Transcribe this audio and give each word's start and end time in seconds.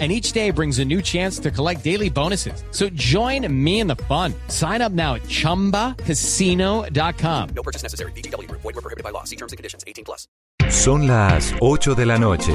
and 0.00 0.10
each 0.10 0.32
day 0.32 0.50
brings 0.50 0.80
a 0.80 0.84
new 0.84 1.00
chance 1.00 1.38
to 1.38 1.52
collect 1.52 1.84
daily 1.84 2.10
bonuses. 2.10 2.64
So 2.72 2.88
join 2.94 3.46
me 3.48 3.78
in 3.78 3.86
the 3.86 3.94
fun. 4.08 4.34
Sign 4.48 4.82
up 4.82 4.90
now 4.90 5.14
at 5.14 5.22
ChumbaCasino.com. 5.22 7.48
No 7.54 7.62
purchase 7.62 7.84
necessary. 7.84 8.10
BGW. 8.16 8.50
Void 8.50 8.64
were 8.64 8.72
prohibited 8.72 9.04
by 9.04 9.10
law. 9.10 9.22
See 9.22 9.36
terms 9.36 9.52
and 9.52 9.56
conditions. 9.56 9.84
18 9.86 10.04
plus. 10.04 10.26
Son 10.70 11.06
las 11.06 11.54
8 11.60 11.94
de 11.94 12.06
la 12.06 12.18
noche. 12.18 12.52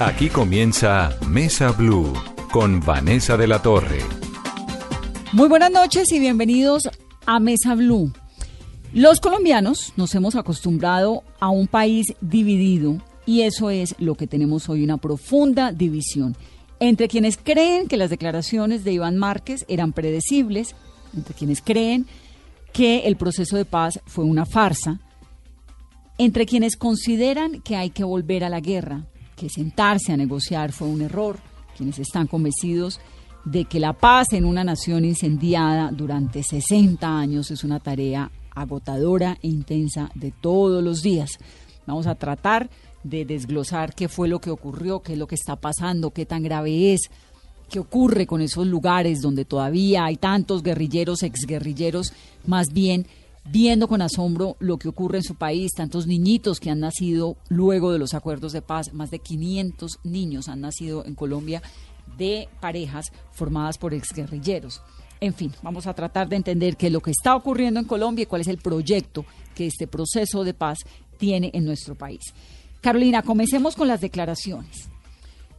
Aquí 0.00 0.28
comienza 0.28 1.16
Mesa 1.28 1.72
Blue 1.72 2.12
con 2.50 2.80
Vanessa 2.80 3.36
de 3.36 3.46
la 3.46 3.60
Torre. 3.60 4.00
Muy 5.32 5.48
buenas 5.48 5.70
noches 5.70 6.12
y 6.12 6.20
bienvenidos 6.20 6.88
a 7.26 7.40
Mesa 7.40 7.74
Blue. 7.74 8.12
Los 8.92 9.18
colombianos 9.18 9.92
nos 9.96 10.14
hemos 10.14 10.36
acostumbrado 10.36 11.24
a 11.40 11.48
un 11.48 11.66
país 11.66 12.14
dividido 12.20 12.98
y 13.26 13.42
eso 13.42 13.70
es 13.70 13.94
lo 13.98 14.14
que 14.14 14.26
tenemos 14.26 14.68
hoy, 14.68 14.84
una 14.84 14.96
profunda 14.96 15.72
división 15.72 16.36
entre 16.80 17.08
quienes 17.08 17.36
creen 17.36 17.88
que 17.88 17.96
las 17.96 18.10
declaraciones 18.10 18.84
de 18.84 18.92
Iván 18.92 19.16
Márquez 19.16 19.64
eran 19.68 19.92
predecibles, 19.92 20.74
entre 21.16 21.34
quienes 21.34 21.62
creen 21.62 22.06
que 22.72 23.06
el 23.06 23.16
proceso 23.16 23.56
de 23.56 23.64
paz 23.64 24.00
fue 24.06 24.24
una 24.24 24.44
farsa, 24.44 25.00
entre 26.18 26.46
quienes 26.46 26.76
consideran 26.76 27.60
que 27.62 27.76
hay 27.76 27.90
que 27.90 28.04
volver 28.04 28.44
a 28.44 28.48
la 28.48 28.60
guerra, 28.60 29.06
que 29.36 29.48
sentarse 29.48 30.12
a 30.12 30.16
negociar 30.16 30.72
fue 30.72 30.88
un 30.88 31.02
error, 31.02 31.38
quienes 31.76 31.98
están 31.98 32.26
convencidos 32.26 33.00
de 33.44 33.64
que 33.64 33.80
la 33.80 33.92
paz 33.92 34.32
en 34.32 34.44
una 34.44 34.64
nación 34.64 35.04
incendiada 35.04 35.90
durante 35.92 36.42
60 36.42 37.06
años 37.06 37.50
es 37.50 37.62
una 37.62 37.80
tarea 37.80 38.30
agotadora 38.54 39.38
e 39.42 39.48
intensa 39.48 40.10
de 40.14 40.32
todos 40.32 40.82
los 40.82 41.02
días. 41.02 41.30
Vamos 41.86 42.06
a 42.06 42.14
tratar 42.14 42.70
de 43.04 43.24
desglosar 43.24 43.94
qué 43.94 44.08
fue 44.08 44.28
lo 44.28 44.40
que 44.40 44.50
ocurrió, 44.50 45.00
qué 45.00 45.12
es 45.12 45.18
lo 45.18 45.28
que 45.28 45.36
está 45.36 45.56
pasando, 45.56 46.10
qué 46.10 46.26
tan 46.26 46.42
grave 46.42 46.92
es, 46.92 47.10
qué 47.70 47.78
ocurre 47.78 48.26
con 48.26 48.40
esos 48.40 48.66
lugares 48.66 49.20
donde 49.20 49.44
todavía 49.44 50.06
hay 50.06 50.16
tantos 50.16 50.62
guerrilleros, 50.62 51.22
exguerrilleros, 51.22 52.12
más 52.46 52.72
bien 52.72 53.06
viendo 53.44 53.88
con 53.88 54.00
asombro 54.00 54.56
lo 54.58 54.78
que 54.78 54.88
ocurre 54.88 55.18
en 55.18 55.24
su 55.24 55.34
país, 55.34 55.72
tantos 55.72 56.06
niñitos 56.06 56.60
que 56.60 56.70
han 56.70 56.80
nacido 56.80 57.36
luego 57.48 57.92
de 57.92 57.98
los 57.98 58.14
acuerdos 58.14 58.52
de 58.52 58.62
paz, 58.62 58.92
más 58.94 59.10
de 59.10 59.18
500 59.18 60.00
niños 60.04 60.48
han 60.48 60.62
nacido 60.62 61.04
en 61.04 61.14
Colombia 61.14 61.62
de 62.16 62.48
parejas 62.60 63.12
formadas 63.32 63.78
por 63.78 63.92
exguerrilleros. 63.92 64.82
En 65.20 65.34
fin, 65.34 65.52
vamos 65.62 65.86
a 65.86 65.94
tratar 65.94 66.28
de 66.28 66.36
entender 66.36 66.76
qué 66.76 66.88
es 66.88 66.92
lo 66.92 67.00
que 67.00 67.10
está 67.10 67.36
ocurriendo 67.36 67.80
en 67.80 67.86
Colombia 67.86 68.24
y 68.24 68.26
cuál 68.26 68.42
es 68.42 68.48
el 68.48 68.58
proyecto 68.58 69.24
que 69.54 69.66
este 69.66 69.86
proceso 69.86 70.44
de 70.44 70.54
paz 70.54 70.78
tiene 71.18 71.50
en 71.54 71.64
nuestro 71.64 71.94
país. 71.94 72.20
Carolina, 72.84 73.22
comencemos 73.22 73.76
con 73.76 73.88
las 73.88 74.02
declaraciones. 74.02 74.90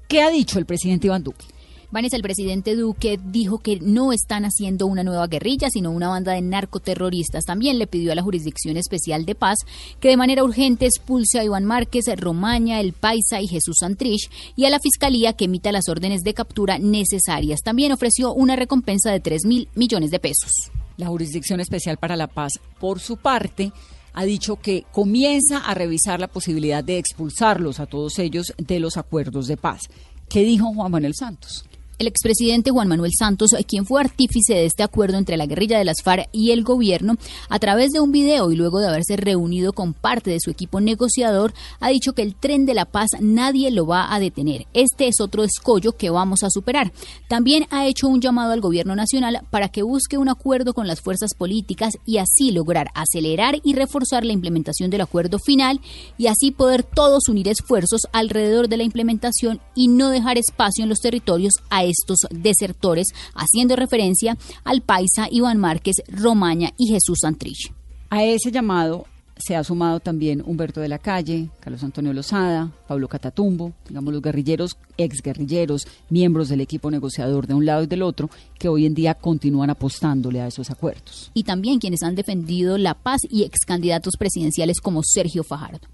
¿Qué 0.07 0.21
ha 0.21 0.29
dicho 0.29 0.59
el 0.59 0.67
presidente 0.67 1.07
Iván 1.07 1.23
Duque? 1.23 1.43
Vanessa, 1.89 2.17
el 2.17 2.21
presidente 2.21 2.75
Duque 2.75 3.19
dijo 3.19 3.57
que 3.57 3.79
no 3.79 4.13
están 4.13 4.45
haciendo 4.45 4.85
una 4.85 5.03
nueva 5.03 5.25
guerrilla, 5.25 5.71
sino 5.71 5.89
una 5.89 6.09
banda 6.09 6.33
de 6.33 6.43
narcoterroristas. 6.43 7.45
También 7.45 7.79
le 7.79 7.87
pidió 7.87 8.11
a 8.11 8.15
la 8.15 8.21
Jurisdicción 8.21 8.77
Especial 8.77 9.25
de 9.25 9.33
Paz 9.33 9.57
que 9.99 10.09
de 10.09 10.17
manera 10.17 10.43
urgente 10.43 10.85
expulse 10.85 11.39
a 11.39 11.43
Iván 11.43 11.65
Márquez, 11.65 12.05
Romaña, 12.15 12.79
El 12.79 12.93
Paisa 12.93 13.41
y 13.41 13.47
Jesús 13.47 13.77
Santrich 13.79 14.29
y 14.55 14.65
a 14.65 14.69
la 14.69 14.79
Fiscalía 14.79 15.33
que 15.33 15.45
emita 15.45 15.71
las 15.71 15.89
órdenes 15.89 16.21
de 16.21 16.35
captura 16.35 16.77
necesarias. 16.77 17.61
También 17.63 17.91
ofreció 17.91 18.35
una 18.35 18.55
recompensa 18.55 19.11
de 19.11 19.19
3 19.19 19.45
mil 19.45 19.67
millones 19.73 20.11
de 20.11 20.19
pesos. 20.19 20.51
La 20.97 21.07
Jurisdicción 21.07 21.59
Especial 21.59 21.97
para 21.97 22.17
la 22.17 22.27
Paz, 22.27 22.59
por 22.79 22.99
su 22.99 23.17
parte, 23.17 23.71
ha 24.15 24.23
dicho 24.23 24.55
que 24.55 24.85
comienza 24.91 25.59
a 25.59 25.73
revisar 25.73 26.19
la 26.19 26.27
posibilidad 26.27 26.83
de 26.83 26.97
expulsarlos 26.97 27.79
a 27.79 27.85
todos 27.85 28.17
ellos 28.17 28.53
de 28.57 28.79
los 28.79 28.95
acuerdos 28.97 29.47
de 29.47 29.57
paz. 29.57 29.81
¿Qué 30.29 30.41
dijo 30.43 30.73
Juan 30.73 30.91
Manuel 30.91 31.13
Santos? 31.13 31.65
El 31.97 32.07
expresidente 32.07 32.71
Juan 32.71 32.89
Manuel 32.89 33.11
Santos, 33.17 33.51
quien 33.67 33.85
fue 33.85 34.01
artífice 34.01 34.53
de 34.53 34.65
este 34.65 34.83
acuerdo 34.83 35.17
entre 35.17 35.37
la 35.37 35.45
guerrilla 35.45 35.77
de 35.77 35.85
las 35.85 36.01
FARC 36.03 36.27
y 36.33 36.51
el 36.51 36.63
gobierno, 36.63 37.15
a 37.47 37.59
través 37.59 37.91
de 37.91 38.01
un 38.01 38.11
video 38.11 38.51
y 38.51 38.57
luego 38.57 38.79
de 38.79 38.87
haberse 38.87 39.15
reunido 39.15 39.71
con 39.71 39.93
parte 39.93 40.29
de 40.29 40.41
su 40.41 40.49
equipo 40.49 40.81
negociador, 40.81 41.53
ha 41.79 41.89
dicho 41.89 42.11
que 42.11 42.21
el 42.21 42.35
tren 42.35 42.65
de 42.65 42.73
la 42.73 42.83
paz 42.83 43.11
nadie 43.21 43.71
lo 43.71 43.85
va 43.85 44.13
a 44.13 44.19
detener. 44.19 44.67
Este 44.73 45.07
es 45.07 45.21
otro 45.21 45.43
escollo 45.43 45.93
que 45.93 46.09
vamos 46.09 46.43
a 46.43 46.49
superar. 46.49 46.91
También 47.29 47.65
ha 47.69 47.87
hecho 47.87 48.09
un 48.09 48.19
llamado 48.19 48.51
al 48.51 48.59
gobierno 48.59 48.95
nacional 48.95 49.41
para 49.49 49.69
que 49.69 49.83
busque 49.83 50.17
un 50.17 50.27
acuerdo 50.27 50.73
con 50.73 50.87
las 50.87 50.99
fuerzas 50.99 51.33
políticas 51.33 51.93
y 52.05 52.17
así 52.17 52.51
lograr 52.51 52.89
acelerar 52.93 53.61
y 53.63 53.73
reforzar 53.73 54.25
la 54.25 54.33
implementación 54.33 54.89
del 54.89 55.01
acuerdo 55.01 55.39
final 55.39 55.79
y 56.17 56.27
así 56.27 56.51
poder 56.51 56.83
todos 56.83 57.29
unir 57.29 57.47
esfuerzos 57.47 58.01
alrededor 58.11 58.67
de 58.67 58.77
la 58.77 58.83
implementación 58.83 59.61
y 59.75 59.87
no 59.87 60.09
dejar 60.09 60.37
espacio 60.37 60.83
en 60.83 60.89
los 60.89 60.99
territorios 60.99 61.53
a 61.69 61.84
estos 61.85 62.19
desertores, 62.29 63.07
haciendo 63.33 63.75
referencia 63.75 64.37
al 64.63 64.81
paisa 64.81 65.27
Iván 65.31 65.57
Márquez, 65.57 65.95
Romaña 66.07 66.71
y 66.77 66.87
Jesús 66.87 67.19
Santrich. 67.21 67.71
A 68.09 68.23
ese 68.23 68.51
llamado 68.51 69.05
se 69.37 69.55
ha 69.55 69.63
sumado 69.63 69.99
también 69.99 70.41
Humberto 70.45 70.79
de 70.79 70.87
la 70.87 70.99
Calle, 70.99 71.49
Carlos 71.59 71.83
Antonio 71.83 72.13
Lozada, 72.13 72.71
Pablo 72.87 73.07
Catatumbo, 73.07 73.73
digamos 73.87 74.13
los 74.13 74.21
guerrilleros, 74.21 74.77
exguerrilleros, 74.97 75.87
miembros 76.09 76.49
del 76.49 76.61
equipo 76.61 76.89
negociador 76.89 77.45
de 77.47 77.53
un 77.53 77.65
lado 77.65 77.83
y 77.83 77.87
del 77.87 78.01
otro, 78.01 78.29
que 78.57 78.69
hoy 78.69 78.85
en 78.85 78.93
día 78.93 79.13
continúan 79.13 79.69
apostándole 79.69 80.39
a 80.41 80.47
esos 80.47 80.69
acuerdos. 80.69 81.31
Y 81.33 81.43
también 81.43 81.79
quienes 81.79 82.03
han 82.03 82.15
defendido 82.15 82.77
la 82.77 82.93
paz 82.93 83.21
y 83.29 83.43
ex 83.43 83.65
candidatos 83.65 84.13
presidenciales 84.17 84.79
como 84.79 85.01
Sergio 85.03 85.43
Fajardo. 85.43 85.87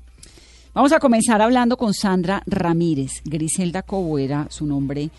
Vamos 0.73 0.93
a 0.93 0.99
comenzar 0.99 1.41
hablando 1.41 1.75
con 1.75 1.93
Sandra 1.93 2.43
Ramírez. 2.45 3.11
Griselda 3.25 3.81
Cobo 3.81 4.17
era 4.17 4.47
su 4.49 4.65
nombre 4.65 5.09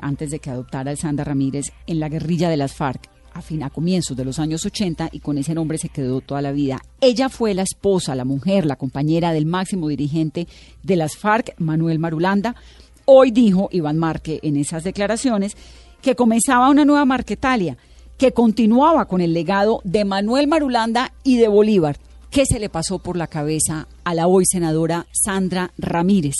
antes 0.00 0.30
de 0.30 0.38
que 0.38 0.50
adoptara 0.50 0.90
el 0.90 0.98
Sandra 0.98 1.24
Ramírez 1.24 1.72
en 1.86 2.00
la 2.00 2.08
guerrilla 2.08 2.48
de 2.48 2.56
las 2.56 2.74
FARC 2.74 3.08
a, 3.34 3.42
fin, 3.42 3.62
a 3.62 3.70
comienzos 3.70 4.16
de 4.16 4.24
los 4.24 4.38
años 4.38 4.64
80 4.66 5.10
y 5.12 5.20
con 5.20 5.38
ese 5.38 5.54
nombre 5.54 5.78
se 5.78 5.88
quedó 5.88 6.20
toda 6.20 6.42
la 6.42 6.52
vida. 6.52 6.80
Ella 7.00 7.28
fue 7.28 7.54
la 7.54 7.62
esposa, 7.62 8.14
la 8.14 8.24
mujer, 8.24 8.66
la 8.66 8.76
compañera 8.76 9.32
del 9.32 9.46
máximo 9.46 9.88
dirigente 9.88 10.48
de 10.82 10.96
las 10.96 11.16
FARC, 11.16 11.54
Manuel 11.58 11.98
Marulanda. 11.98 12.56
Hoy 13.04 13.30
dijo 13.30 13.68
Iván 13.72 13.98
Marque 13.98 14.40
en 14.42 14.56
esas 14.56 14.84
declaraciones 14.84 15.56
que 16.02 16.14
comenzaba 16.14 16.70
una 16.70 16.84
nueva 16.84 17.04
Marquetalia, 17.04 17.76
que 18.16 18.32
continuaba 18.32 19.06
con 19.06 19.20
el 19.20 19.32
legado 19.32 19.80
de 19.84 20.04
Manuel 20.04 20.48
Marulanda 20.48 21.12
y 21.22 21.36
de 21.38 21.48
Bolívar. 21.48 21.98
¿Qué 22.30 22.44
se 22.44 22.58
le 22.58 22.68
pasó 22.68 22.98
por 22.98 23.16
la 23.16 23.26
cabeza 23.26 23.88
a 24.04 24.14
la 24.14 24.26
hoy 24.26 24.44
senadora 24.46 25.06
Sandra 25.12 25.72
Ramírez? 25.78 26.34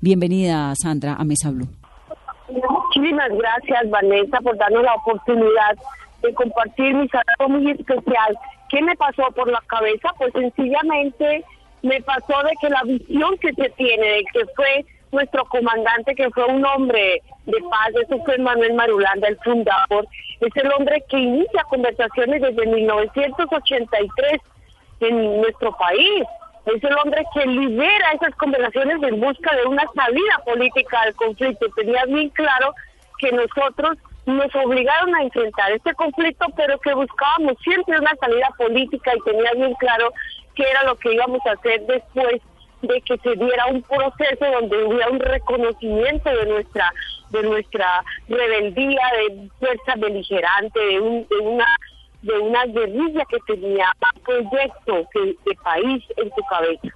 Bienvenida, 0.00 0.74
Sandra, 0.80 1.14
a 1.14 1.24
Mesa 1.24 1.50
Blue. 1.50 1.68
Muchísimas 3.02 3.36
gracias, 3.36 3.90
Vanessa, 3.90 4.40
por 4.42 4.56
darnos 4.56 4.84
la 4.84 4.94
oportunidad 4.94 5.76
de 6.22 6.32
compartir 6.34 6.94
mi 6.94 7.08
saludo 7.08 7.58
muy 7.58 7.72
especial. 7.72 8.38
¿Qué 8.68 8.80
me 8.80 8.94
pasó 8.94 9.24
por 9.34 9.50
la 9.50 9.60
cabeza? 9.66 10.10
Pues 10.18 10.32
sencillamente 10.32 11.44
me 11.82 12.00
pasó 12.02 12.40
de 12.44 12.52
que 12.60 12.70
la 12.70 12.82
visión 12.84 13.36
que 13.38 13.52
se 13.54 13.70
tiene 13.70 14.06
de 14.06 14.24
que 14.32 14.46
fue 14.54 14.84
nuestro 15.10 15.44
comandante, 15.46 16.14
que 16.14 16.30
fue 16.30 16.44
un 16.44 16.64
hombre 16.64 17.20
de 17.46 17.58
paz, 17.68 17.90
eso 18.04 18.22
fue 18.24 18.38
Manuel 18.38 18.74
Marulanda, 18.74 19.26
el 19.26 19.36
fundador, 19.38 20.06
es 20.40 20.54
el 20.54 20.70
hombre 20.70 21.02
que 21.08 21.18
inicia 21.18 21.64
conversaciones 21.64 22.40
desde 22.40 22.66
1983 22.66 24.40
en 25.00 25.40
nuestro 25.40 25.76
país. 25.76 26.22
Es 26.66 26.84
el 26.84 26.96
hombre 26.98 27.24
que 27.34 27.46
lidera 27.46 28.12
esas 28.12 28.36
conversaciones 28.36 29.02
en 29.02 29.18
busca 29.18 29.56
de 29.56 29.66
una 29.66 29.82
salida 29.92 30.40
política 30.44 31.00
al 31.00 31.16
conflicto. 31.16 31.66
Tenía 31.74 32.04
bien 32.04 32.28
claro 32.28 32.72
que 33.22 33.30
nosotros 33.30 33.96
nos 34.26 34.54
obligaron 34.54 35.14
a 35.14 35.22
enfrentar 35.22 35.70
este 35.72 35.94
conflicto, 35.94 36.46
pero 36.56 36.78
que 36.80 36.92
buscábamos 36.92 37.54
siempre 37.62 37.98
una 37.98 38.14
salida 38.20 38.48
política 38.58 39.12
y 39.16 39.30
tenía 39.30 39.52
bien 39.52 39.74
claro 39.74 40.12
qué 40.54 40.64
era 40.68 40.84
lo 40.84 40.96
que 40.96 41.14
íbamos 41.14 41.40
a 41.46 41.52
hacer 41.52 41.86
después 41.86 42.40
de 42.82 43.00
que 43.02 43.16
se 43.18 43.36
diera 43.36 43.66
un 43.66 43.82
proceso 43.82 44.44
donde 44.44 44.84
hubiera 44.84 45.08
un 45.08 45.20
reconocimiento 45.20 46.30
de 46.30 46.46
nuestra 46.46 46.92
de 47.30 47.42
nuestra 47.44 48.04
rebeldía, 48.28 49.00
de 49.16 49.48
fuerza 49.58 49.94
beligerante, 49.96 50.78
de, 50.78 51.26
de 51.30 51.38
una 51.42 51.66
de 52.22 52.38
una 52.38 52.64
guerrilla 52.66 53.24
que 53.28 53.38
tenía 53.46 53.92
un 54.14 54.22
proyecto 54.22 55.08
de 55.14 55.54
país 55.62 56.04
en 56.16 56.30
su 56.34 56.42
cabeza. 56.48 56.88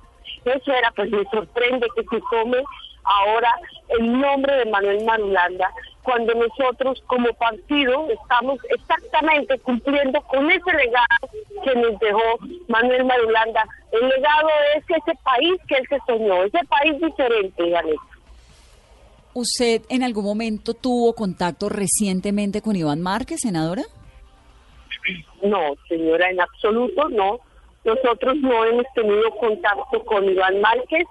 Eso 0.45 0.73
era, 0.73 0.91
pues 0.93 1.11
me 1.11 1.25
sorprende 1.25 1.89
que 1.97 2.03
se 2.03 2.23
tome 2.31 2.63
ahora 3.03 3.53
el 3.89 4.21
nombre 4.21 4.55
de 4.57 4.67
Manuel 4.67 5.05
Marulanda 5.05 5.71
cuando 6.07 6.35
nosotros 6.35 7.03
como 7.09 7.33
partido 7.35 8.09
estamos 8.11 8.61
exactamente 8.71 9.59
cumpliendo 9.59 10.21
con 10.23 10.49
ese 10.49 10.73
legado 10.73 11.29
que 11.65 11.75
nos 11.75 11.99
dejó 11.99 12.39
Manuel 12.69 13.05
Marulanda. 13.05 13.67
El 13.91 14.09
legado 14.09 14.49
es 14.77 14.85
ese 14.89 15.19
país 15.25 15.61
que 15.67 15.75
él 15.75 15.87
se 15.89 15.99
soñó, 16.07 16.45
ese 16.45 16.61
país 16.69 17.01
diferente, 17.01 17.73
Janet. 17.73 17.97
¿Usted 19.35 19.83
en 19.89 20.05
algún 20.05 20.25
momento 20.25 20.75
tuvo 20.75 21.13
contacto 21.13 21.69
recientemente 21.69 22.63
con 22.63 22.77
Iván 22.77 23.03
Márquez, 23.03 23.41
senadora? 23.41 23.83
No, 25.43 25.75
señora, 25.89 26.31
en 26.31 26.41
absoluto 26.41 27.09
no. 27.09 27.41
Nosotros 27.85 28.37
no 28.37 28.65
hemos 28.65 28.87
tenido 28.95 29.29
contacto 29.41 30.05
con 30.05 30.25
Iván 30.25 30.61
Márquez. 30.61 31.05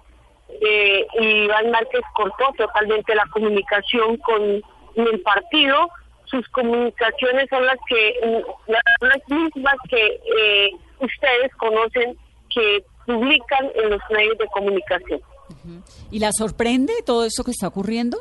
Eh, 0.62 1.06
y 1.20 1.26
Iván 1.44 1.70
Márquez 1.72 2.02
cortó 2.16 2.46
totalmente 2.58 3.14
la 3.14 3.26
comunicación 3.32 4.18
con 4.18 4.64
el 4.96 5.22
partido. 5.22 5.90
Sus 6.26 6.48
comunicaciones 6.50 7.48
son 7.50 7.66
las 7.66 7.78
que 7.88 8.44
las 8.68 9.30
mismas 9.30 9.76
que 9.90 10.06
eh, 10.06 10.72
ustedes 11.00 11.54
conocen 11.58 12.18
que 12.50 12.84
publican 13.06 13.70
en 13.76 13.92
los 13.92 14.02
medios 14.10 14.38
de 14.38 14.48
comunicación. 14.48 15.22
¿Y 16.12 16.20
la 16.20 16.32
sorprende 16.32 16.94
todo 17.06 17.26
eso 17.26 17.44
que 17.44 17.52
está 17.52 17.68
ocurriendo? 17.68 18.18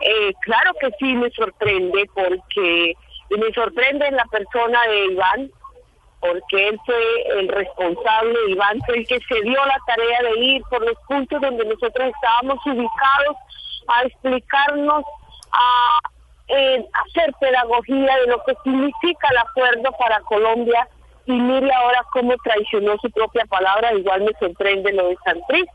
Eh, 0.00 0.32
claro 0.40 0.72
que 0.80 0.90
sí 0.98 1.14
me 1.14 1.30
sorprende 1.30 2.08
porque 2.14 2.94
me 3.30 3.52
sorprende 3.52 4.10
la 4.12 4.24
persona 4.26 4.80
de 4.86 5.06
Iván 5.06 5.50
porque 6.20 6.68
él 6.68 6.78
fue 6.84 7.38
el 7.38 7.48
responsable, 7.48 8.36
Iván 8.48 8.80
fue 8.86 8.98
el 8.98 9.06
que 9.06 9.18
se 9.20 9.40
dio 9.42 9.64
la 9.66 9.78
tarea 9.86 10.22
de 10.22 10.40
ir 10.40 10.62
por 10.68 10.84
los 10.84 10.96
puntos 11.06 11.40
donde 11.40 11.64
nosotros 11.64 12.12
estábamos 12.12 12.58
ubicados 12.66 13.36
a 13.88 14.02
explicarnos, 14.02 15.04
a 15.52 15.98
eh, 16.48 16.84
hacer 17.06 17.32
pedagogía 17.40 18.16
de 18.16 18.26
lo 18.28 18.42
que 18.44 18.54
significa 18.64 19.28
el 19.30 19.38
acuerdo 19.38 19.90
para 19.98 20.20
Colombia 20.20 20.88
y 21.26 21.32
mire 21.32 21.70
ahora 21.72 22.04
cómo 22.12 22.34
traicionó 22.42 22.96
su 23.02 23.10
propia 23.10 23.44
palabra, 23.46 23.92
igual 23.94 24.22
me 24.22 24.32
sorprende 24.38 24.92
lo 24.92 25.08
de 25.08 25.16
Santriz. 25.24 25.66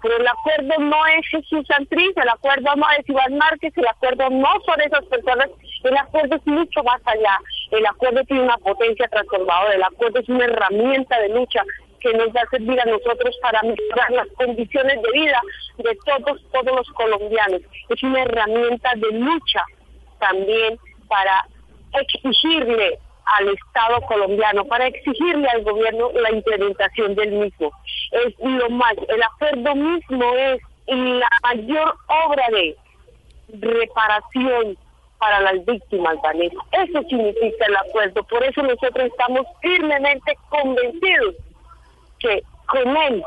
Pero 0.00 0.16
el 0.16 0.26
acuerdo 0.26 0.74
no 0.80 1.06
es 1.06 1.26
Jesús 1.28 1.64
Santriz, 1.68 2.16
el 2.16 2.28
acuerdo 2.28 2.74
no 2.74 2.86
es 2.98 3.08
Iván 3.08 3.36
Márquez, 3.36 3.72
el 3.76 3.86
acuerdo 3.86 4.30
no 4.30 4.48
son 4.66 4.80
esas 4.80 5.04
personas, 5.04 5.48
el 5.84 5.96
acuerdo 5.96 6.36
es 6.36 6.46
mucho 6.46 6.82
más 6.82 7.00
allá. 7.04 7.38
El 7.70 7.86
acuerdo 7.86 8.24
tiene 8.24 8.42
una 8.42 8.56
potencia 8.58 9.06
transformadora, 9.08 9.74
el 9.74 9.82
acuerdo 9.82 10.18
es 10.18 10.28
una 10.28 10.44
herramienta 10.46 11.20
de 11.20 11.28
lucha 11.28 11.62
que 12.02 12.12
nos 12.14 12.28
va 12.28 12.42
a 12.42 12.50
servir 12.50 12.80
a 12.80 12.84
nosotros 12.84 13.36
para 13.40 13.62
mejorar 13.62 14.10
las 14.10 14.28
condiciones 14.36 15.00
de 15.02 15.12
vida 15.12 15.40
de 15.78 15.98
todos, 16.04 16.42
todos 16.52 16.76
los 16.76 16.88
colombianos. 16.90 17.62
Es 17.88 18.02
una 18.02 18.22
herramienta 18.22 18.90
de 18.96 19.18
lucha 19.18 19.64
también 20.18 20.78
para 21.08 21.46
exigirle 21.94 22.98
al 23.24 23.48
Estado 23.48 24.00
colombiano 24.02 24.64
para 24.64 24.86
exigirle 24.86 25.48
al 25.48 25.62
gobierno 25.62 26.10
la 26.12 26.32
implementación 26.32 27.14
del 27.14 27.32
mismo. 27.32 27.70
Es 28.10 28.34
lo 28.40 28.68
más, 28.70 28.94
el 29.08 29.22
acuerdo 29.22 29.74
mismo 29.74 30.34
es 30.36 30.60
la 30.86 31.28
mayor 31.42 31.94
obra 32.26 32.44
de 32.50 32.76
reparación 33.60 34.76
para 35.18 35.40
las 35.40 35.64
víctimas, 35.64 36.16
Vanessa. 36.20 36.56
Eso 36.72 37.00
significa 37.08 37.66
el 37.66 37.76
acuerdo. 37.76 38.24
Por 38.24 38.42
eso 38.42 38.62
nosotros 38.62 39.06
estamos 39.06 39.46
firmemente 39.60 40.36
convencidos 40.48 41.36
que 42.22 42.42
con 42.66 42.96
él, 42.96 43.22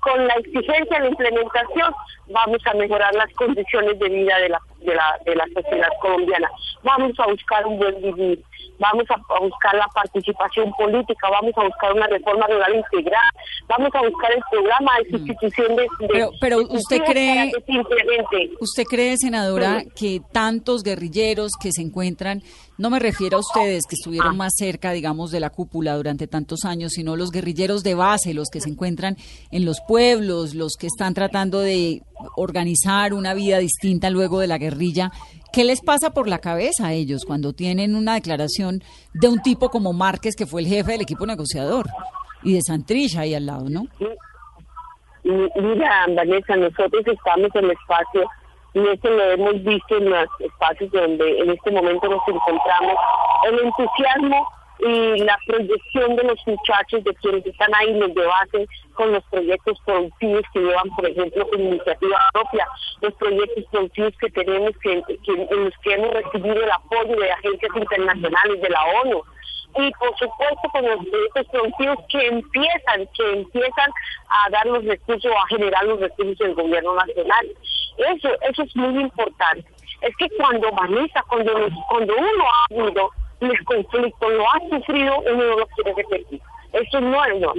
con 0.00 0.26
la 0.26 0.34
exigencia 0.34 0.98
de 0.98 1.04
la 1.04 1.10
implementación, 1.10 1.94
vamos 2.26 2.58
a 2.66 2.74
mejorar 2.74 3.14
las 3.14 3.32
condiciones 3.34 3.98
de 3.98 4.08
vida 4.08 4.38
de 4.38 4.50
la, 4.50 4.60
de 4.84 4.94
la, 4.94 5.18
de 5.24 5.34
la 5.34 5.44
sociedad 5.54 5.88
colombiana. 6.00 6.50
Vamos 6.82 7.12
a 7.18 7.26
buscar 7.26 7.66
un 7.66 7.78
buen 7.78 8.00
vivir 8.02 8.44
vamos 8.78 9.04
a, 9.10 9.40
buscar 9.40 9.74
la 9.74 9.86
participación 9.94 10.72
política, 10.72 11.28
vamos 11.30 11.52
a 11.56 11.64
buscar 11.64 11.92
una 11.92 12.06
reforma 12.06 12.46
rural 12.46 12.74
integral, 12.74 13.30
vamos 13.68 13.90
a 13.94 14.02
buscar 14.02 14.32
el 14.32 14.42
programa 14.50 14.92
de 14.98 15.04
mm. 15.04 15.18
sustitución 15.18 15.76
de... 15.76 15.86
pero, 16.08 16.30
pero 16.40 16.58
usted 16.58 16.98
cree, 17.04 17.52
usted 18.60 18.84
cree, 18.84 19.16
senadora, 19.16 19.82
que 19.94 20.20
tantos 20.32 20.82
guerrilleros 20.82 21.52
que 21.60 21.70
se 21.72 21.82
encuentran, 21.82 22.42
no 22.76 22.90
me 22.90 22.98
refiero 22.98 23.36
a 23.36 23.40
ustedes 23.40 23.84
que 23.88 23.94
estuvieron 23.94 24.32
ah. 24.32 24.34
más 24.34 24.54
cerca, 24.56 24.92
digamos, 24.92 25.30
de 25.30 25.40
la 25.40 25.50
cúpula 25.50 25.96
durante 25.96 26.26
tantos 26.26 26.64
años, 26.64 26.92
sino 26.92 27.16
los 27.16 27.30
guerrilleros 27.30 27.82
de 27.82 27.94
base, 27.94 28.34
los 28.34 28.48
que 28.48 28.60
se 28.60 28.70
encuentran 28.70 29.16
en 29.52 29.64
los 29.64 29.78
pueblos, 29.86 30.54
los 30.54 30.74
que 30.76 30.88
están 30.88 31.14
tratando 31.14 31.60
de 31.60 32.02
organizar 32.36 33.14
una 33.14 33.34
vida 33.34 33.58
distinta 33.58 34.10
luego 34.10 34.40
de 34.40 34.46
la 34.46 34.58
guerrilla, 34.58 35.10
¿Qué 35.54 35.62
les 35.62 35.82
pasa 35.82 36.10
por 36.10 36.26
la 36.26 36.40
cabeza 36.40 36.88
a 36.88 36.92
ellos 36.94 37.24
cuando 37.24 37.52
tienen 37.52 37.94
una 37.94 38.14
declaración 38.14 38.82
de 39.12 39.28
un 39.28 39.40
tipo 39.40 39.68
como 39.68 39.92
Márquez, 39.92 40.34
que 40.34 40.46
fue 40.46 40.62
el 40.62 40.66
jefe 40.66 40.90
del 40.90 41.02
equipo 41.02 41.26
negociador, 41.26 41.86
y 42.42 42.54
de 42.54 42.60
Santrich 42.60 43.16
ahí 43.16 43.36
al 43.36 43.46
lado, 43.46 43.68
no? 43.70 43.84
Mira, 45.22 46.06
Vanessa, 46.08 46.56
nosotros 46.56 47.06
estamos 47.06 47.54
en 47.54 47.66
el 47.66 47.70
espacio 47.70 48.28
y 48.74 48.80
eso 48.80 49.08
lo 49.08 49.30
hemos 49.30 49.62
visto 49.62 49.96
en 49.96 50.10
los 50.10 50.26
espacios 50.40 50.90
donde 50.90 51.38
en 51.38 51.50
este 51.50 51.70
momento 51.70 52.08
nos 52.08 52.22
encontramos. 52.26 52.96
El 53.48 53.60
entusiasmo 53.60 54.44
y 54.80 55.18
la 55.18 55.38
proyección 55.46 56.16
de 56.16 56.24
los 56.24 56.38
muchachos, 56.46 57.04
de 57.04 57.14
quienes 57.14 57.46
están 57.46 57.74
ahí, 57.74 57.94
los 57.94 58.14
de 58.14 58.26
base, 58.26 58.66
con 58.94 59.12
los 59.12 59.22
proyectos 59.24 59.78
productivos 59.84 60.42
que 60.52 60.60
llevan, 60.60 60.88
por 60.96 61.08
ejemplo, 61.08 61.48
con 61.48 61.60
iniciativa 61.60 62.18
propia, 62.32 62.66
los 63.00 63.14
proyectos 63.14 63.64
productivos 63.70 64.12
que 64.18 64.30
tenemos, 64.30 64.72
que, 64.82 64.92
en 64.92 65.64
los 65.64 65.74
que 65.82 65.94
hemos 65.94 66.12
recibido 66.12 66.62
el 66.62 66.70
apoyo 66.70 67.16
de 67.16 67.30
agencias 67.30 67.76
internacionales, 67.76 68.60
de 68.60 68.70
la 68.70 68.84
ONU, 69.02 69.22
y 69.76 69.90
por 69.92 70.16
supuesto 70.16 70.68
con 70.72 70.86
los 70.86 71.06
proyectos 71.06 71.46
productivos 71.50 71.98
que 72.08 72.26
empiezan, 72.26 73.08
que 73.16 73.32
empiezan 73.32 73.90
a 74.28 74.50
dar 74.50 74.66
los 74.66 74.84
recursos, 74.84 75.32
a 75.32 75.48
generar 75.48 75.84
los 75.84 76.00
recursos 76.00 76.38
del 76.38 76.54
gobierno 76.54 76.94
nacional. 76.94 77.46
Eso, 77.96 78.28
eso 78.42 78.62
es 78.62 78.76
muy 78.76 79.02
importante. 79.02 79.64
Es 80.00 80.14
que 80.16 80.28
cuando 80.36 80.70
Vanessa, 80.72 81.24
cuando, 81.28 81.68
cuando 81.88 82.14
uno 82.16 82.44
ha 82.44 82.74
habido 82.74 83.10
el 83.50 83.64
conflicto, 83.64 84.28
lo 84.28 84.44
ha 84.44 84.60
sufrido, 84.70 85.18
uno 85.20 85.44
no 85.44 85.56
lo 85.58 85.66
quiere 85.68 85.94
repetir. 85.94 86.40
Eso 86.72 86.98
es 86.98 87.04
no. 87.04 87.52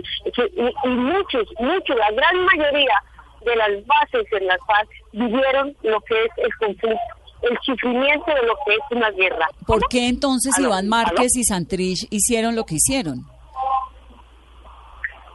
y, 0.83 0.87
muchos, 0.89 1.47
muchos, 1.59 1.95
la 1.95 2.11
gran 2.11 2.45
mayoría 2.45 3.01
de 3.45 3.55
las 3.55 3.85
bases 3.85 4.25
en 4.31 4.47
las 4.47 4.57
paz 4.67 4.87
vivieron 5.13 5.75
lo 5.83 6.01
que 6.01 6.23
es 6.23 6.31
el 6.37 6.53
conflicto 6.57 6.99
el 7.41 7.57
sufrimiento 7.61 8.33
de 8.33 8.47
lo 8.47 8.55
que 8.65 8.73
es 8.73 8.81
una 8.91 9.11
guerra. 9.11 9.47
¿Por 9.67 9.87
qué 9.87 10.07
entonces 10.07 10.57
Iván 10.57 10.87
Márquez 10.87 11.35
y 11.35 11.43
Santrich 11.43 12.07
hicieron 12.09 12.55
lo 12.55 12.65
que 12.65 12.75
hicieron? 12.75 13.25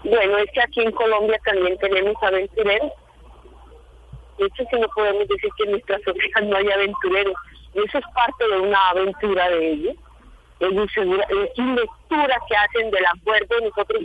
Bueno, 0.03 0.39
es 0.39 0.51
que 0.53 0.61
aquí 0.61 0.81
en 0.81 0.93
Colombia 0.93 1.39
también 1.45 1.77
tenemos 1.79 2.17
aventureros. 2.23 2.91
De 4.39 4.47
hecho, 4.47 4.65
si 4.71 4.81
no 4.81 4.89
podemos 4.89 5.29
decir 5.29 5.51
que 5.57 5.65
en 5.65 5.71
nuestras 5.73 6.01
orejas 6.07 6.45
no 6.45 6.57
hay 6.57 6.71
aventureros. 6.71 7.35
Y 7.75 7.79
eso 7.79 7.99
es 7.99 8.05
parte 8.15 8.49
de 8.49 8.59
una 8.59 8.89
aventura 8.91 9.49
de 9.51 9.73
ellos 9.73 9.97
es 10.61 11.59
una 11.59 11.75
lectura 11.75 12.37
que 12.49 12.57
hacen 12.57 12.91
del 12.91 13.05
acuerdo, 13.07 13.61
nosotros 13.63 14.03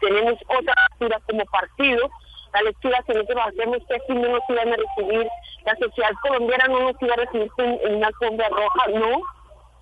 tenemos 0.00 0.34
otra 0.46 0.74
lectura 0.90 1.20
como 1.26 1.44
partido, 1.46 2.08
la 2.54 2.62
lectura 2.62 3.02
que 3.06 3.14
nosotros 3.14 3.44
hacemos 3.46 3.78
que 3.88 3.94
aquí 3.96 4.14
no 4.14 4.28
nos 4.28 4.42
iban 4.48 4.72
a 4.72 4.76
recibir, 4.76 5.28
la 5.66 5.76
sociedad 5.76 6.12
colombiana 6.22 6.68
no 6.68 6.80
nos 6.80 7.02
iba 7.02 7.14
a 7.14 7.16
recibir 7.16 7.50
en, 7.58 7.96
una 7.96 8.10
sombra 8.20 8.48
roja, 8.48 8.86
no, 8.94 9.20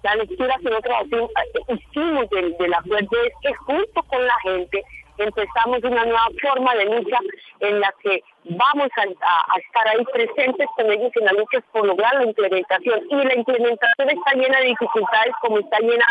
la 0.02 0.14
lectura 0.16 0.54
que 0.62 0.70
nosotros 0.70 1.30
hicimos 1.68 2.30
del, 2.30 2.56
del 2.56 2.74
acuerdo 2.74 3.22
es 3.24 3.32
que 3.42 3.54
junto 3.54 4.02
con 4.04 4.26
la 4.26 4.40
gente 4.42 4.84
empezamos 5.18 5.82
una 5.82 6.04
nueva 6.04 6.28
forma 6.40 6.74
de 6.74 6.84
lucha 6.86 7.18
en 7.60 7.80
la 7.80 7.92
que 8.02 8.22
vamos 8.44 8.88
a, 8.96 9.58
estar 9.58 9.88
ahí 9.88 10.04
presentes 10.12 10.66
con 10.76 10.90
ellos 10.90 11.10
en 11.16 11.24
la 11.24 11.32
lucha 11.32 11.60
por 11.72 11.86
lograr 11.86 12.14
la 12.16 12.24
implementación. 12.24 13.00
Y 13.10 13.14
la 13.16 13.34
implementación 13.34 14.10
está 14.10 14.32
llena 14.34 14.60
de 14.60 14.66
dificultades 14.66 15.34
como 15.40 15.58
está 15.58 15.78
llena 15.80 16.06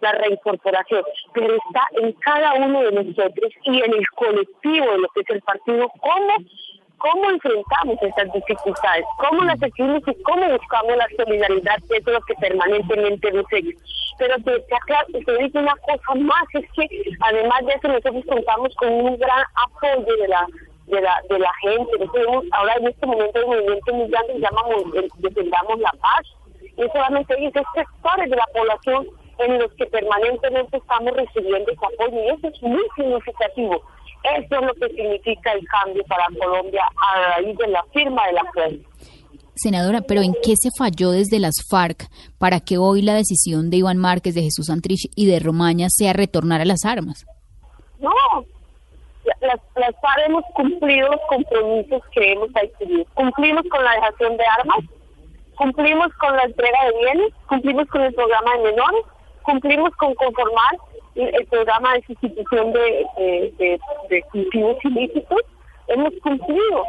la 0.00 0.12
reincorporación, 0.12 1.02
pero 1.32 1.54
está 1.54 1.86
en 1.92 2.12
cada 2.12 2.54
uno 2.54 2.82
de 2.82 2.92
nosotros 2.92 3.52
y 3.64 3.82
en 3.82 3.94
el 3.94 4.08
colectivo 4.10 4.86
de 4.90 4.98
lo 4.98 5.08
que 5.08 5.20
es 5.20 5.30
el 5.30 5.42
partido, 5.42 5.90
cómo 6.00 6.36
cómo 7.04 7.30
enfrentamos 7.30 7.98
estas 8.00 8.32
dificultades, 8.32 9.04
cómo 9.18 9.44
las 9.44 9.58
seguimos 9.58 10.00
y 10.06 10.22
cómo 10.22 10.48
buscamos 10.48 10.96
la 10.96 11.06
solidaridad, 11.16 11.76
que 11.86 11.98
es 11.98 12.06
lo 12.06 12.20
que 12.22 12.34
permanentemente 12.36 13.30
nos. 13.32 13.44
Pero 14.16 14.36
te, 14.44 14.58
te, 14.60 15.24
te 15.24 15.38
digo 15.38 15.60
una 15.60 15.76
cosa 15.76 16.14
más, 16.14 16.44
es 16.54 16.64
que 16.72 16.88
además 17.20 17.66
de 17.66 17.72
eso 17.74 17.88
nosotros 17.88 18.24
contamos 18.26 18.74
con 18.76 18.88
un 18.88 19.18
gran 19.18 19.44
apoyo 19.54 20.16
de 20.16 20.28
la 20.28 20.46
de 20.86 21.00
la, 21.00 21.20
de 21.28 21.38
la 21.38 21.52
gente. 21.60 21.92
ahora 22.52 22.74
en 22.76 22.88
este 22.88 23.06
momento 23.06 23.38
el 23.38 23.46
movimiento 23.46 23.94
mundial 23.94 24.24
se 24.26 24.38
llama 24.38 24.62
Defendamos 25.18 25.80
la 25.80 25.92
Paz. 25.92 26.26
Y 26.76 26.88
solamente 26.92 27.34
hay 27.34 27.52
sectores 27.52 28.30
de 28.30 28.36
la 28.36 28.46
población 28.52 29.06
en 29.38 29.58
los 29.58 29.72
que 29.74 29.86
permanentemente 29.86 30.76
estamos 30.76 31.12
recibiendo 31.16 31.70
ese 31.70 31.86
apoyo 31.86 32.22
y 32.22 32.28
eso 32.28 32.48
es 32.48 32.62
muy 32.62 32.84
significativo. 32.96 33.82
Eso 34.24 34.54
es 34.58 34.62
lo 34.62 34.74
que 34.74 34.88
significa 34.94 35.52
el 35.52 35.66
cambio 35.68 36.02
para 36.04 36.26
Colombia 36.38 36.82
a 36.96 37.40
raíz 37.40 37.56
de 37.58 37.68
la 37.68 37.84
firma 37.92 38.26
del 38.26 38.38
acuerdo. 38.38 38.78
Senadora, 39.54 40.00
pero 40.00 40.22
¿en 40.22 40.32
qué 40.42 40.54
se 40.56 40.70
falló 40.76 41.10
desde 41.10 41.38
las 41.38 41.54
FARC 41.70 42.08
para 42.38 42.60
que 42.60 42.78
hoy 42.78 43.02
la 43.02 43.14
decisión 43.14 43.70
de 43.70 43.76
Iván 43.76 43.98
Márquez, 43.98 44.34
de 44.34 44.42
Jesús 44.42 44.66
Santrich 44.66 45.10
y 45.14 45.26
de 45.26 45.38
Romaña 45.38 45.88
sea 45.90 46.12
retornar 46.12 46.60
a 46.60 46.64
las 46.64 46.84
armas? 46.84 47.24
No, 48.00 48.10
las, 49.24 49.60
las 49.76 49.94
FARC 50.00 50.26
hemos 50.26 50.44
cumplido 50.54 51.08
los 51.08 51.20
compromisos 51.28 52.02
que 52.12 52.32
hemos 52.32 52.48
adquirido. 52.56 53.04
Cumplimos 53.14 53.64
con 53.70 53.84
la 53.84 53.92
dejación 53.92 54.36
de 54.36 54.44
armas, 54.58 54.78
cumplimos 55.56 56.12
con 56.14 56.34
la 56.34 56.44
entrega 56.44 56.78
de 56.86 56.98
bienes, 56.98 57.32
cumplimos 57.46 57.86
con 57.88 58.02
el 58.02 58.14
programa 58.14 58.56
de 58.56 58.62
menores, 58.64 59.04
cumplimos 59.42 59.90
con 59.96 60.14
conformar 60.14 60.78
el 61.14 61.46
programa 61.46 61.94
de 61.94 62.02
sustitución 62.02 62.72
de, 62.72 63.06
de, 63.58 63.80
de 64.10 64.22
cultivos 64.32 64.76
ilícitos, 64.84 65.40
hemos 65.88 66.12
cumplido. 66.22 66.84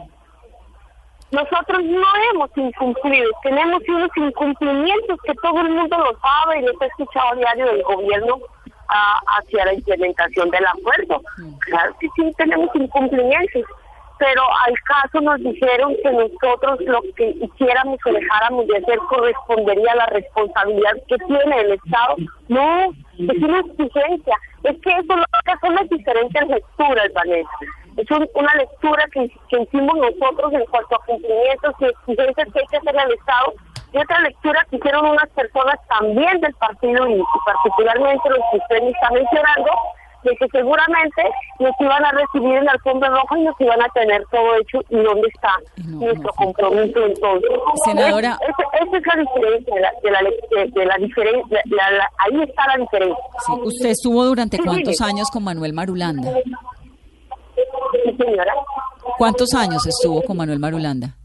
Nosotros 1.32 1.84
no 1.84 2.08
hemos 2.32 2.50
incumplido, 2.56 3.30
tenemos 3.44 3.82
unos 3.90 4.10
incumplimientos 4.16 5.20
que 5.26 5.34
todo 5.42 5.60
el 5.62 5.72
mundo 5.72 5.98
lo 5.98 6.18
sabe 6.20 6.60
y 6.60 6.66
los 6.66 6.80
he 6.82 6.86
escuchado 6.86 7.30
a 7.32 7.36
diario 7.36 7.66
del 7.66 7.84
gobierno 7.84 8.40
hacia 8.88 9.66
la 9.66 9.74
implementación 9.74 10.50
del 10.52 10.66
acuerdo. 10.66 11.22
Claro 11.62 11.96
que 12.00 12.08
sí 12.16 12.32
tenemos 12.38 12.70
incumplimientos, 12.76 13.64
pero 14.20 14.44
al 14.66 14.74
caso 14.88 15.20
nos 15.22 15.40
dijeron 15.40 15.96
que 16.02 16.12
nosotros 16.12 16.80
lo 16.82 17.02
que 17.16 17.36
hiciéramos 17.42 18.00
o 18.06 18.14
dejáramos 18.14 18.68
de 18.68 18.78
hacer 18.78 19.00
correspondería 19.10 19.92
a 19.92 19.96
la 19.96 20.06
responsabilidad 20.08 20.94
que 21.08 21.18
tiene 21.18 21.62
el 21.62 21.72
Estado. 21.74 22.16
No, 22.48 22.94
es 23.18 23.44
una 23.44 23.60
exigencia. 23.60 24.38
Es 24.64 24.78
que 24.82 24.92
eso 24.92 25.16
lo 25.16 25.26
que 25.46 25.60
son 25.62 25.76
las 25.76 25.90
diferentes 25.90 26.48
lecturas, 26.48 27.14
Vanessa. 27.14 27.50
Es 27.98 28.08
una 28.12 28.56
lectura 28.56 29.06
que, 29.14 29.32
hicimos 29.50 29.96
nosotros 29.96 30.54
en 30.54 30.66
cuanto 30.66 30.96
a 30.96 31.06
cumplimientos 31.06 31.76
y 31.80 31.86
exigencias 31.86 32.48
que 32.54 32.60
hay 32.60 32.68
que 32.68 32.78
hacer 32.78 33.00
al 33.00 33.14
Estado 33.14 33.54
y 33.94 33.98
otra 33.98 34.20
lectura 34.20 34.66
que 34.70 34.76
hicieron 34.76 35.06
unas 35.06 35.30
personas 35.30 35.76
también 35.88 36.42
del 36.42 36.54
partido 36.56 37.08
y, 37.08 37.24
particularmente 37.46 38.30
los 38.30 38.40
que 38.52 38.58
usted 38.58 38.82
me 38.82 38.90
está 38.90 39.10
mencionando, 39.12 39.72
de 40.26 40.36
que 40.38 40.48
seguramente 40.52 41.24
nos 41.60 41.72
iban 41.80 42.04
a 42.04 42.12
recibir 42.12 42.58
en 42.58 42.68
el 42.68 42.80
fondo 42.82 43.08
rojo 43.08 43.38
y 43.38 43.44
nos 43.44 43.56
iban 43.60 43.82
a 43.82 43.88
tener 43.90 44.26
todo 44.32 44.56
hecho 44.56 44.80
y 44.90 44.98
dónde 44.98 45.28
está 45.34 45.52
nuestro 45.86 46.34
compromiso 46.34 47.06
entonces. 47.06 47.50
Senadora. 47.86 48.38
esa 48.42 48.98
es 48.98 49.06
la 49.06 49.16
diferencia, 49.22 49.76
de 49.76 49.82
la, 49.82 49.92
de 50.74 50.86
la, 50.86 50.98
diferencia, 50.98 51.62
ahí 52.18 52.42
está 52.44 52.68
la 52.68 52.78
diferencia. 52.84 53.24
¿Usted 53.64 53.90
estuvo 53.90 54.26
durante 54.26 54.58
cuántos 54.58 55.00
años 55.02 55.30
con 55.32 55.44
Manuel 55.44 55.74
Marulanda? 55.74 56.34
Sí, 57.56 58.18
señora. 58.18 58.54
¿Cuántos 59.18 59.54
años 59.54 59.86
estuvo 59.86 60.22
con 60.24 60.38
Manuel 60.38 60.60
Marulanda? 60.60 61.16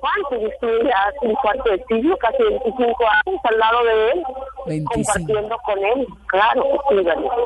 ¿Cuántos? 0.00 0.50
Estuve 0.50 0.84
ya 0.84 1.12
un 1.22 1.34
cuarto 1.36 1.70
de 1.70 1.84
siglo, 1.84 2.16
casi 2.16 2.42
25 2.42 3.04
años 3.26 3.40
al 3.44 3.58
lado 3.58 3.84
de 3.84 4.10
él, 4.12 4.22
25. 4.66 4.92
compartiendo 4.94 5.56
con 5.64 5.78
él, 5.78 6.06
claro. 6.26 6.64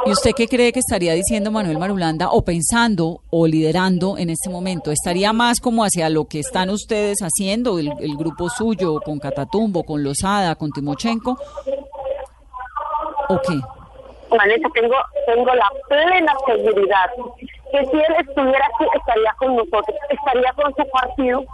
¿Y 0.07 0.11
usted 0.13 0.31
qué 0.37 0.47
cree 0.47 0.73
que 0.73 0.79
estaría 0.79 1.15
diciendo 1.15 1.51
Manuel 1.51 1.79
Marulanda 1.79 2.29
o 2.31 2.43
pensando 2.43 3.21
o 3.31 3.47
liderando 3.47 4.17
en 4.19 4.31
este 4.31 4.51
momento? 4.51 4.93
¿Estaría 4.93 5.33
más 5.33 5.61
como 5.61 5.83
hacia 5.83 6.09
lo 6.09 6.27
que 6.27 6.39
están 6.39 6.71
ustedes 6.71 7.19
haciendo, 7.21 7.79
el, 7.79 7.93
el 7.99 8.17
grupo 8.17 8.49
suyo, 8.49 9.01
con 9.05 9.19
Catatumbo, 9.19 9.83
con 9.83 10.05
Lozada, 10.05 10.55
con 10.55 10.71
Timochenko? 10.71 11.37
¿O 13.29 13.41
qué? 13.41 13.59
Vanessa, 14.31 14.69
tengo, 14.75 14.97
tengo 15.27 15.55
la 15.55 15.71
plena 15.89 16.33
seguridad 16.47 17.11
que 17.39 17.85
si 17.87 17.97
él 17.97 18.15
estuviera 18.21 18.67
aquí 18.67 18.85
estaría 18.97 19.35
con 19.39 19.57
nosotros, 19.57 19.97
estaría 20.11 20.53
con 20.53 20.75
su 20.75 20.91
partido 20.91 21.45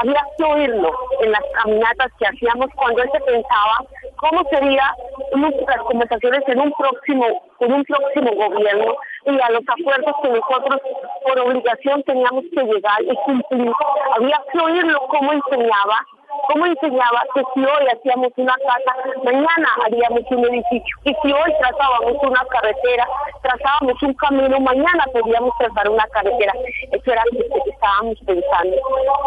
había 0.00 0.22
que 0.36 0.44
oírlo 0.44 0.90
en 1.20 1.32
las 1.32 1.42
caminatas 1.62 2.12
que 2.18 2.26
hacíamos 2.26 2.68
cuando 2.76 3.02
él 3.02 3.10
se 3.12 3.20
pensaba 3.20 3.84
cómo 4.16 4.42
sería 4.50 4.94
las 5.34 5.82
conversaciones 5.82 6.42
en 6.46 6.60
un 6.60 6.72
próximo, 6.72 7.26
en 7.60 7.72
un 7.72 7.84
próximo 7.84 8.30
gobierno 8.32 8.96
y 9.26 9.40
a 9.40 9.50
los 9.50 9.62
acuerdos 9.68 10.14
que 10.22 10.28
nosotros 10.28 10.80
por 11.26 11.40
obligación 11.40 12.02
teníamos 12.04 12.44
que 12.54 12.62
llegar 12.64 13.02
y 13.02 13.14
cumplir. 13.24 13.72
Había 14.16 14.40
que 14.52 14.58
oírlo 14.58 15.00
cómo 15.08 15.32
enseñaba 15.32 16.06
cómo 16.48 16.66
enseñaba 16.66 17.22
que 17.34 17.42
si 17.54 17.60
hoy 17.60 17.86
hacíamos 17.92 18.32
una 18.36 18.54
casa, 18.54 18.96
mañana 19.22 19.68
haríamos 19.84 20.22
un 20.30 20.44
edificio. 20.46 20.96
Y 21.04 21.14
si 21.22 21.32
hoy 21.32 21.52
trazábamos 21.60 22.16
una 22.22 22.44
carretera, 22.46 23.06
trazábamos 23.42 24.02
un 24.02 24.14
camino, 24.14 24.60
mañana 24.60 25.04
podríamos 25.12 25.52
trazar 25.58 25.88
una 25.90 26.06
carretera. 26.08 26.52
Eso 26.90 27.12
era 27.12 27.22
lo 27.32 27.38
que 27.38 27.70
estábamos 27.70 28.18
pensando 28.26 28.76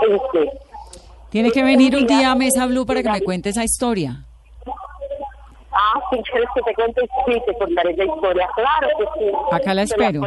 en 0.08 0.16
usted. 0.16 0.46
Tiene 1.30 1.52
que 1.52 1.64
venir 1.64 1.96
un 1.96 2.08
día 2.08 2.32
a 2.32 2.36
Mesa 2.36 2.66
Blue 2.66 2.86
para 2.86 3.02
que 3.04 3.10
me 3.10 3.22
cuente 3.22 3.50
esa 3.50 3.64
historia. 3.64 4.26
Ah, 5.74 6.00
si 6.12 6.22
quieres 6.24 6.50
que 6.54 6.62
te 6.64 6.74
cuente, 6.76 7.02
sí, 7.26 7.42
te 7.46 7.58
contaré 7.58 7.96
la 7.96 8.04
historia. 8.04 8.48
Claro 8.56 8.88
que 8.98 9.06
sí. 9.20 9.32
Acá 9.52 9.74
la 9.74 9.84
espero. 9.84 10.22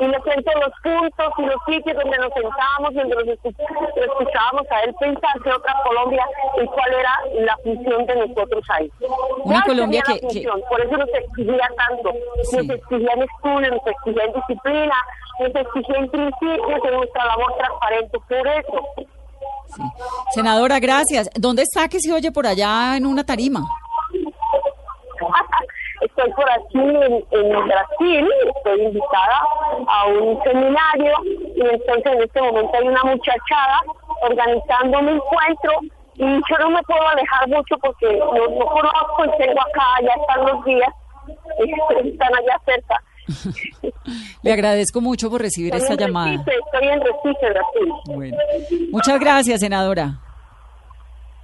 y 0.00 0.06
le 0.06 0.20
cuento 0.20 0.50
los 0.60 0.72
puntos 0.82 1.32
y 1.38 1.42
los 1.42 1.56
sitios 1.66 1.96
donde 1.96 2.18
nos 2.18 2.32
sentábamos, 2.34 2.94
donde 2.94 3.14
los 3.14 3.28
escuchábamos 3.28 4.70
a 4.70 4.80
él 4.82 4.94
pensar 5.00 5.40
que 5.42 5.50
otra 5.50 5.74
Colombia 5.84 6.26
y 6.60 6.66
cuál 6.66 6.92
era 6.92 7.44
la 7.44 7.56
función 7.58 8.06
de 8.06 8.16
nosotros 8.16 8.64
ahí. 8.70 8.90
Una 9.44 9.62
Colombia 9.62 10.02
que, 10.06 10.46
Por 10.68 10.80
eso 10.80 10.96
nos 10.96 11.08
exigía 11.08 11.68
tanto. 11.76 12.12
Nos 12.52 12.68
exigían 12.68 13.22
estudios, 13.22 13.72
nos 13.72 13.86
exigían 13.86 14.32
disciplina, 14.34 14.96
nos 15.40 15.54
exigían 15.54 16.08
principios 16.08 16.82
de 16.82 16.90
nuestra 16.90 17.24
labor 17.24 17.54
transparente. 17.56 18.18
Por 18.28 18.48
eso. 18.48 19.06
Sí. 19.76 19.82
Senadora, 20.32 20.78
gracias. 20.78 21.30
¿Dónde 21.34 21.62
está 21.62 21.88
que 21.88 22.00
se 22.00 22.12
oye 22.12 22.30
por 22.30 22.46
allá 22.46 22.96
en 22.96 23.06
una 23.06 23.24
tarima? 23.24 23.62
Estoy 26.04 26.30
por 26.32 26.50
aquí 26.50 26.78
en, 26.78 27.66
Brasil, 27.66 28.28
estoy 28.56 28.82
invitada 28.82 29.40
a 29.86 30.06
un 30.06 30.42
seminario 30.42 31.12
y 31.56 31.60
entonces 31.60 32.12
en 32.12 32.22
este 32.22 32.42
momento 32.42 32.70
hay 32.78 32.88
una 32.88 33.02
muchachada 33.04 33.80
organizando 34.22 34.98
un 34.98 35.08
encuentro 35.08 35.72
y 36.16 36.24
yo 36.24 36.58
no 36.60 36.70
me 36.70 36.82
puedo 36.82 37.08
alejar 37.08 37.48
mucho 37.48 37.76
porque 37.78 38.16
no, 38.18 38.66
conozco 38.66 39.24
y 39.24 39.42
tengo 39.42 39.60
acá, 39.60 39.86
ya 40.02 40.14
están 40.20 40.46
los 40.46 40.64
días, 40.64 40.90
están 42.04 42.34
allá 42.34 42.60
cerca. 42.64 43.02
Le 44.42 44.52
agradezco 44.52 45.00
mucho 45.00 45.30
por 45.30 45.40
recibir 45.40 45.74
esta 45.74 45.94
llamada. 45.94 46.34
estoy 46.34 46.88
en 46.88 47.00
Recife, 47.00 47.50
Brasil. 47.50 47.92
Bueno. 48.06 48.36
Muchas 48.90 49.18
gracias, 49.18 49.60
senadora. 49.60 50.20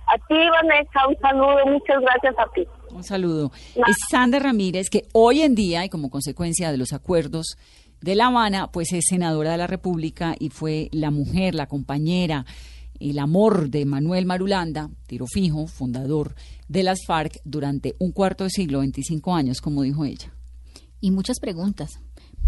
A 0.07 0.19
ti, 0.29 0.51
Vanessa, 0.51 1.07
un 1.09 1.17
saludo, 1.21 1.67
muchas 1.67 2.01
gracias 2.01 2.35
a 2.39 2.47
ti. 2.53 2.69
Un 2.93 3.05
saludo. 3.05 3.53
Es 3.75 3.97
Sandra 4.11 4.41
Ramírez, 4.41 4.91
que 4.91 5.07
hoy 5.13 5.43
en 5.43 5.55
día, 5.55 5.85
y 5.85 5.89
como 5.89 6.11
consecuencia 6.11 6.71
de 6.71 6.79
los 6.79 6.93
acuerdos 6.93 7.57
de 8.01 8.15
La 8.15 8.29
Habana, 8.29 8.71
pues 8.73 8.93
es 8.93 9.05
senadora 9.09 9.53
de 9.53 9.59
la 9.59 9.67
República 9.67 10.35
y 10.39 10.51
fue 10.51 10.89
la 10.93 11.11
mujer, 11.11 11.55
la 11.55 11.67
compañera, 11.67 12.47
el 12.99 13.19
amor 13.19 13.71
de 13.71 13.85
Manuel 13.85 14.27
Marulanda, 14.27 14.91
tiro 15.07 15.27
fijo, 15.27 15.67
fundador 15.67 16.35
de 16.69 16.83
las 16.83 17.01
FARC 17.07 17.41
durante 17.45 17.97
un 17.99 18.13
cuarto 18.13 18.45
de 18.45 18.51
siglo, 18.51 18.81
25 18.81 19.35
años, 19.35 19.61
como 19.61 19.83
dijo 19.83 20.05
ella. 20.05 20.33
Y 21.01 21.11
muchas 21.11 21.41
preguntas. 21.41 22.01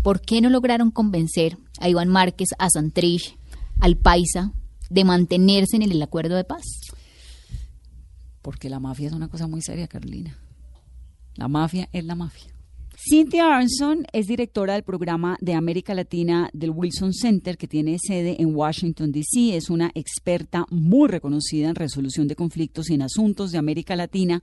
¿Por 0.03 0.21
qué 0.21 0.41
no 0.41 0.51
lograron 0.51 0.91
convencer 0.91 1.57
a 1.81 1.89
Iván 1.89 2.09
Márquez, 2.09 2.49
a 2.59 2.69
Santrich, 2.69 3.37
al 3.81 3.97
Paisa, 3.97 4.53
de 4.91 5.05
mantenerse 5.05 5.77
en 5.77 5.83
el 5.83 6.03
acuerdo 6.03 6.37
de 6.37 6.45
paz? 6.45 6.63
Porque 8.43 8.69
la 8.69 8.81
mafia 8.81 9.07
es 9.07 9.13
una 9.13 9.29
cosa 9.29 9.47
muy 9.47 9.63
seria, 9.63 9.89
Carolina. 9.89 10.39
La 11.37 11.49
mafia 11.49 11.89
es 11.93 12.05
la 12.05 12.15
mafia. 12.15 12.53
Cynthia 12.95 13.57
Arnson 13.57 14.07
es 14.13 14.27
directora 14.27 14.75
del 14.75 14.83
programa 14.83 15.37
de 15.41 15.55
América 15.55 15.95
Latina 15.95 16.51
del 16.53 16.71
Wilson 16.71 17.13
Center, 17.13 17.57
que 17.57 17.67
tiene 17.67 17.97
sede 17.99 18.37
en 18.39 18.55
Washington, 18.55 19.11
D.C. 19.11 19.57
Es 19.57 19.71
una 19.71 19.91
experta 19.95 20.67
muy 20.71 21.09
reconocida 21.09 21.69
en 21.69 21.75
resolución 21.75 22.29
de 22.29 22.37
conflictos 22.37 22.91
y 22.91 22.95
en 22.95 23.03
asuntos 23.03 23.51
de 23.51 23.59
América 23.59 23.97
Latina 23.97 24.43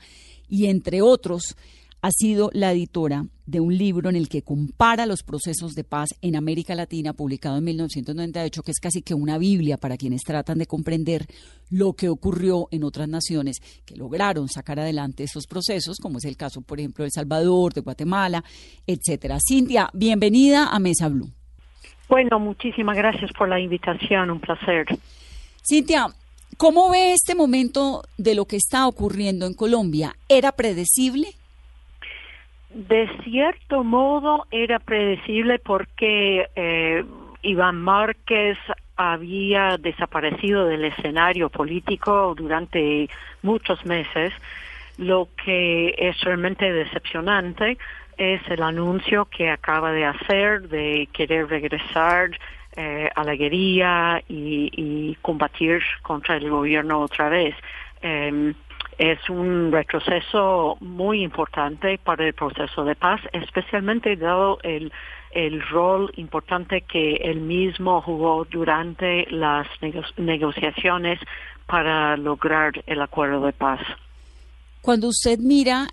y, 0.50 0.66
entre 0.66 1.02
otros, 1.02 1.56
ha 2.02 2.12
sido 2.12 2.50
la 2.54 2.72
editora 2.72 3.26
de 3.46 3.60
un 3.60 3.78
libro 3.78 4.10
en 4.10 4.16
el 4.16 4.30
que 4.30 4.42
compara 4.42 5.06
los 5.06 5.24
procesos 5.24 5.74
de 5.74 5.84
paz 5.84 6.10
en 6.22 6.36
América 6.36 6.76
Latina, 6.76 7.14
publicado 7.14 7.58
en 7.58 7.64
1998, 7.66 8.62
que 8.62 8.72
es 8.72 8.80
casi 8.80 9.02
que 9.02 9.14
una 9.14 9.38
Biblia 9.38 9.78
para 9.78 9.98
quienes 9.98 10.22
tratan 10.22 10.60
de 10.60 10.66
comprender 10.66 11.26
lo 11.70 11.94
que 11.94 12.10
ocurrió 12.10 12.68
en 12.72 12.84
otras 12.84 13.10
naciones 13.10 13.58
que 13.86 13.96
lograron 13.96 14.48
sacar 14.48 14.80
adelante 14.80 15.24
esos 15.24 15.48
procesos, 15.48 15.98
como 15.98 16.20
es 16.20 16.26
el 16.26 16.38
caso, 16.38 16.62
por 16.62 16.80
ejemplo, 16.80 17.04
de 17.04 17.08
El 17.08 17.12
Salvador, 17.12 17.74
de 17.74 17.82
Guatemala, 17.82 18.44
etcétera. 18.86 19.38
Cintia, 19.46 19.90
bienvenida 19.94 20.68
a 20.68 20.80
Mesa 20.80 21.10
Blue. 21.10 21.30
Bueno, 22.08 22.40
muchísimas 22.40 22.96
gracias 22.96 23.32
por 23.34 23.50
la 23.50 23.60
invitación, 23.60 24.32
un 24.32 24.40
placer. 24.40 24.88
Cintia, 25.68 26.08
¿cómo 26.58 26.90
ve 26.90 27.14
este 27.14 27.36
momento 27.36 28.04
de 28.18 28.36
lo 28.36 28.46
que 28.46 28.56
está 28.56 28.88
ocurriendo 28.88 29.46
en 29.46 29.54
Colombia? 29.54 30.16
¿Era 30.28 30.52
predecible? 30.54 31.39
De 32.70 33.10
cierto 33.24 33.84
modo 33.84 34.46
era 34.52 34.80
predecible 34.80 35.60
porque 35.60 36.48
eh, 36.56 37.04
Iván 37.42 37.82
Márquez 37.82 38.58
había 38.96 39.78
desaparecido 39.78 40.66
del 40.66 40.86
escenario 40.86 41.50
político 41.50 42.36
durante 42.36 43.10
muchos 43.42 43.84
meses, 43.86 44.34
lo 44.98 45.30
que 45.44 45.96
es 45.98 46.20
realmente 46.22 46.72
decepcionante 46.72 47.78
es 48.18 48.42
el 48.50 48.62
anuncio 48.62 49.26
que 49.26 49.50
acaba 49.50 49.94
de 49.94 50.04
hacer 50.04 50.68
de 50.68 51.08
querer 51.14 51.48
regresar 51.48 52.32
eh, 52.76 53.10
a 53.16 53.24
la 53.24 53.36
guerrilla 53.36 54.22
y, 54.28 55.18
combatir 55.22 55.82
contra 56.02 56.36
el 56.36 56.50
gobierno 56.50 57.00
otra 57.00 57.30
vez. 57.30 57.56
Em, 58.02 58.54
es 59.00 59.30
un 59.30 59.72
retroceso 59.72 60.78
muy 60.82 61.24
importante 61.24 61.98
para 62.04 62.28
el 62.28 62.34
proceso 62.34 62.84
de 62.84 62.96
paz, 62.96 63.22
especialmente 63.32 64.18
dado 64.18 64.60
el, 64.62 64.92
el 65.32 65.62
rol 65.70 66.12
importante 66.18 66.82
que 66.82 67.16
él 67.16 67.40
mismo 67.40 68.02
jugó 68.02 68.44
durante 68.44 69.26
las 69.32 69.68
negociaciones 70.18 71.18
para 71.66 72.18
lograr 72.18 72.74
el 72.88 73.02
acuerdo 73.02 73.46
de 73.46 73.54
paz. 73.54 73.80
Cuando 74.82 75.08
usted 75.08 75.40
mira 75.40 75.88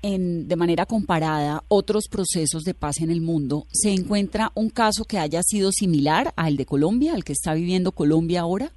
en, 0.00 0.48
de 0.48 0.56
manera 0.56 0.86
comparada 0.86 1.62
otros 1.68 2.08
procesos 2.10 2.62
de 2.62 2.72
paz 2.72 3.02
en 3.02 3.10
el 3.10 3.20
mundo, 3.20 3.66
¿se 3.70 3.92
encuentra 3.92 4.50
un 4.54 4.70
caso 4.70 5.04
que 5.04 5.18
haya 5.18 5.42
sido 5.42 5.72
similar 5.72 6.32
al 6.36 6.56
de 6.56 6.64
Colombia, 6.64 7.12
al 7.12 7.22
que 7.22 7.32
está 7.32 7.52
viviendo 7.52 7.92
Colombia 7.92 8.40
ahora? 8.40 8.70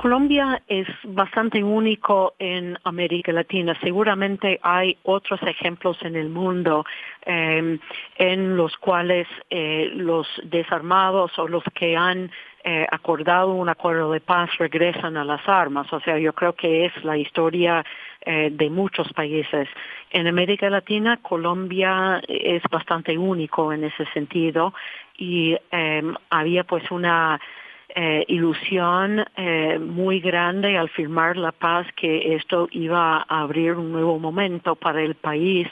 Colombia 0.00 0.62
es 0.66 0.88
bastante 1.04 1.62
único 1.62 2.32
en 2.38 2.78
América 2.84 3.32
Latina. 3.32 3.76
Seguramente 3.82 4.58
hay 4.62 4.96
otros 5.02 5.42
ejemplos 5.42 5.98
en 6.00 6.16
el 6.16 6.30
mundo 6.30 6.86
em, 7.26 7.78
en 8.16 8.56
los 8.56 8.74
cuales 8.78 9.28
eh, 9.50 9.90
los 9.94 10.26
desarmados 10.44 11.38
o 11.38 11.46
los 11.46 11.62
que 11.74 11.98
han 11.98 12.30
eh, 12.64 12.86
acordado 12.90 13.52
un 13.52 13.68
acuerdo 13.68 14.10
de 14.10 14.20
paz 14.20 14.48
regresan 14.58 15.18
a 15.18 15.24
las 15.24 15.46
armas. 15.46 15.92
O 15.92 16.00
sea, 16.00 16.18
yo 16.18 16.32
creo 16.32 16.54
que 16.54 16.86
es 16.86 17.04
la 17.04 17.18
historia 17.18 17.84
eh, 18.22 18.48
de 18.50 18.70
muchos 18.70 19.12
países. 19.12 19.68
En 20.12 20.26
América 20.26 20.70
Latina, 20.70 21.18
Colombia 21.20 22.22
es 22.26 22.62
bastante 22.70 23.18
único 23.18 23.70
en 23.70 23.84
ese 23.84 24.06
sentido 24.14 24.72
y 25.18 25.58
em, 25.70 26.14
había 26.30 26.64
pues 26.64 26.90
una 26.90 27.38
eh, 27.94 28.24
ilusión 28.28 29.24
eh, 29.36 29.78
muy 29.78 30.20
grande 30.20 30.76
al 30.78 30.88
firmar 30.90 31.36
la 31.36 31.52
paz 31.52 31.86
que 31.96 32.34
esto 32.34 32.68
iba 32.70 33.24
a 33.28 33.40
abrir 33.42 33.72
un 33.72 33.92
nuevo 33.92 34.18
momento 34.18 34.74
para 34.74 35.02
el 35.02 35.14
país, 35.14 35.66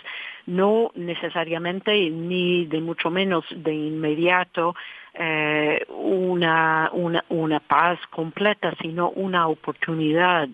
no 0.46 0.90
necesariamente 0.94 2.10
ni 2.10 2.66
de 2.66 2.80
mucho 2.80 3.10
menos 3.10 3.44
de 3.50 3.74
inmediato 3.74 4.74
eh, 5.14 5.84
una, 5.88 6.90
una, 6.92 7.24
una 7.28 7.60
paz 7.60 7.98
completa, 8.10 8.74
sino 8.80 9.10
una 9.10 9.48
oportunidad 9.48 10.48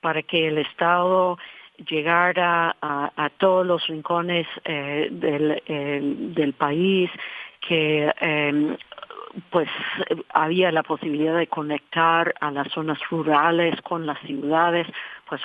para 0.00 0.22
que 0.22 0.48
el 0.48 0.58
Estado 0.58 1.38
llegara 1.88 2.76
a, 2.80 3.12
a 3.16 3.30
todos 3.30 3.66
los 3.66 3.86
rincones 3.86 4.46
eh, 4.64 5.08
del, 5.10 6.32
del 6.34 6.52
país, 6.52 7.10
que 7.60 8.12
eh, 8.20 8.76
pues 9.50 9.68
había 10.30 10.70
la 10.72 10.82
posibilidad 10.82 11.36
de 11.36 11.46
conectar 11.46 12.34
a 12.40 12.50
las 12.50 12.68
zonas 12.72 12.98
rurales 13.10 13.80
con 13.82 14.06
las 14.06 14.18
ciudades, 14.20 14.86
pues 15.28 15.42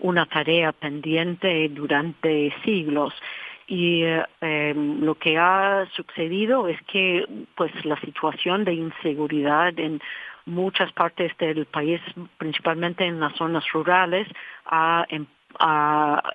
una 0.00 0.26
tarea 0.26 0.72
pendiente 0.72 1.68
durante 1.68 2.52
siglos. 2.64 3.14
Y 3.66 4.02
eh, 4.04 4.74
lo 4.74 5.14
que 5.14 5.38
ha 5.38 5.86
sucedido 5.92 6.68
es 6.68 6.80
que 6.82 7.26
pues 7.54 7.72
la 7.84 7.98
situación 8.00 8.64
de 8.64 8.74
inseguridad 8.74 9.78
en 9.78 10.00
muchas 10.44 10.92
partes 10.92 11.36
del 11.38 11.66
país, 11.66 12.00
principalmente 12.38 13.04
en 13.04 13.20
las 13.20 13.34
zonas 13.36 13.64
rurales, 13.72 14.28
ha 14.66 15.06
em, 15.08 15.26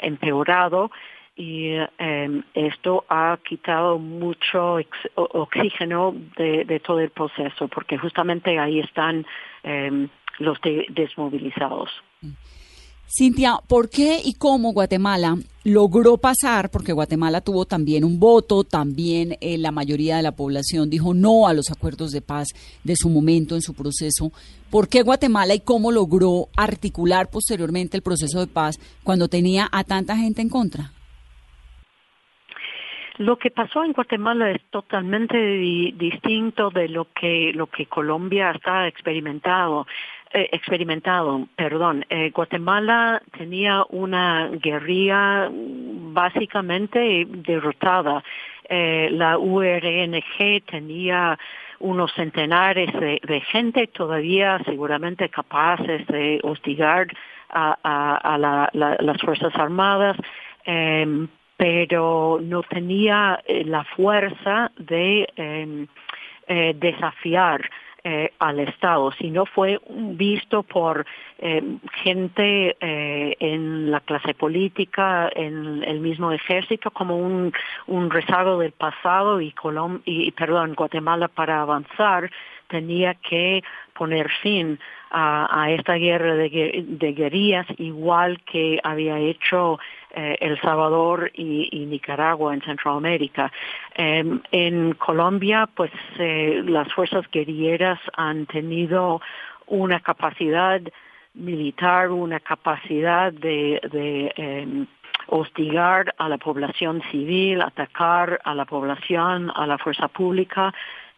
empeorado 0.01 0.91
y 1.37 1.69
em, 1.99 2.43
esto 2.55 3.05
ha 3.09 3.37
quitado 3.47 3.99
mucho 3.99 4.77
oxígeno 5.15 6.15
de, 6.35 6.81
todo 6.85 6.99
el 6.99 7.11
proceso 7.11 7.67
porque 7.67 7.97
justamente 7.97 8.57
ahí 8.57 8.79
están 8.79 9.25
em, 9.63 10.09
los 10.39 10.57
desmovilizados. 10.89 11.89
Cintia, 13.09 13.61
¿por 13.67 13.89
qué 13.89 14.19
y 14.21 14.33
cómo 14.33 14.73
Guatemala 14.73 15.37
logró 15.63 16.17
pasar? 16.17 16.69
Porque 16.69 16.91
Guatemala 16.91 17.39
tuvo 17.39 17.65
también 17.65 18.03
un 18.03 18.19
voto, 18.19 18.65
también 18.65 19.37
eh, 19.39 19.57
la 19.57 19.71
mayoría 19.71 20.17
de 20.17 20.23
la 20.23 20.33
población 20.33 20.89
dijo 20.89 21.13
no 21.13 21.47
a 21.47 21.53
los 21.53 21.71
acuerdos 21.71 22.11
de 22.11 22.21
paz 22.21 22.49
de 22.83 22.95
su 22.97 23.09
momento 23.09 23.55
en 23.55 23.61
su 23.61 23.73
proceso. 23.73 24.33
¿Por 24.69 24.89
qué 24.89 25.03
Guatemala 25.03 25.55
y 25.55 25.61
cómo 25.61 25.93
logró 25.93 26.49
articular 26.57 27.29
posteriormente 27.29 27.95
el 27.95 28.03
proceso 28.03 28.41
de 28.41 28.47
paz 28.47 28.77
cuando 29.03 29.29
tenía 29.29 29.69
a 29.71 29.85
tanta 29.85 30.17
gente 30.17 30.41
en 30.41 30.49
contra? 30.49 30.91
Lo 33.17 33.37
que 33.37 33.49
pasó 33.49 33.83
en 33.83 33.93
Guatemala 33.93 34.51
es 34.51 34.61
totalmente 34.69 35.37
distinto 35.37 36.69
de 36.69 36.87
lo 36.87 37.07
que 37.13 37.51
lo 37.53 37.67
que 37.67 37.87
Colombia 37.87 38.51
está 38.51 38.87
experimentado. 38.87 39.87
Eh, 40.33 40.49
experimentado, 40.51 41.47
perdón. 41.55 42.05
Eh, 42.09 42.31
Guatemala 42.31 43.21
tenía 43.37 43.83
una 43.89 44.49
guerrilla 44.49 45.49
básicamente 45.49 47.25
derrotada. 47.27 48.23
Eh, 48.69 49.09
la 49.13 49.37
URNG 49.37 50.63
tenía 50.69 51.39
unos 51.79 52.11
centenares 52.13 52.91
de, 52.93 53.41
gente 53.51 53.87
todavía 53.87 54.59
seguramente 54.65 55.29
capaces 55.29 56.05
de 56.07 56.39
hostigar 56.43 57.07
a, 57.49 58.37
las 58.99 59.21
Fuerzas 59.21 59.55
Armadas, 59.55 60.17
em, 60.65 61.29
pero 61.57 62.39
no 62.41 62.61
tenía 62.61 63.41
eh, 63.45 63.65
la 63.65 63.83
fuerza 63.83 64.71
de 64.77 65.27
em, 65.35 65.87
eh, 66.47 66.75
desafiar 66.77 67.67
eh, 68.03 68.31
al 68.39 68.59
Estado, 68.59 69.11
sino 69.13 69.45
fue 69.45 69.81
visto 69.89 70.63
por 70.63 71.05
em, 71.39 71.79
gente 72.03 72.77
en 72.79 73.91
la 73.91 73.99
clase 73.99 74.33
política, 74.33 75.29
en 75.35 75.83
el 75.83 75.99
mismo 75.99 76.31
ejército, 76.31 76.91
como 76.91 77.17
un, 77.17 77.51
un 77.87 78.09
rezago 78.09 78.59
del 78.59 78.71
pasado 78.71 79.41
y, 79.41 79.51
Colom 79.51 80.01
y, 80.05 80.31
perdón, 80.31 80.75
Guatemala 80.75 81.27
para 81.27 81.61
avanzar 81.61 82.29
tenía 82.67 83.15
que 83.15 83.63
poner 83.93 84.29
fin 84.41 84.79
a, 85.09 85.71
esta 85.71 85.93
guerra 85.93 86.35
de, 86.35 86.83
de, 86.85 87.13
guerrillas, 87.13 87.65
igual 87.77 88.41
que 88.43 88.79
había 88.83 89.17
hecho 89.19 89.79
eh, 90.13 90.37
El 90.41 90.59
Salvador 90.59 91.31
y, 91.33 91.85
Nicaragua 91.85 92.53
en 92.53 92.61
Centroamérica. 92.61 93.51
Em, 93.95 94.41
en 94.51 94.93
Colombia, 94.95 95.69
pues 95.73 95.91
eh, 96.19 96.61
las 96.65 96.91
fuerzas 96.93 97.25
guerrilleras 97.31 97.99
han 98.17 98.45
tenido 98.47 99.21
una 99.67 100.01
capacidad 100.01 100.81
militar, 101.33 102.11
una 102.11 102.39
capacidad 102.39 103.31
de, 103.31 103.79
de 103.91 104.33
em, 104.35 104.87
hostigar 105.27 106.13
a 106.17 106.27
la 106.27 106.37
población 106.37 107.01
civil, 107.11 107.61
atacar 107.61 108.39
a 108.43 108.53
la 108.53 108.65
población, 108.65 109.51
a 109.55 109.65
la 109.65 109.77
fuerza 109.77 110.07
pública 110.07 110.73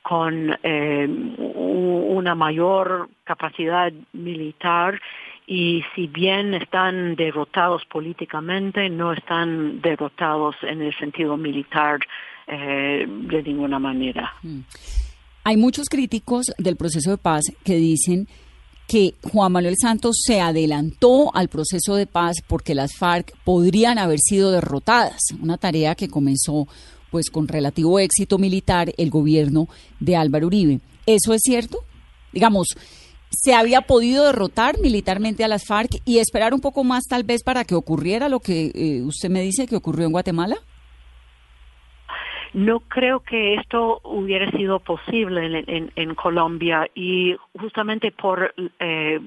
con 0.09 0.57
eh, 0.63 1.07
una 1.07 2.33
mayor 2.33 3.11
capacidad 3.23 3.93
militar 4.11 4.99
y 5.45 5.83
si 5.93 6.07
bien 6.07 6.55
están 6.55 7.15
derrotados 7.15 7.83
políticamente, 7.85 8.89
no 8.89 9.13
están 9.13 9.81
derrotados 9.81 10.55
en 10.63 10.81
el 10.81 10.97
sentido 10.97 11.37
militar 11.37 11.99
eh, 12.47 13.05
de 13.07 13.43
ninguna 13.43 13.77
manera. 13.77 14.33
Mm. 14.41 14.61
Hay 15.43 15.57
muchos 15.57 15.87
críticos 15.87 16.47
del 16.57 16.75
proceso 16.75 17.11
de 17.11 17.17
paz 17.19 17.43
que 17.63 17.75
dicen 17.75 18.27
que 18.87 19.13
Juan 19.31 19.51
Manuel 19.51 19.75
Santos 19.79 20.15
se 20.25 20.41
adelantó 20.41 21.29
al 21.35 21.49
proceso 21.49 21.95
de 21.95 22.07
paz 22.07 22.37
porque 22.47 22.73
las 22.73 22.95
FARC 22.97 23.31
podrían 23.43 23.99
haber 23.99 24.17
sido 24.17 24.51
derrotadas, 24.51 25.19
una 25.39 25.57
tarea 25.57 25.93
que 25.93 26.07
comenzó 26.07 26.67
pues 27.11 27.29
con 27.29 27.47
relativo 27.47 27.99
éxito 27.99 28.37
militar 28.37 28.91
el 28.97 29.09
gobierno 29.09 29.67
de 29.99 30.15
Álvaro 30.15 30.47
Uribe. 30.47 30.79
¿Eso 31.05 31.33
es 31.33 31.41
cierto? 31.43 31.79
Digamos, 32.31 32.67
¿se 33.29 33.53
había 33.53 33.81
podido 33.81 34.25
derrotar 34.25 34.79
militarmente 34.79 35.43
a 35.43 35.47
las 35.47 35.65
FARC 35.65 36.01
y 36.05 36.19
esperar 36.19 36.53
un 36.53 36.61
poco 36.61 36.83
más 36.83 37.05
tal 37.05 37.23
vez 37.23 37.43
para 37.43 37.63
que 37.63 37.75
ocurriera 37.75 38.29
lo 38.29 38.39
que 38.39 38.71
eh, 38.73 39.01
usted 39.03 39.29
me 39.29 39.41
dice 39.41 39.67
que 39.67 39.75
ocurrió 39.75 40.05
en 40.05 40.11
Guatemala? 40.11 40.57
No 42.53 42.79
creo 42.79 43.19
que 43.19 43.55
esto 43.55 44.01
hubiera 44.03 44.49
sido 44.51 44.79
posible 44.79 45.63
en, 45.67 46.15
Colombia 46.15 46.87
y 46.95 47.35
justamente 47.59 48.11
por 48.11 48.55
eh, 48.79 49.19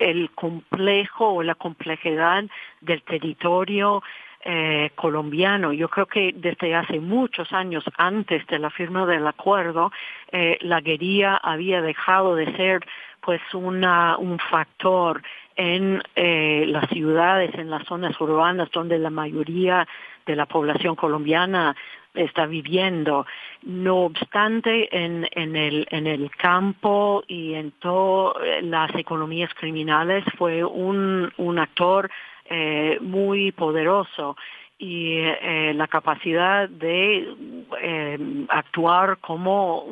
el 0.00 0.30
complejo 0.32 1.28
o 1.28 1.42
la 1.44 1.54
complejidad 1.54 2.44
del 2.80 3.02
territorio 3.02 4.02
eh, 4.48 4.90
colombiano. 4.94 5.72
Yo 5.72 5.88
creo 5.88 6.06
que 6.06 6.32
desde 6.32 6.72
hace 6.72 7.00
muchos 7.00 7.52
años 7.52 7.82
antes 7.96 8.46
de 8.46 8.60
la 8.60 8.70
firma 8.70 9.04
del 9.04 9.26
acuerdo, 9.26 9.90
eh, 10.30 10.56
la 10.60 10.80
guerrilla 10.80 11.36
había 11.36 11.82
dejado 11.82 12.36
de 12.36 12.56
ser 12.56 12.86
pues 13.20 13.40
una, 13.54 14.16
un 14.18 14.38
factor 14.38 15.20
en 15.56 16.00
eh, 16.14 16.64
las 16.68 16.88
ciudades, 16.90 17.52
en 17.54 17.70
las 17.70 17.84
zonas 17.86 18.20
urbanas 18.20 18.70
donde 18.70 19.00
la 19.00 19.10
mayoría 19.10 19.84
de 20.26 20.36
la 20.36 20.46
población 20.46 20.94
colombiana 20.94 21.74
está 22.14 22.46
viviendo. 22.46 23.26
No 23.62 24.04
obstante, 24.04 24.88
en, 24.96 25.26
en, 25.32 25.56
el, 25.56 25.88
en 25.90 26.06
el 26.06 26.30
campo 26.30 27.24
y 27.26 27.54
en 27.54 27.72
todas 27.72 28.62
las 28.62 28.94
economías 28.94 29.52
criminales 29.54 30.24
fue 30.38 30.62
un, 30.62 31.32
un 31.36 31.58
actor 31.58 32.08
eh, 32.50 32.98
muy 33.00 33.52
poderoso 33.52 34.36
y 34.78 35.18
eh, 35.18 35.72
la 35.74 35.86
capacidad 35.88 36.68
de 36.68 37.34
eh, 37.80 38.46
actuar 38.48 39.18
como 39.18 39.86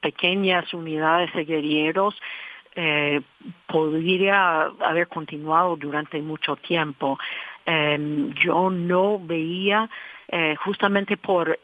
pequeñas 0.00 0.74
unidades 0.74 1.32
de 1.34 1.44
guerrilleros 1.44 2.20
eh, 2.74 3.20
podría 3.68 4.64
haber 4.80 5.06
continuado 5.06 5.76
durante 5.76 6.20
mucho 6.20 6.56
tiempo. 6.56 7.18
Eh, 7.64 8.32
yo 8.44 8.70
no 8.70 9.20
veía, 9.20 9.88
eh, 10.28 10.56
justamente 10.56 11.16
por 11.16 11.58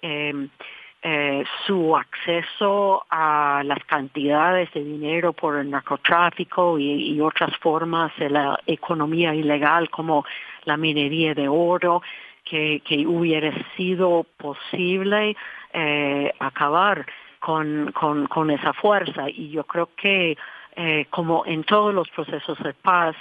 eh, 1.03 1.45
su 1.67 1.97
acceso 1.97 3.07
a 3.09 3.63
las 3.65 3.83
cantidades 3.85 4.71
de 4.75 4.85
dinero 4.85 5.33
por 5.33 5.57
el 5.57 5.71
narcotráfico 5.71 6.79
y, 6.79 7.19
otras 7.23 7.57
formas 7.57 8.13
de 8.19 8.29
la 8.29 8.61
economía 8.67 9.35
ilegal 9.35 9.89
como 9.89 10.27
la 10.65 10.77
minería 10.77 11.33
de 11.35 11.49
oro, 11.49 12.03
que, 12.45 12.83
que 12.85 13.07
hubiera 13.07 13.51
sido 13.77 14.27
posible 14.37 15.37
eh, 15.73 16.35
acabar 16.39 17.07
con, 17.39 17.93
con, 17.93 18.27
con, 18.27 18.51
esa 18.51 18.75
fuerza. 18.75 19.31
Y 19.31 19.49
yo 19.51 19.65
creo 19.65 19.89
que, 19.97 20.37
eh, 20.77 21.07
como 21.09 21.47
en 21.47 21.65
todos 21.65 21.95
los 21.95 22.11
procesos 22.11 22.59
de 22.59 22.75
paz, 22.75 23.17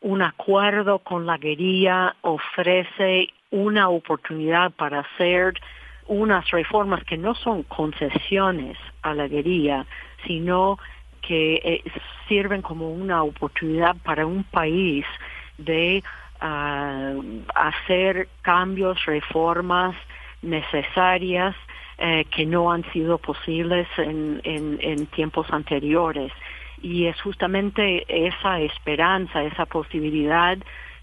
un 0.00 0.22
acuerdo 0.22 1.00
con 1.00 1.26
la 1.26 1.36
guerrilla 1.36 2.16
ofrece 2.22 3.28
una 3.50 3.90
oportunidad 3.90 4.70
para 4.72 5.00
hacer 5.00 5.54
unas 6.08 6.50
reformas 6.50 7.04
que 7.04 7.16
no 7.16 7.34
son 7.34 7.62
concesiones 7.62 8.76
a 9.02 9.14
la 9.14 9.28
guerrilla, 9.28 9.86
sino 10.26 10.78
que 11.22 11.54
eh, 11.56 11.82
sirven 12.26 12.62
como 12.62 12.90
una 12.90 13.22
oportunidad 13.22 13.96
para 14.02 14.26
un 14.26 14.44
país 14.44 15.04
de 15.58 16.02
uh, 16.40 17.42
hacer 17.54 18.28
cambios, 18.42 19.04
reformas 19.04 19.94
necesarias 20.42 21.54
eh, 21.98 22.24
que 22.30 22.46
no 22.46 22.72
han 22.72 22.84
sido 22.92 23.18
posibles 23.18 23.86
en, 23.98 24.40
en, 24.44 24.78
en 24.80 25.06
tiempos 25.06 25.50
anteriores. 25.50 26.32
Y 26.80 27.06
es 27.06 27.20
justamente 27.20 28.04
esa 28.08 28.60
esperanza, 28.60 29.42
esa 29.42 29.66
posibilidad 29.66 30.56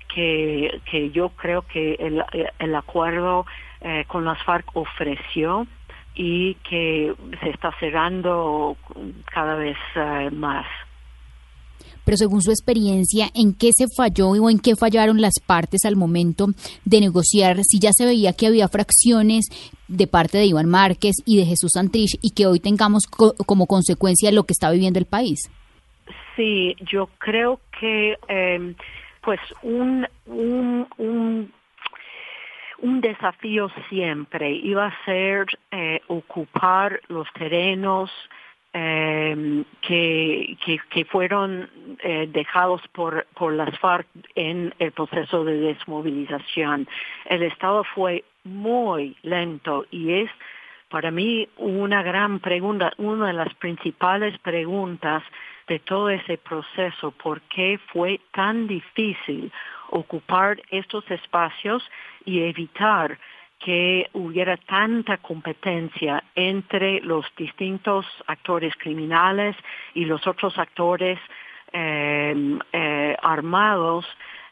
que, 0.07 0.81
que 0.89 1.11
yo 1.11 1.29
creo 1.29 1.63
que 1.63 1.95
el, 1.99 2.23
el 2.59 2.75
acuerdo 2.75 3.45
eh, 3.81 4.05
con 4.07 4.25
las 4.25 4.41
FARC 4.43 4.75
ofreció 4.75 5.67
y 6.15 6.55
que 6.69 7.13
se 7.41 7.49
está 7.49 7.71
cerrando 7.79 8.77
cada 9.31 9.55
vez 9.55 9.77
uh, 9.95 10.33
más. 10.33 10.65
Pero 12.05 12.17
según 12.17 12.41
su 12.41 12.51
experiencia, 12.51 13.29
¿en 13.33 13.53
qué 13.53 13.71
se 13.75 13.87
falló 13.97 14.29
o 14.29 14.49
en 14.49 14.59
qué 14.59 14.75
fallaron 14.75 15.19
las 15.19 15.33
partes 15.45 15.85
al 15.85 15.95
momento 15.95 16.47
de 16.85 17.01
negociar? 17.01 17.57
Si 17.63 17.79
ya 17.79 17.89
se 17.93 18.05
veía 18.05 18.33
que 18.33 18.47
había 18.47 18.67
fracciones 18.67 19.47
de 19.87 20.07
parte 20.07 20.37
de 20.37 20.45
Iván 20.45 20.69
Márquez 20.69 21.15
y 21.25 21.37
de 21.37 21.45
Jesús 21.45 21.71
Santrich 21.73 22.17
y 22.21 22.31
que 22.31 22.45
hoy 22.45 22.59
tengamos 22.59 23.07
co 23.07 23.33
como 23.45 23.65
consecuencia 23.65 24.31
lo 24.31 24.43
que 24.43 24.53
está 24.53 24.69
viviendo 24.69 24.99
el 24.99 25.05
país. 25.05 25.49
Sí, 26.35 26.75
yo 26.91 27.09
creo 27.17 27.59
que 27.79 28.17
eh, 28.27 28.75
pues 29.21 29.39
un, 29.63 30.07
un, 30.27 30.87
un 30.97 31.51
un 32.85 33.01
desafío 33.01 33.69
siempre. 33.89 34.51
Iba 34.51 34.87
a 34.87 35.05
ser 35.05 35.47
eh, 35.71 36.01
ocupar 36.07 37.01
los 37.07 37.27
terrenos 37.33 38.11
eh, 38.73 39.63
que, 39.81 40.55
que, 40.63 40.79
que, 40.89 41.05
fueron 41.05 41.67
eh, 42.03 42.29
dejados 42.31 42.81
por, 42.91 43.25
por 43.33 43.53
las 43.53 43.77
FARC 43.79 44.05
en 44.35 44.73
el 44.77 44.91
proceso 44.91 45.43
de 45.43 45.57
desmovilización. 45.57 46.87
El 47.25 47.41
Estado 47.41 47.83
fue 47.95 48.23
muy 48.43 49.15
lento 49.23 49.85
y 49.89 50.13
es 50.21 50.29
para 50.89 51.09
mí 51.09 51.47
una 51.57 52.03
gran 52.03 52.39
pregunta, 52.39 52.93
una 52.97 53.27
de 53.27 53.33
las 53.33 53.53
principales 53.55 54.37
preguntas 54.39 55.23
de 55.67 55.79
todo 55.79 56.11
ese 56.11 56.37
proceso, 56.37 57.09
¿por 57.11 57.41
qué 57.41 57.79
fue 57.91 58.19
tan 58.31 58.67
difícil 58.67 59.51
ocupar 59.89 60.61
estos 60.69 61.09
espacios 61.09 61.83
y 62.25 62.41
evitar 62.41 63.17
que 63.59 64.09
hubiera 64.13 64.57
tanta 64.57 65.17
competencia 65.17 66.23
entre 66.35 66.99
los 67.01 67.25
distintos 67.37 68.05
actores 68.27 68.73
criminales 68.77 69.55
y 69.93 70.05
los 70.05 70.27
otros 70.27 70.57
actores 70.57 71.19
eh, 71.73 72.59
eh, 72.73 73.17
armados 73.21 74.05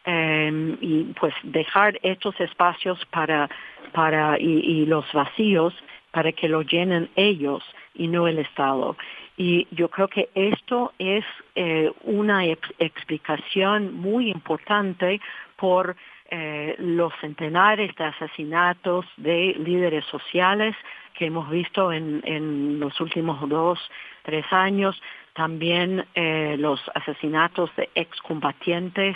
eh, 0.05 0.77
y 0.81 1.03
pues 1.19 1.33
dejar 1.43 1.99
estos 2.01 2.39
espacios 2.39 3.05
para 3.11 3.49
para 3.93 4.39
y, 4.39 4.59
y, 4.59 4.85
los 4.87 5.05
vacíos 5.13 5.73
para 6.11 6.31
que 6.31 6.49
lo 6.49 6.63
llenen 6.63 7.09
ellos 7.15 7.63
y 7.93 8.07
no 8.07 8.27
el 8.27 8.39
Estado. 8.39 8.97
Y 9.35 9.67
yo 9.71 9.89
creo 9.89 10.07
que 10.07 10.29
esto 10.35 10.93
es 10.99 11.25
eh, 11.55 11.91
una 12.03 12.45
ex 12.45 12.61
explicación 12.79 13.93
muy 13.95 14.29
importante 14.29 15.19
por 15.55 15.95
eh, 16.29 16.75
los 16.79 17.13
centenares 17.19 17.95
de 17.95 18.03
asesinatos 18.05 19.05
de 19.17 19.55
líderes 19.59 20.05
sociales 20.05 20.75
que 21.15 21.25
hemos 21.27 21.49
visto 21.49 21.91
en, 21.91 22.21
en 22.25 22.79
los 22.79 22.99
últimos 22.99 23.47
dos, 23.47 23.79
tres 24.23 24.45
años, 24.51 24.99
también 25.33 26.05
eh, 26.15 26.55
los 26.59 26.79
asesinatos 26.93 27.75
de 27.75 27.89
excombatientes 27.95 29.15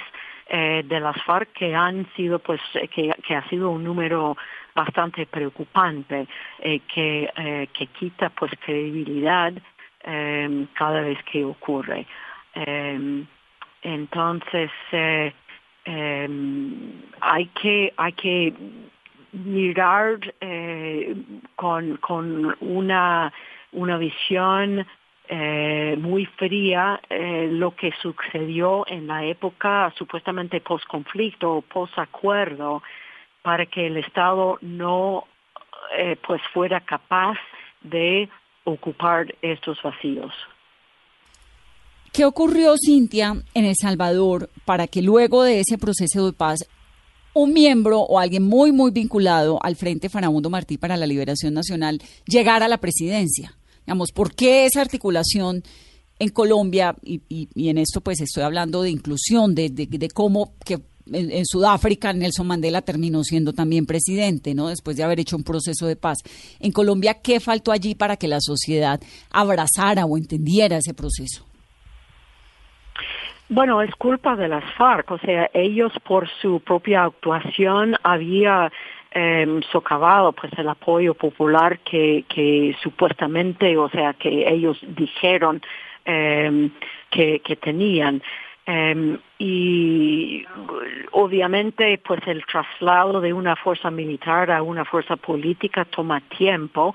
eh, 0.50 0.84
de 0.86 1.00
las 1.00 1.22
FARC 1.24 1.52
que 1.54 1.76
han 1.76 2.08
sido, 2.16 2.40
pues, 2.40 2.62
que, 2.94 3.14
que 3.28 3.36
ha 3.36 3.48
sido 3.50 3.70
un 3.70 3.84
número 3.84 4.38
bastante 4.74 5.26
preocupante, 5.26 6.28
eh, 6.60 6.80
que, 6.94 7.30
eh, 7.36 7.68
que 7.74 7.88
quita, 7.88 8.30
pues, 8.30 8.52
credibilidad 8.64 9.54
eh, 10.08 10.66
cada 10.74 11.02
vez 11.02 11.20
que 11.32 11.44
ocurre. 11.44 12.06
Eh, 12.56 13.24
entonces, 13.84 14.72
eh, 14.92 15.34
hay 17.22 17.46
que 17.62 17.94
hay 17.96 18.12
que 18.14 18.54
mirar 19.32 20.20
con, 21.56 21.98
con 21.98 22.56
una 22.60 23.32
una 23.72 23.98
visión 23.98 24.86
eh, 25.30 25.98
muy 26.00 26.26
fría 26.26 27.02
eh, 27.10 27.50
lo 27.52 27.76
que 27.76 27.92
sucedió 28.02 28.86
en 28.88 29.08
la 29.08 29.26
época 29.26 29.92
supuestamente 29.98 30.62
post-conflicto 30.62 31.56
o 31.56 31.62
post-acuerdo 31.62 32.82
para 33.42 33.66
que 33.66 33.88
el 33.88 33.98
Estado 33.98 34.58
no 34.62 35.26
eh, 35.98 36.16
pues 36.26 36.42
fuera 36.54 36.80
capaz 36.80 37.38
de 37.82 38.30
ocupar 38.68 39.34
estos 39.42 39.78
vacíos. 39.82 40.32
¿Qué 42.12 42.26
ocurrió, 42.26 42.76
Cintia, 42.78 43.44
en 43.54 43.66
El 43.66 43.76
Salvador 43.80 44.50
para 44.66 44.88
que 44.88 45.02
luego 45.02 45.44
de 45.44 45.62
ese 45.62 45.78
proceso 45.78 46.26
de 46.26 46.34
paz 46.34 46.60
un 47.34 47.54
miembro 47.54 48.00
o 48.00 48.20
alguien 48.20 48.44
muy, 48.44 48.72
muy 48.72 48.92
vinculado 48.92 49.60
al 49.62 49.76
Frente 49.76 50.10
Farabundo 50.10 50.50
Martí 50.50 50.78
para 50.78 50.98
la 50.98 51.06
Liberación 51.06 51.54
Nacional 51.54 52.02
llegara 52.26 52.66
a 52.66 52.70
la 52.70 52.80
presidencia? 52.80 53.56
Digamos, 53.86 54.12
¿por 54.12 54.34
qué 54.34 54.66
esa 54.66 54.82
articulación 54.82 55.64
en 56.20 56.30
Colombia? 56.30 56.96
Y, 57.04 57.48
en 57.70 57.78
esto 57.78 58.02
pues 58.02 58.20
estoy 58.20 58.44
hablando 58.44 58.82
de 58.82 58.90
inclusión, 58.90 59.56
de 59.56 60.10
cómo 60.14 60.54
que 60.66 60.80
en, 61.14 61.46
Sudáfrica 61.46 62.14
Nelson 62.14 62.48
Mandela 62.48 62.82
terminó 62.82 63.24
siendo 63.24 63.54
también 63.54 63.86
presidente, 63.86 64.54
¿no? 64.54 64.68
Después 64.68 64.98
de 64.98 65.04
haber 65.04 65.20
hecho 65.20 65.36
un 65.36 65.44
proceso 65.44 65.88
de 65.88 65.96
paz. 65.96 66.18
En 66.60 66.72
Colombia, 66.72 67.18
¿qué 67.22 67.40
faltó 67.40 67.72
allí 67.72 67.96
para 67.96 68.18
que 68.18 68.28
la 68.28 68.40
sociedad 68.40 69.00
abrazara 69.32 70.06
o 70.06 70.18
entendiera 70.18 70.78
ese 70.78 70.94
proceso? 70.94 71.46
Bueno, 73.50 73.82
es 73.82 73.96
culpa 73.96 74.36
de 74.36 74.50
las 74.50 74.64
FARC, 74.74 75.10
o 75.10 75.20
sea, 75.20 75.50
ellos 75.54 75.94
por 76.06 76.28
su 76.42 76.60
propia 76.60 77.06
actuación 77.06 77.96
había 78.04 78.70
eh, 79.12 79.62
socavado 79.72 80.34
pues 80.34 80.52
el 80.58 80.68
apoyo 80.68 81.14
popular 81.14 81.80
que, 81.80 82.26
que 82.28 82.76
supuestamente, 82.84 83.78
o 83.78 83.90
sea, 83.90 84.14
que 84.14 84.50
ellos 84.50 84.78
dijeron 84.96 85.62
que, 86.06 87.42
que 87.44 87.56
tenían. 87.58 88.22
Em, 88.70 89.18
y 89.40 90.46
obviamente 91.12 92.02
pues 92.06 92.20
el 92.28 92.46
traslado 92.46 93.22
de 93.22 93.32
una 93.32 93.56
fuerza 93.56 93.90
militar 93.90 94.52
a 94.52 94.62
una 94.62 94.84
fuerza 94.84 95.16
política 95.16 95.86
toma 95.86 96.20
tiempo, 96.20 96.94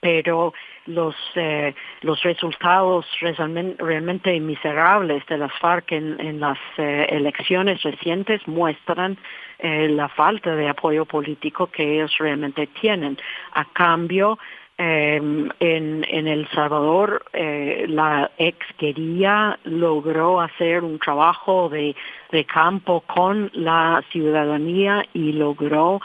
pero 0.00 0.52
los 0.86 1.14
eh, 1.36 1.76
los 2.00 2.20
resultados 2.24 3.06
realmente, 3.20 4.40
miserables 4.40 5.24
de 5.26 5.38
las 5.38 5.52
FARC 5.60 5.92
en, 5.92 6.40
las 6.40 6.58
eh, 6.76 7.06
elecciones 7.10 7.80
recientes 7.84 8.40
muestran 8.48 9.16
eh, 9.60 9.88
la 9.90 10.08
falta 10.08 10.56
de 10.56 10.68
apoyo 10.68 11.04
político 11.04 11.68
que 11.68 11.94
ellos 11.94 12.16
realmente 12.18 12.66
tienen. 12.66 13.16
A 13.52 13.64
cambio, 13.66 14.40
em, 14.78 15.48
en, 15.60 16.04
en, 16.08 16.26
El 16.26 16.48
Salvador, 16.48 17.24
la 17.32 18.30
ex 18.38 18.58
quería 18.78 19.58
logró 19.64 20.40
hacer 20.40 20.82
un 20.82 20.98
trabajo 20.98 21.68
de, 21.68 21.94
de 22.30 22.44
campo 22.44 23.02
con 23.02 23.50
la 23.54 24.02
ciudadanía 24.10 25.04
y 25.12 25.32
logró 25.32 26.00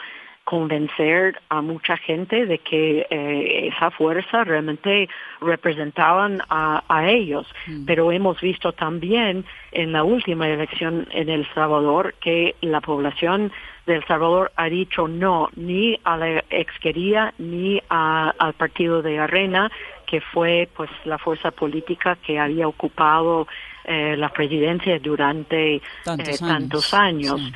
convencer 0.48 1.38
a 1.50 1.60
mucha 1.60 1.98
gente 1.98 2.46
de 2.46 2.56
que 2.56 3.06
eh, 3.10 3.68
esa 3.68 3.90
fuerza 3.90 4.44
realmente 4.44 5.06
representaban 5.42 6.40
a, 6.48 6.82
ellos. 7.06 7.46
Mm. 7.66 7.84
Pero 7.84 8.10
hemos 8.12 8.40
visto 8.40 8.72
también 8.72 9.44
en 9.72 9.92
la 9.92 10.04
última 10.04 10.48
elección 10.48 11.06
en 11.10 11.28
El 11.28 11.46
Salvador 11.52 12.14
que 12.18 12.54
la 12.62 12.80
población 12.80 13.52
de 13.84 13.96
El 13.96 14.06
Salvador 14.06 14.50
ha 14.56 14.70
dicho 14.70 15.06
no 15.06 15.50
ni 15.54 16.00
a 16.04 16.16
la 16.16 16.42
exquería 16.48 17.34
ni 17.36 17.82
al 17.90 18.54
partido 18.54 19.02
de 19.02 19.18
Arena, 19.18 19.70
que 20.06 20.22
fue 20.22 20.66
pues 20.74 20.88
la 21.04 21.18
fuerza 21.18 21.50
política 21.50 22.16
que 22.24 22.38
había 22.38 22.66
ocupado 22.66 23.46
eh, 23.84 24.16
la 24.16 24.30
presidencia 24.30 24.98
durante 24.98 25.82
tantos 26.04 26.90
eh, 26.94 26.96
años. 26.96 27.38
Sí, 27.38 27.52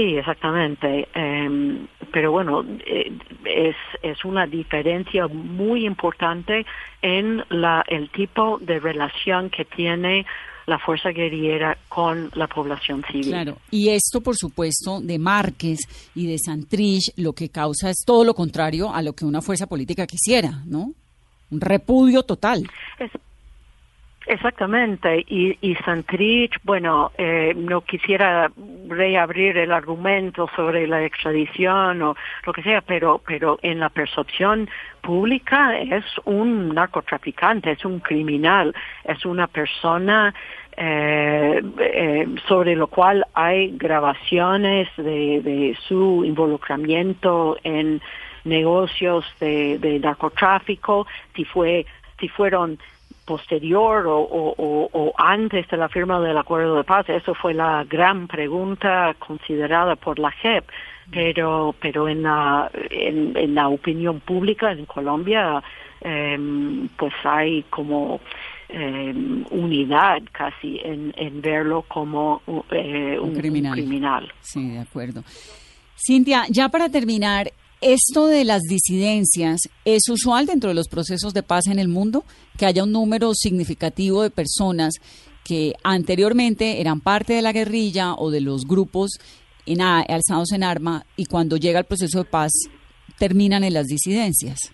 exactamente. 0.00 1.08
Em, 1.14 1.86
pero 2.12 2.32
bueno, 2.32 2.64
eh, 2.86 3.12
es, 3.44 3.76
es 4.02 4.24
una 4.24 4.46
diferencia 4.46 5.28
muy 5.28 5.86
importante 5.86 6.66
en 7.00 7.44
la, 7.48 7.84
el 7.88 8.10
tipo 8.10 8.58
de 8.58 8.80
relación 8.80 9.50
que 9.50 9.64
tiene 9.64 10.26
la 10.66 10.78
fuerza 10.78 11.10
guerrillera 11.10 11.76
con 11.88 12.30
la 12.34 12.46
población 12.46 13.04
civil. 13.10 13.28
Claro, 13.28 13.58
y 13.70 13.88
esto, 13.88 14.20
por 14.20 14.36
supuesto, 14.36 15.00
de 15.00 15.18
Márquez 15.18 15.80
y 16.14 16.26
de 16.26 16.38
Santrich, 16.38 17.12
lo 17.16 17.32
que 17.32 17.48
causa 17.48 17.90
es 17.90 18.04
todo 18.06 18.24
lo 18.24 18.34
contrario 18.34 18.94
a 18.94 19.02
lo 19.02 19.12
que 19.12 19.24
una 19.24 19.42
fuerza 19.42 19.66
política 19.66 20.06
quisiera, 20.06 20.62
¿no? 20.66 20.92
Un 21.50 21.60
repudio 21.60 22.22
total. 22.22 22.64
Exactamente, 24.26 25.24
y, 25.26 25.58
y 25.60 25.74
Santrich, 25.84 26.56
bueno, 26.62 27.10
eh, 27.18 27.54
no 27.56 27.80
quisiera 27.80 28.52
reabrir 28.88 29.58
el 29.58 29.72
argumento 29.72 30.48
sobre 30.54 30.86
la 30.86 31.04
extradición 31.04 32.02
o 32.02 32.16
lo 32.46 32.52
que 32.52 32.62
sea, 32.62 32.82
pero, 32.82 33.20
pero 33.26 33.58
en 33.62 33.80
la 33.80 33.88
percepción 33.88 34.70
pública 35.00 35.76
es 35.76 36.04
un 36.24 36.72
narcotraficante, 36.72 37.72
es 37.72 37.84
un 37.84 37.98
criminal, 37.98 38.72
es 39.04 39.26
una 39.26 39.48
persona 39.48 40.32
eh, 40.76 41.60
eh, 41.80 42.28
sobre 42.46 42.76
lo 42.76 42.86
cual 42.86 43.26
hay 43.34 43.76
grabaciones 43.76 44.88
de, 44.96 45.42
de 45.42 45.76
su 45.88 46.24
involucramiento 46.24 47.56
en 47.64 48.00
negocios 48.44 49.24
de, 49.40 49.78
de 49.78 49.98
narcotráfico, 49.98 51.08
si 51.34 51.44
fue 51.44 51.86
si 52.20 52.28
fueron 52.28 52.78
posterior 53.24 54.04
o, 54.06 55.12
antes 55.16 55.68
de 55.68 55.76
la 55.76 55.88
firma 55.88 56.20
del 56.20 56.36
acuerdo 56.36 56.76
de 56.76 56.84
paz. 56.84 57.08
Eso 57.08 57.34
fue 57.34 57.54
la 57.54 57.84
gran 57.84 58.26
pregunta 58.26 59.14
considerada 59.18 59.96
por 59.96 60.18
la 60.18 60.30
JEP. 60.30 60.64
Pero, 61.10 61.74
pero 61.80 62.08
en 62.08 62.22
la, 62.22 62.70
en, 62.72 63.54
la 63.54 63.68
opinión 63.68 64.20
pública 64.20 64.72
en 64.72 64.86
Colombia, 64.86 65.62
em, 66.00 66.88
pues 66.96 67.12
hay 67.24 67.64
como 67.64 68.20
em, 68.68 69.44
unidad 69.50 70.22
casi 70.30 70.80
en, 70.82 71.12
en 71.16 71.42
verlo 71.42 71.82
como 71.88 72.40
eh, 72.70 73.18
un, 73.20 73.34
criminal. 73.34 73.72
un 73.72 73.84
criminal. 73.84 74.32
Sí, 74.40 74.70
de 74.70 74.78
acuerdo. 74.78 75.22
Cintia, 75.96 76.44
ya 76.48 76.68
para 76.68 76.88
terminar, 76.88 77.52
esto 77.82 78.28
de 78.28 78.44
las 78.44 78.62
disidencias 78.62 79.62
es 79.84 80.08
usual 80.08 80.46
dentro 80.46 80.68
de 80.68 80.74
los 80.74 80.88
procesos 80.88 81.34
de 81.34 81.42
paz 81.42 81.66
en 81.66 81.78
el 81.78 81.88
mundo, 81.88 82.24
que 82.56 82.66
haya 82.66 82.84
un 82.84 82.92
número 82.92 83.34
significativo 83.34 84.22
de 84.22 84.30
personas 84.30 84.94
que 85.44 85.74
anteriormente 85.82 86.80
eran 86.80 87.00
parte 87.00 87.32
de 87.32 87.42
la 87.42 87.52
guerrilla 87.52 88.14
o 88.14 88.30
de 88.30 88.40
los 88.40 88.64
grupos 88.64 89.18
alzados 90.08 90.52
en 90.52 90.62
arma 90.62 91.06
y 91.16 91.26
cuando 91.26 91.56
llega 91.56 91.80
el 91.80 91.84
proceso 91.84 92.18
de 92.18 92.24
paz 92.24 92.52
terminan 93.18 93.64
en 93.64 93.74
las 93.74 93.86
disidencias. 93.86 94.72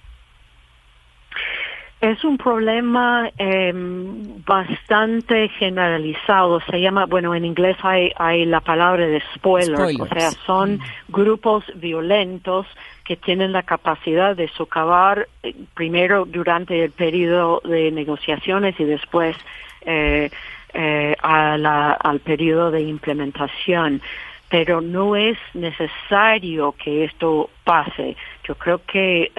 Es 2.01 2.23
un 2.23 2.39
problema 2.39 3.29
em, 3.39 4.45
bastante 4.45 5.49
generalizado. 5.49 6.61
Se 6.61 6.81
llama, 6.81 7.07
bueno, 7.07 7.35
en 7.35 7.45
inglés 7.45 7.77
hay, 7.83 8.13
hay 8.17 8.45
la 8.45 8.61
palabra 8.61 9.05
de 9.05 9.21
spoiler, 9.35 10.01
o 10.01 10.07
sea, 10.07 10.31
son 10.47 10.75
mm. 10.77 10.81
grupos 11.09 11.65
violentos 11.75 12.67
que 13.05 13.17
tienen 13.17 13.53
la 13.53 13.65
capacidad 13.65 14.37
de 14.37 14.47
socavar 14.49 15.27
eh, 15.43 15.57
primero 15.75 16.25
durante 16.25 16.85
el 16.85 16.93
periodo 16.93 17.63
de 17.65 17.91
negociaciones 17.91 18.79
y 18.79 18.85
después 18.85 19.37
eh, 19.81 20.31
eh, 20.75 21.17
al 21.21 22.21
periodo 22.21 22.71
de 22.71 22.83
implementación. 22.83 24.03
Pero 24.51 24.81
no 24.81 25.17
es 25.17 25.37
necesario 25.53 26.73
que 26.73 27.05
esto 27.05 27.51
pase. 27.65 28.17
Yo 28.45 28.55
creo 28.55 28.81
que 28.87 29.31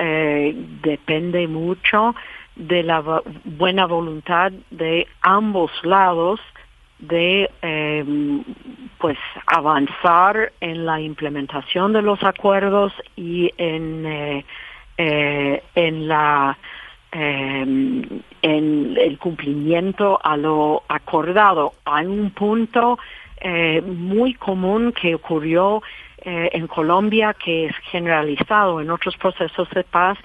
depende 0.84 1.48
mucho 1.48 2.14
de 2.60 2.84
la 2.84 3.22
buena 3.46 3.86
voluntad 3.86 4.52
de 4.70 5.08
ambos 5.22 5.72
lados 5.84 6.42
de 7.00 7.50
em, 7.62 8.44
pues 8.98 9.18
avanzar 9.48 10.52
en 10.60 10.86
la 10.86 11.00
implementación 11.00 11.94
de 11.94 12.02
los 12.02 12.22
acuerdos 12.22 12.92
y 13.16 13.50
en 13.58 14.06
eh, 14.06 14.46
eh, 14.98 15.64
en 15.74 16.08
la 16.10 16.58
em, 17.14 18.04
en 18.42 18.98
el 18.98 19.18
cumplimiento 19.18 20.20
a 20.22 20.36
lo 20.36 20.84
acordado. 20.90 21.74
Hay 21.86 22.06
un 22.06 22.32
punto 22.32 23.00
eh, 23.40 23.82
muy 23.82 24.34
común 24.34 24.92
que 24.92 25.16
ocurrió 25.16 25.82
en 26.22 26.68
Colombia 26.68 27.34
que 27.34 27.68
es 27.68 27.76
generalizado 27.90 28.82
en 28.82 28.92
otros 28.92 29.16
procesos 29.16 29.70
de 29.70 29.86
paz 29.86 30.18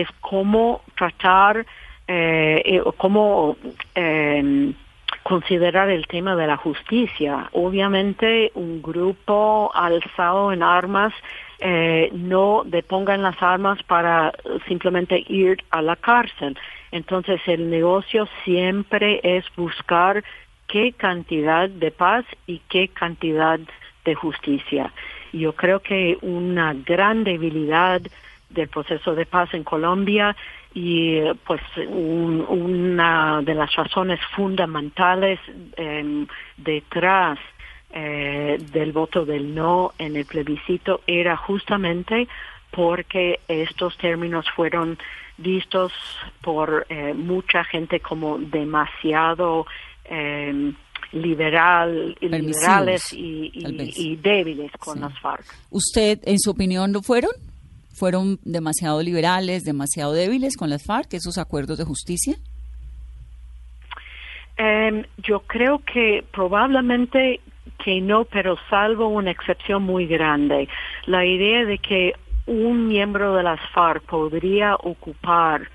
es 0.00 0.08
cómo 0.20 0.82
tratar, 0.96 1.66
eh, 2.06 2.62
eh 2.64 2.82
cómo 2.96 3.56
em, 3.94 4.74
considerar 5.22 5.88
el 5.88 6.06
tema 6.06 6.36
de 6.36 6.46
la 6.46 6.56
justicia. 6.56 7.48
Obviamente 7.52 8.52
un 8.54 8.82
grupo 8.82 9.70
alzado 9.74 10.52
en 10.52 10.62
armas 10.62 11.12
eh, 11.60 12.10
no 12.12 12.62
deponga 12.66 13.14
en 13.14 13.22
las 13.22 13.42
armas 13.42 13.82
para 13.84 14.32
simplemente 14.68 15.24
ir 15.26 15.64
a 15.70 15.80
la 15.80 15.96
cárcel. 15.96 16.58
Entonces 16.92 17.40
el 17.46 17.70
negocio 17.70 18.28
siempre 18.44 19.20
es 19.22 19.44
buscar 19.56 20.22
qué 20.68 20.92
cantidad 20.92 21.68
de 21.68 21.90
paz 21.90 22.24
y 22.46 22.60
qué 22.68 22.88
cantidad 22.88 23.58
de 24.04 24.14
justicia. 24.14 24.92
Yo 25.32 25.54
creo 25.54 25.80
que 25.80 26.18
una 26.20 26.74
gran 26.74 27.24
debilidad 27.24 28.02
del 28.54 28.68
proceso 28.68 29.14
de 29.14 29.26
paz 29.26 29.52
en 29.52 29.64
Colombia 29.64 30.34
y 30.72 31.20
pues 31.46 31.60
una 31.88 33.42
de 33.42 33.54
las 33.54 33.74
razones 33.74 34.20
fundamentales 34.34 35.38
em, 35.76 36.26
detrás 36.56 37.38
eh, 37.90 38.58
del 38.72 38.92
voto 38.92 39.24
del 39.24 39.54
no 39.54 39.92
en 39.98 40.16
el 40.16 40.24
plebiscito 40.24 41.02
era 41.06 41.36
justamente 41.36 42.26
porque 42.70 43.40
estos 43.46 43.96
términos 43.98 44.46
fueron 44.56 44.98
vistos 45.36 45.92
por 46.40 46.86
eh, 46.88 47.14
mucha 47.14 47.64
gente 47.64 48.00
como 48.00 48.38
demasiado 48.38 49.66
em, 50.04 50.74
liberal, 51.12 52.16
liberales 52.20 53.12
y, 53.12 54.16
débiles 54.16 54.72
con 54.78 55.00
las 55.00 55.16
FARC. 55.20 55.46
¿Usted, 55.70 56.18
en 56.24 56.38
su 56.38 56.50
opinión, 56.50 56.92
lo 56.92 57.02
fueron? 57.02 57.30
Fueron 57.94 58.38
demasiado 58.42 59.02
liberales, 59.02 59.62
demasiado 59.62 60.12
débiles 60.12 60.56
con 60.56 60.70
las 60.70 60.84
FARC, 60.84 61.14
esos 61.14 61.38
acuerdos 61.38 61.78
de 61.78 61.84
justicia? 61.84 62.36
Em, 64.56 65.04
yo 65.18 65.40
creo 65.40 65.80
que 65.80 66.24
probablemente 66.32 67.40
que 67.84 68.00
no, 68.00 68.24
pero 68.24 68.56
salvo 68.70 69.08
una 69.08 69.30
excepción 69.30 69.82
muy 69.82 70.06
grande. 70.06 70.68
La 71.06 71.24
idea 71.24 71.64
de 71.64 71.78
que 71.78 72.14
un 72.46 72.88
miembro 72.88 73.34
de 73.34 73.42
las 73.42 73.60
FARC 73.70 74.02
podría 74.04 74.76
ocupar 74.76 75.68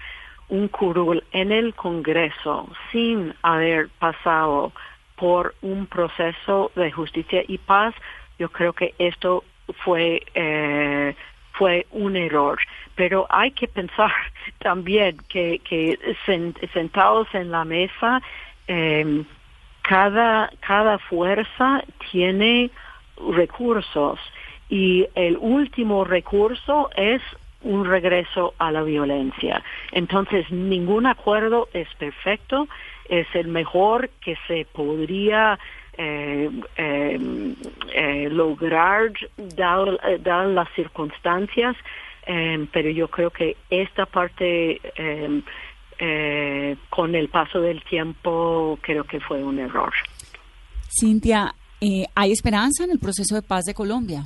un 0.48 0.68
curul 0.68 1.24
en 1.32 1.52
el 1.52 1.74
Congreso 1.76 2.70
sin 2.92 3.34
haber 3.42 3.90
pasado 4.00 4.72
por 5.16 5.56
un 5.62 5.86
proceso 5.86 6.72
de 6.76 6.92
justicia 6.92 7.44
y 7.48 7.58
paz, 7.58 7.94
yo 8.40 8.50
creo 8.50 8.74
que 8.74 8.96
esto 8.98 9.44
fue 9.84 10.24
eh, 10.34 11.16
fue 11.60 11.86
un 11.92 12.16
error. 12.16 12.58
Pero 12.96 13.28
hay 13.30 13.52
que 13.52 13.68
pensar 13.68 14.12
también 14.60 15.18
que, 15.28 15.60
que 15.60 16.00
sentados 16.74 17.28
en 17.34 17.52
la 17.52 17.66
mesa, 17.66 18.22
eh, 18.68 19.24
cada, 19.84 20.50
cada 20.62 20.98
fuerza 20.98 21.84
tiene 22.12 22.72
recursos 23.36 24.20
y 24.70 25.06
el 25.16 25.38
último 25.38 26.06
recurso 26.06 26.90
es 26.96 27.22
un 27.62 27.86
regreso 27.86 28.54
a 28.58 28.72
la 28.72 28.84
violencia. 28.84 29.62
Entonces, 29.92 30.50
ningún 30.50 31.06
acuerdo 31.06 31.68
es 31.74 31.88
perfecto, 31.96 32.70
es 33.10 33.28
el 33.34 33.48
mejor 33.48 34.10
que 34.22 34.38
se 34.48 34.66
podría 34.72 35.60
eh, 36.02 36.50
em, 36.78 37.56
eh, 37.94 38.30
lograr 38.30 39.12
dar, 39.58 40.48
las 40.48 40.70
circunstancias, 40.74 41.76
em, 42.26 42.68
pero 42.68 42.90
yo 42.90 43.10
creo 43.10 43.30
que 43.30 43.58
esta 43.70 44.06
parte 44.06 44.80
eh, 46.02 46.78
con 46.90 47.16
el 47.16 47.28
paso 47.28 47.60
del 47.60 47.84
tiempo 47.84 48.80
creo 48.82 49.04
que 49.04 49.20
fue 49.20 49.44
un 49.44 49.60
error. 49.60 49.92
Cintia, 50.88 51.54
¿hay 52.16 52.32
esperanza 52.32 52.86
en 52.86 52.92
el 52.92 53.00
proceso 53.00 53.36
de 53.36 53.42
paz 53.42 53.66
de 53.66 53.74
Colombia? 53.74 54.24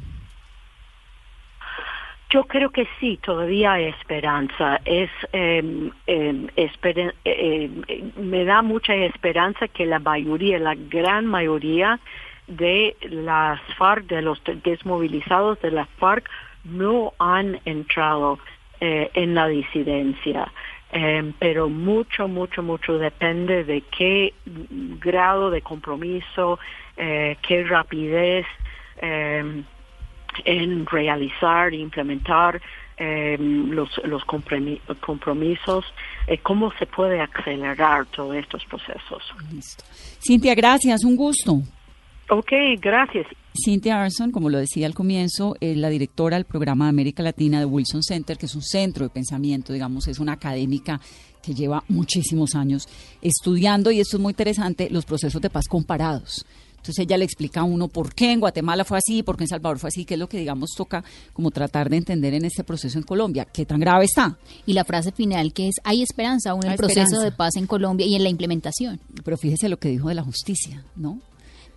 Yo 2.33 2.45
creo 2.45 2.71
que 2.71 2.87
sí, 2.99 3.19
todavía 3.21 3.73
hay 3.73 3.85
esperanza. 3.85 4.81
Es, 4.85 5.11
em, 5.33 5.91
em, 6.07 6.47
em, 6.55 8.11
me 8.17 8.43
da 8.43 8.63
mucha 8.63 8.95
esperanza 8.95 9.67
que 9.67 9.85
la 9.85 9.99
mayoría, 9.99 10.57
la 10.57 10.73
gran 10.73 11.27
mayoría 11.27 11.99
de 12.47 12.97
las 13.01 13.61
FARC, 13.77 14.07
de 14.07 14.23
los 14.23 14.41
desmovilizados 14.63 15.61
de 15.61 15.69
las 15.69 15.87
FARC, 15.99 16.27
no 16.63 17.13
han 17.19 17.59
entrado 17.65 18.39
eh, 18.81 19.11
en 19.13 19.35
la 19.35 19.47
disidencia. 19.47 20.51
pero 21.39 21.69
mucho, 21.69 22.27
mucho, 22.27 22.61
mucho 22.61 22.99
depende 22.99 23.63
de 23.63 23.81
qué 23.81 24.33
grado 24.99 25.49
de 25.49 25.61
compromiso, 25.61 26.59
eh, 26.97 27.35
qué 27.41 27.63
rapidez 27.63 28.45
en 30.45 30.85
realizar 30.85 31.73
e 31.73 31.77
implementar 31.77 32.61
eh, 32.97 33.37
los, 33.39 33.89
los 34.05 34.23
compromisos, 34.25 35.85
eh, 36.27 36.37
cómo 36.39 36.71
se 36.77 36.85
puede 36.85 37.21
acelerar 37.21 38.05
todos 38.07 38.35
estos 38.35 38.63
procesos. 38.65 39.23
Cintia, 40.19 40.53
gracias, 40.55 41.03
un 41.03 41.15
gusto. 41.15 41.61
Ok, 42.29 42.51
gracias. 42.79 43.27
Cintia 43.53 44.01
Arson, 44.01 44.31
como 44.31 44.49
lo 44.49 44.57
decía 44.57 44.87
al 44.87 44.93
comienzo, 44.93 45.55
es 45.59 45.77
la 45.77 45.89
directora 45.89 46.37
del 46.37 46.45
programa 46.45 46.85
de 46.85 46.89
América 46.89 47.21
Latina 47.21 47.59
de 47.59 47.65
Wilson 47.65 48.01
Center, 48.01 48.37
que 48.37 48.47
es 48.47 48.55
un 48.55 48.61
centro 48.61 49.05
de 49.05 49.09
pensamiento, 49.09 49.73
digamos, 49.73 50.07
es 50.07 50.19
una 50.19 50.33
académica 50.33 50.99
que 51.41 51.53
lleva 51.53 51.83
muchísimos 51.89 52.55
años 52.55 52.87
estudiando, 53.21 53.91
y 53.91 53.99
esto 53.99 54.17
es 54.17 54.23
muy 54.23 54.31
interesante, 54.31 54.89
los 54.89 55.05
procesos 55.05 55.41
de 55.41 55.49
paz 55.49 55.67
comparados. 55.67 56.45
Entonces 56.83 57.05
ella 57.05 57.17
le 57.17 57.23
explica 57.23 57.61
a 57.61 57.63
uno 57.63 57.87
por 57.87 58.13
qué 58.13 58.33
en 58.33 58.41
Guatemala 58.41 58.83
fue 58.83 58.97
así, 58.97 59.23
por 59.23 59.37
qué 59.37 59.45
en 59.45 59.47
Salvador 59.47 59.79
fue 59.79 59.87
así, 59.87 60.03
qué 60.03 60.15
es 60.15 60.19
lo 60.19 60.27
que 60.27 60.37
digamos 60.37 60.71
toca 60.75 61.01
como 61.31 61.49
tratar 61.49 61.89
de 61.89 61.95
entender 61.95 62.33
en 62.33 62.43
este 62.43 62.65
proceso 62.65 62.97
en 62.97 63.05
Colombia, 63.05 63.45
qué 63.45 63.65
tan 63.65 63.79
grave 63.79 64.03
está. 64.03 64.37
Y 64.65 64.73
la 64.73 64.83
frase 64.83 65.13
final 65.13 65.53
que 65.53 65.69
es, 65.69 65.75
hay 65.85 66.03
esperanza 66.03 66.49
aún 66.49 66.65
en 66.65 66.71
el 66.73 66.77
proceso 66.77 67.21
de 67.21 67.31
paz 67.31 67.55
en 67.55 67.67
Colombia 67.67 68.05
y 68.05 68.15
en 68.15 68.23
la 68.23 68.27
implementación. 68.27 68.99
Pero 69.23 69.37
fíjese 69.37 69.69
lo 69.69 69.79
que 69.79 69.87
dijo 69.87 70.09
de 70.09 70.15
la 70.15 70.23
justicia, 70.23 70.83
¿no? 70.97 71.21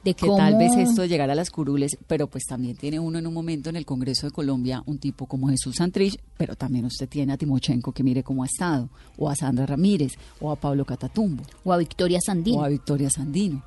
de 0.02 0.14
que 0.14 0.26
tal 0.28 0.56
vez 0.56 0.72
esto 0.76 1.04
llegara 1.04 1.32
a 1.32 1.36
las 1.36 1.50
curules, 1.50 1.96
pero 2.06 2.28
pues 2.28 2.44
también 2.44 2.76
tiene 2.76 2.98
uno 3.00 3.18
en 3.18 3.26
un 3.26 3.34
momento 3.34 3.70
en 3.70 3.76
el 3.76 3.84
Congreso 3.84 4.26
de 4.26 4.32
Colombia 4.32 4.82
un 4.86 4.98
tipo 4.98 5.26
como 5.26 5.48
Jesús 5.48 5.76
Santrich, 5.76 6.16
pero 6.36 6.54
también 6.54 6.84
usted 6.84 7.08
tiene 7.08 7.32
a 7.32 7.36
Timochenko 7.36 7.92
que 7.92 8.04
mire 8.04 8.22
cómo 8.22 8.44
ha 8.44 8.46
estado, 8.46 8.88
o 9.16 9.28
a 9.28 9.34
Sandra 9.34 9.66
Ramírez, 9.66 10.12
o 10.40 10.52
a 10.52 10.56
Pablo 10.56 10.84
Catatumbo, 10.84 11.42
o 11.64 11.72
a 11.72 11.76
Victoria 11.76 12.20
Sandino. 12.20 12.58
O 12.58 12.64
a 12.64 12.68
Victoria 12.68 13.08
Sandino 13.10 13.62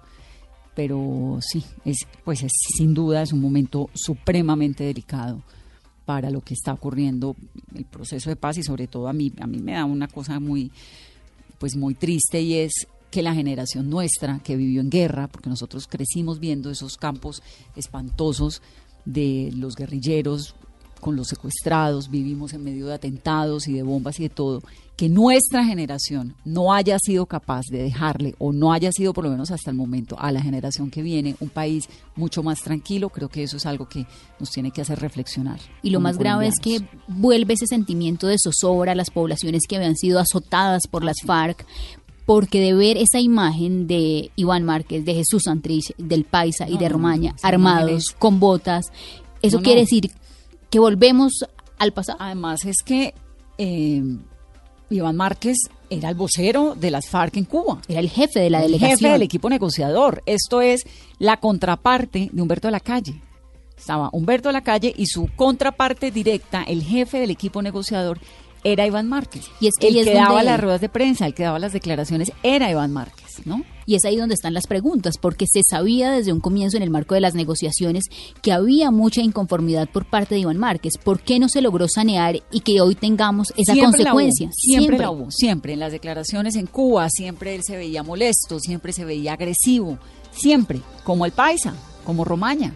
pero 0.80 1.40
sí, 1.42 1.62
es, 1.84 2.08
pues 2.24 2.42
es, 2.42 2.54
sin 2.78 2.94
duda 2.94 3.22
es 3.22 3.34
un 3.34 3.42
momento 3.42 3.90
supremamente 3.94 4.86
delicado 4.86 5.44
para 6.06 6.30
lo 6.30 6.40
que 6.40 6.54
está 6.54 6.72
ocurriendo 6.72 7.36
el 7.76 7.84
proceso 7.84 8.30
de 8.30 8.38
paz 8.38 8.60
y 8.60 8.64
sobre 8.64 8.88
todo 8.88 9.10
a 9.10 9.12
mí 9.12 9.34
a 9.42 9.46
mí 9.46 9.58
me 9.60 9.74
da 9.74 9.84
una 9.84 10.08
cosa 10.08 10.40
muy 10.40 10.72
pues 11.58 11.76
muy 11.76 11.96
triste 11.96 12.40
y 12.40 12.54
es 12.54 12.88
que 13.12 13.22
la 13.22 13.36
generación 13.36 13.90
nuestra 13.90 14.40
que 14.40 14.56
vivió 14.56 14.80
en 14.80 14.90
guerra, 14.90 15.28
porque 15.28 15.50
nosotros 15.50 15.86
crecimos 15.86 16.40
viendo 16.40 16.72
esos 16.72 16.96
campos 16.96 17.44
espantosos 17.76 18.62
de 19.04 19.52
los 19.54 19.76
guerrilleros 19.76 20.56
con 21.00 21.16
los 21.16 21.28
secuestrados, 21.28 22.10
vivimos 22.10 22.54
en 22.54 22.64
medio 22.64 22.88
de 22.88 22.94
atentados 22.94 23.68
y 23.68 23.74
de 23.74 23.84
bombas 23.84 24.20
y 24.20 24.24
de 24.24 24.30
todo, 24.30 24.62
que 25.00 25.08
nuestra 25.08 25.64
generación 25.64 26.36
no 26.44 26.74
haya 26.74 26.98
sido 27.00 27.26
capaz 27.26 27.64
de 27.72 27.82
dejarle, 27.82 28.36
o 28.38 28.52
no 28.52 28.74
haya 28.74 28.92
sido 28.92 29.14
por 29.14 29.24
lo 29.24 29.30
menos 29.30 29.50
hasta 29.50 29.72
el 29.72 29.78
momento, 29.78 30.20
a 30.20 30.32
la 30.32 30.42
generación 30.42 30.92
que 30.92 31.02
viene 31.02 31.36
un 31.40 31.48
país 31.48 31.88
mucho 32.18 32.44
más 32.44 32.62
tranquilo, 32.62 33.10
creo 33.10 33.30
que 33.30 33.44
eso 33.44 33.58
es 33.58 33.66
algo 33.66 33.88
que 33.88 34.06
nos 34.40 34.52
tiene 34.52 34.72
que 34.72 34.82
hacer 34.82 35.00
reflexionar. 35.00 35.60
Y 35.82 35.92
lo 35.92 36.02
más 36.02 36.18
grave 36.18 36.48
es 36.48 36.56
que 36.62 36.82
vuelve 37.08 37.54
ese 37.54 37.66
sentimiento 37.66 38.28
de 38.28 38.36
zozobra 38.38 38.92
a 38.92 38.96
las 38.96 39.10
poblaciones 39.10 39.64
que 39.70 39.78
habían 39.78 39.96
sido 39.96 40.20
azotadas 40.20 40.82
por 40.90 41.06
las 41.06 41.22
FARC, 41.26 41.66
porque 42.26 42.60
de 42.60 42.74
ver 42.74 42.98
esa 42.98 43.20
imagen 43.20 43.88
de 43.88 44.32
Iván 44.36 44.64
Márquez, 44.64 45.04
de 45.06 45.16
Jesús 45.16 45.44
Santrich, 45.46 45.96
del 45.98 46.26
Paisa 46.26 46.70
y 46.70 46.78
de 46.78 46.90
Romaña, 46.90 47.36
armados, 47.42 48.14
con 48.20 48.40
botas, 48.40 48.92
eso 49.42 49.62
quiere 49.62 49.82
decir 49.82 50.12
que 50.70 50.80
volvemos 50.80 51.46
al 51.78 51.94
pasado. 51.94 52.18
Además 52.22 52.66
es 52.66 52.78
que 52.84 53.14
eh, 53.58 54.02
Iván 54.90 55.16
Márquez 55.16 55.58
era 55.90 56.10
el 56.10 56.16
vocero 56.16 56.76
de 56.76 56.92
las 56.92 57.10
FARC 57.10 57.38
en 57.38 57.46
Cuba. 57.46 57.82
Era 57.88 58.00
el 58.00 58.10
jefe 58.10 58.40
de 58.40 58.50
la 58.50 58.62
delegación. 58.62 59.00
jefe 59.00 59.12
del 59.12 59.22
equipo 59.22 59.50
negociador. 59.50 60.24
Esto 60.26 60.62
es 60.62 60.86
la 61.18 61.38
contraparte 61.38 62.30
de 62.32 62.42
Humberto 62.42 62.68
de 62.68 62.72
la 62.74 62.80
Calle. 62.80 63.22
Estaba 63.78 64.10
Humberto 64.12 64.50
de 64.50 64.54
la 64.54 64.62
Calle 64.62 64.94
y 64.96 65.08
su 65.08 65.30
contraparte 65.36 66.12
directa, 66.12 66.64
el 66.64 66.84
jefe 66.84 67.20
del 67.20 67.32
equipo 67.32 67.62
negociador, 67.62 68.20
era 68.64 68.86
Iván 68.86 69.08
Márquez. 69.08 69.46
Y 69.60 69.68
es 69.68 69.76
que 69.80 69.88
el 69.88 70.06
que 70.06 70.14
daba 70.14 70.44
las 70.44 70.60
ruedas 70.60 70.82
de 70.82 70.90
prensa, 70.90 71.26
el 71.26 71.34
que 71.34 71.44
daba 71.44 71.60
las 71.60 71.74
declaraciones, 71.74 72.32
era 72.44 72.70
Iván 72.70 72.92
Márquez, 72.92 73.46
¿no? 73.46 73.64
Y 73.86 73.96
es 73.96 74.06
ahí 74.06 74.18
donde 74.18 74.36
están 74.36 74.54
las 74.54 74.68
preguntas, 74.68 75.18
porque 75.18 75.46
se 75.52 75.62
sabía 75.68 76.12
desde 76.12 76.32
un 76.32 76.40
comienzo 76.40 76.78
en 76.78 76.84
el 76.84 76.92
marco 76.92 77.16
de 77.16 77.22
las 77.22 77.34
negociaciones 77.34 78.06
que 78.44 78.52
había 78.52 78.92
mucha 78.92 79.22
inconformidad 79.22 79.90
por 79.90 80.06
parte 80.06 80.36
de 80.36 80.42
Iván 80.42 80.58
Márquez. 80.58 80.94
¿Por 81.04 81.22
qué 81.22 81.40
no 81.40 81.50
se 81.50 81.62
logró 81.62 81.88
sanear 81.88 82.36
y 82.52 82.60
que 82.60 82.82
hoy 82.82 82.96
tengamos 82.96 83.52
esa 83.58 83.76
consecuencia? 83.76 84.52
siempre, 84.54 85.00
la 85.00 85.10
hubo, 85.10 85.32
siempre. 85.32 85.74
En 85.74 85.80
las 85.80 85.92
declaraciones 85.92 86.56
en 86.56 86.68
Cuba, 86.68 87.10
siempre 87.10 87.56
él 87.56 87.64
se 87.64 87.78
veía 87.78 88.04
molesto, 88.04 88.60
siempre 88.60 88.94
se 88.94 89.06
veía 89.06 89.34
agresivo, 89.34 89.98
siempre, 90.32 90.82
como 91.04 91.26
el 91.26 91.32
paisa, 91.32 91.74
como 92.06 92.26
Romaña. 92.26 92.76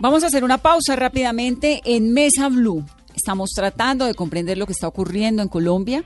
Vamos 0.00 0.24
a 0.24 0.28
hacer 0.28 0.44
una 0.44 0.56
pausa 0.56 0.96
rápidamente 0.96 1.82
en 1.84 2.14
Mesa 2.14 2.48
Blue. 2.48 2.82
Estamos 3.14 3.50
tratando 3.50 4.06
de 4.06 4.14
comprender 4.14 4.58
lo 4.58 4.66
que 4.66 4.72
está 4.72 4.88
ocurriendo 4.88 5.42
en 5.42 5.48
Colombia 5.48 6.04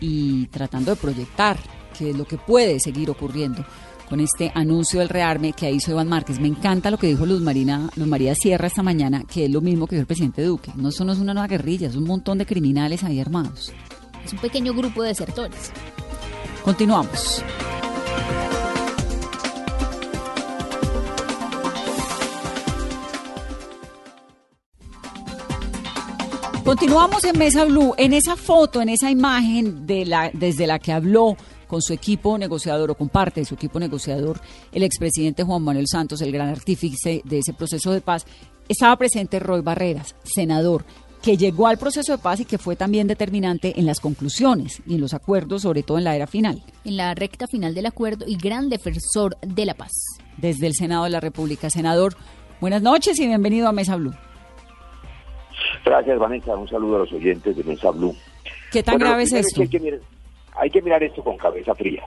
y 0.00 0.46
tratando 0.46 0.90
de 0.90 0.96
proyectar 0.96 1.58
qué 1.96 2.10
es 2.10 2.16
lo 2.16 2.24
que 2.26 2.38
puede 2.38 2.80
seguir 2.80 3.10
ocurriendo 3.10 3.64
con 4.08 4.20
este 4.20 4.50
anuncio 4.54 5.00
del 5.00 5.08
rearme 5.08 5.52
que 5.52 5.70
hizo 5.70 5.90
Iván 5.90 6.08
Márquez. 6.08 6.40
Me 6.40 6.48
encanta 6.48 6.90
lo 6.90 6.96
que 6.96 7.08
dijo 7.08 7.26
Luz, 7.26 7.42
Marina, 7.42 7.90
Luz 7.96 8.06
María 8.06 8.34
Sierra 8.34 8.68
esta 8.68 8.82
mañana, 8.82 9.24
que 9.24 9.44
es 9.44 9.50
lo 9.50 9.60
mismo 9.60 9.86
que 9.86 9.96
dijo 9.96 10.02
el 10.02 10.06
presidente 10.06 10.42
Duque. 10.42 10.72
No, 10.76 10.88
eso 10.88 11.04
no 11.04 11.12
es 11.12 11.18
una 11.18 11.34
nueva 11.34 11.48
guerrilla, 11.48 11.88
es 11.88 11.96
un 11.96 12.04
montón 12.04 12.38
de 12.38 12.46
criminales 12.46 13.04
ahí 13.04 13.20
armados. 13.20 13.72
Es 14.24 14.32
un 14.32 14.38
pequeño 14.38 14.72
grupo 14.72 15.02
de 15.02 15.08
desertores. 15.08 15.72
Continuamos. 16.64 17.42
Continuamos 26.64 27.24
en 27.24 27.38
Mesa 27.38 27.64
Blue, 27.64 27.94
en 27.96 28.12
esa 28.12 28.36
foto, 28.36 28.82
en 28.82 28.90
esa 28.90 29.10
imagen 29.10 29.86
de 29.86 30.04
la, 30.04 30.30
desde 30.32 30.66
la 30.66 30.78
que 30.78 30.92
habló 30.92 31.36
con 31.66 31.82
su 31.82 31.92
equipo 31.92 32.36
negociador 32.36 32.90
o 32.90 32.94
con 32.94 33.08
parte 33.08 33.40
de 33.40 33.46
su 33.46 33.54
equipo 33.54 33.80
negociador, 33.80 34.40
el 34.72 34.82
expresidente 34.82 35.44
Juan 35.44 35.62
Manuel 35.62 35.86
Santos, 35.88 36.20
el 36.20 36.32
gran 36.32 36.48
artífice 36.48 37.22
de 37.24 37.38
ese 37.38 37.52
proceso 37.52 37.92
de 37.92 38.00
paz, 38.00 38.26
estaba 38.68 38.96
presente 38.96 39.38
Roy 39.38 39.60
Barreras, 39.60 40.14
senador, 40.24 40.84
que 41.22 41.36
llegó 41.36 41.66
al 41.66 41.78
proceso 41.78 42.12
de 42.12 42.18
paz 42.18 42.40
y 42.40 42.44
que 42.44 42.58
fue 42.58 42.76
también 42.76 43.06
determinante 43.06 43.78
en 43.78 43.86
las 43.86 44.00
conclusiones 44.00 44.82
y 44.86 44.94
en 44.94 45.00
los 45.00 45.14
acuerdos, 45.14 45.62
sobre 45.62 45.82
todo 45.82 45.98
en 45.98 46.04
la 46.04 46.16
era 46.16 46.26
final. 46.26 46.62
En 46.84 46.96
la 46.96 47.14
recta 47.14 47.46
final 47.46 47.74
del 47.74 47.86
acuerdo 47.86 48.24
y 48.26 48.36
gran 48.36 48.68
defensor 48.68 49.36
de 49.40 49.64
la 49.64 49.74
paz. 49.74 49.92
Desde 50.36 50.66
el 50.66 50.74
Senado 50.74 51.04
de 51.04 51.10
la 51.10 51.20
República. 51.20 51.70
Senador, 51.70 52.16
buenas 52.60 52.82
noches 52.82 53.18
y 53.18 53.26
bienvenido 53.26 53.68
a 53.68 53.72
Mesa 53.72 53.96
Blue. 53.96 54.14
Gracias, 55.84 56.18
Vanessa. 56.18 56.56
Un 56.56 56.68
saludo 56.68 56.96
a 56.96 56.98
los 57.00 57.12
oyentes 57.12 57.56
de 57.56 57.64
Mesa 57.64 57.90
Blue. 57.90 58.14
¿Qué 58.70 58.82
tan 58.82 58.98
grave 58.98 59.22
es 59.22 59.32
esto? 59.32 59.62
Hay 59.62 59.68
que, 60.70 60.82
mirar, 60.82 61.02
esto 61.02 61.22
con 61.22 61.36
cabeza 61.36 61.74
fría. 61.74 62.02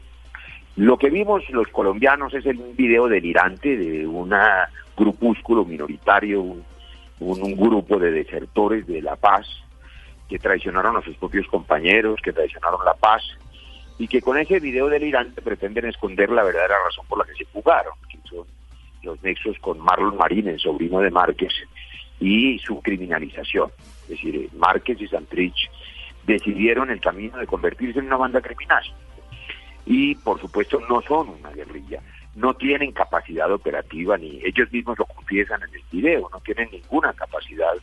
Lo 0.75 0.97
que 0.97 1.09
vimos 1.09 1.49
los 1.49 1.67
colombianos 1.69 2.33
es 2.33 2.45
un 2.45 2.75
video 2.75 3.07
delirante 3.07 3.77
de 3.77 4.05
un 4.05 4.33
grupúsculo 4.95 5.65
minoritario, 5.65 6.41
un, 6.41 6.63
un, 7.19 7.55
grupo 7.55 7.97
de 7.97 8.11
desertores 8.11 8.85
de 8.87 9.01
la 9.01 9.15
paz 9.15 9.47
que 10.29 10.39
traicionaron 10.39 10.97
a 10.97 11.01
sus 11.01 11.15
propios 11.17 11.47
compañeros, 11.47 12.19
que 12.23 12.33
traicionaron 12.33 12.83
la 12.85 12.93
paz 12.93 13.21
y 13.97 14.07
que 14.07 14.21
con 14.21 14.37
ese 14.37 14.59
video 14.59 14.87
delirante 14.87 15.41
pretenden 15.41 15.85
esconder 15.85 16.29
la 16.29 16.43
verdadera 16.43 16.75
razón 16.85 17.05
por 17.07 17.19
la 17.19 17.25
que 17.25 17.35
se 17.35 17.45
fugaron, 17.45 17.93
que 18.09 18.17
son 18.29 18.45
los 19.03 19.21
nexos 19.23 19.57
con 19.59 19.79
Marlon 19.79 20.17
Marín, 20.17 20.47
el 20.47 20.59
sobrino 20.59 20.99
de 20.99 21.11
Márquez, 21.11 21.53
y 22.21 22.59
su 22.59 22.81
criminalización. 22.81 23.71
Es 24.03 24.09
decir, 24.09 24.49
Márquez 24.55 25.01
y 25.01 25.07
Santrich 25.07 25.69
decidieron 26.25 26.91
el 26.91 27.01
camino 27.01 27.37
de 27.37 27.47
convertirse 27.47 27.99
en 27.99 28.05
una 28.05 28.17
banda 28.17 28.39
criminal. 28.39 28.83
Y 29.85 30.15
por 30.15 30.39
supuesto 30.39 30.79
no 30.87 31.01
son 31.01 31.29
una 31.29 31.49
guerrilla, 31.49 31.99
no 32.35 32.53
tienen 32.53 32.91
capacidad 32.91 33.51
operativa, 33.51 34.17
ni 34.17 34.39
ellos 34.43 34.71
mismos 34.71 34.97
lo 34.97 35.05
confiesan 35.05 35.61
en 35.63 35.75
el 35.75 35.83
video, 35.91 36.29
no 36.31 36.39
tienen 36.39 36.69
ninguna 36.71 37.11
capacidad 37.13 37.73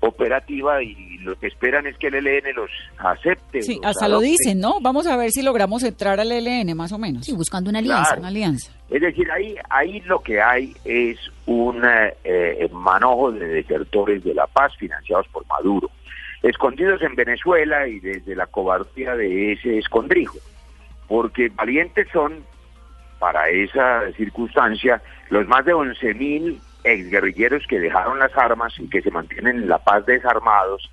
operativa 0.00 0.82
y 0.82 1.18
lo 1.18 1.38
que 1.38 1.46
esperan 1.46 1.86
es 1.86 1.96
que 1.98 2.06
el 2.06 2.26
ELN 2.26 2.54
los 2.54 2.70
acepte. 2.98 3.60
Sí, 3.60 3.78
hasta 3.84 4.08
lo 4.08 4.20
dicen, 4.20 4.58
¿no? 4.58 4.80
Vamos 4.80 5.06
a 5.06 5.16
ver 5.16 5.30
si 5.30 5.42
logramos 5.42 5.82
entrar 5.82 6.18
al 6.18 6.32
ELN 6.32 6.74
más 6.74 6.92
o 6.92 6.98
menos. 6.98 7.26
Sí, 7.26 7.34
buscando 7.34 7.68
una 7.68 7.80
alianza. 7.80 8.16
Una 8.16 8.28
alianza. 8.28 8.72
Es 8.88 9.02
decir, 9.02 9.30
ahí, 9.30 9.54
ahí 9.68 10.00
lo 10.00 10.20
que 10.20 10.40
hay 10.40 10.74
es 10.84 11.18
un 11.44 11.82
eh, 12.24 12.68
manojo 12.72 13.30
de 13.32 13.46
desertores 13.46 14.24
de 14.24 14.34
la 14.34 14.46
paz 14.46 14.74
financiados 14.78 15.28
por 15.28 15.46
Maduro, 15.46 15.90
escondidos 16.42 17.02
en 17.02 17.14
Venezuela 17.14 17.86
y 17.86 18.00
desde 18.00 18.34
la 18.34 18.46
cobardía 18.46 19.14
de 19.14 19.52
ese 19.52 19.78
escondrijo, 19.78 20.38
porque 21.06 21.50
valientes 21.50 22.08
son 22.12 22.42
para 23.20 23.48
esa 23.50 24.10
circunstancia 24.16 25.00
los 25.28 25.46
más 25.46 25.64
de 25.64 25.74
11.000 25.74 26.58
exguerrilleros 26.82 27.64
que 27.68 27.78
dejaron 27.78 28.18
las 28.18 28.36
armas 28.36 28.74
y 28.80 28.88
que 28.88 29.02
se 29.02 29.12
mantienen 29.12 29.58
en 29.58 29.68
la 29.68 29.78
paz 29.78 30.04
desarmados, 30.06 30.90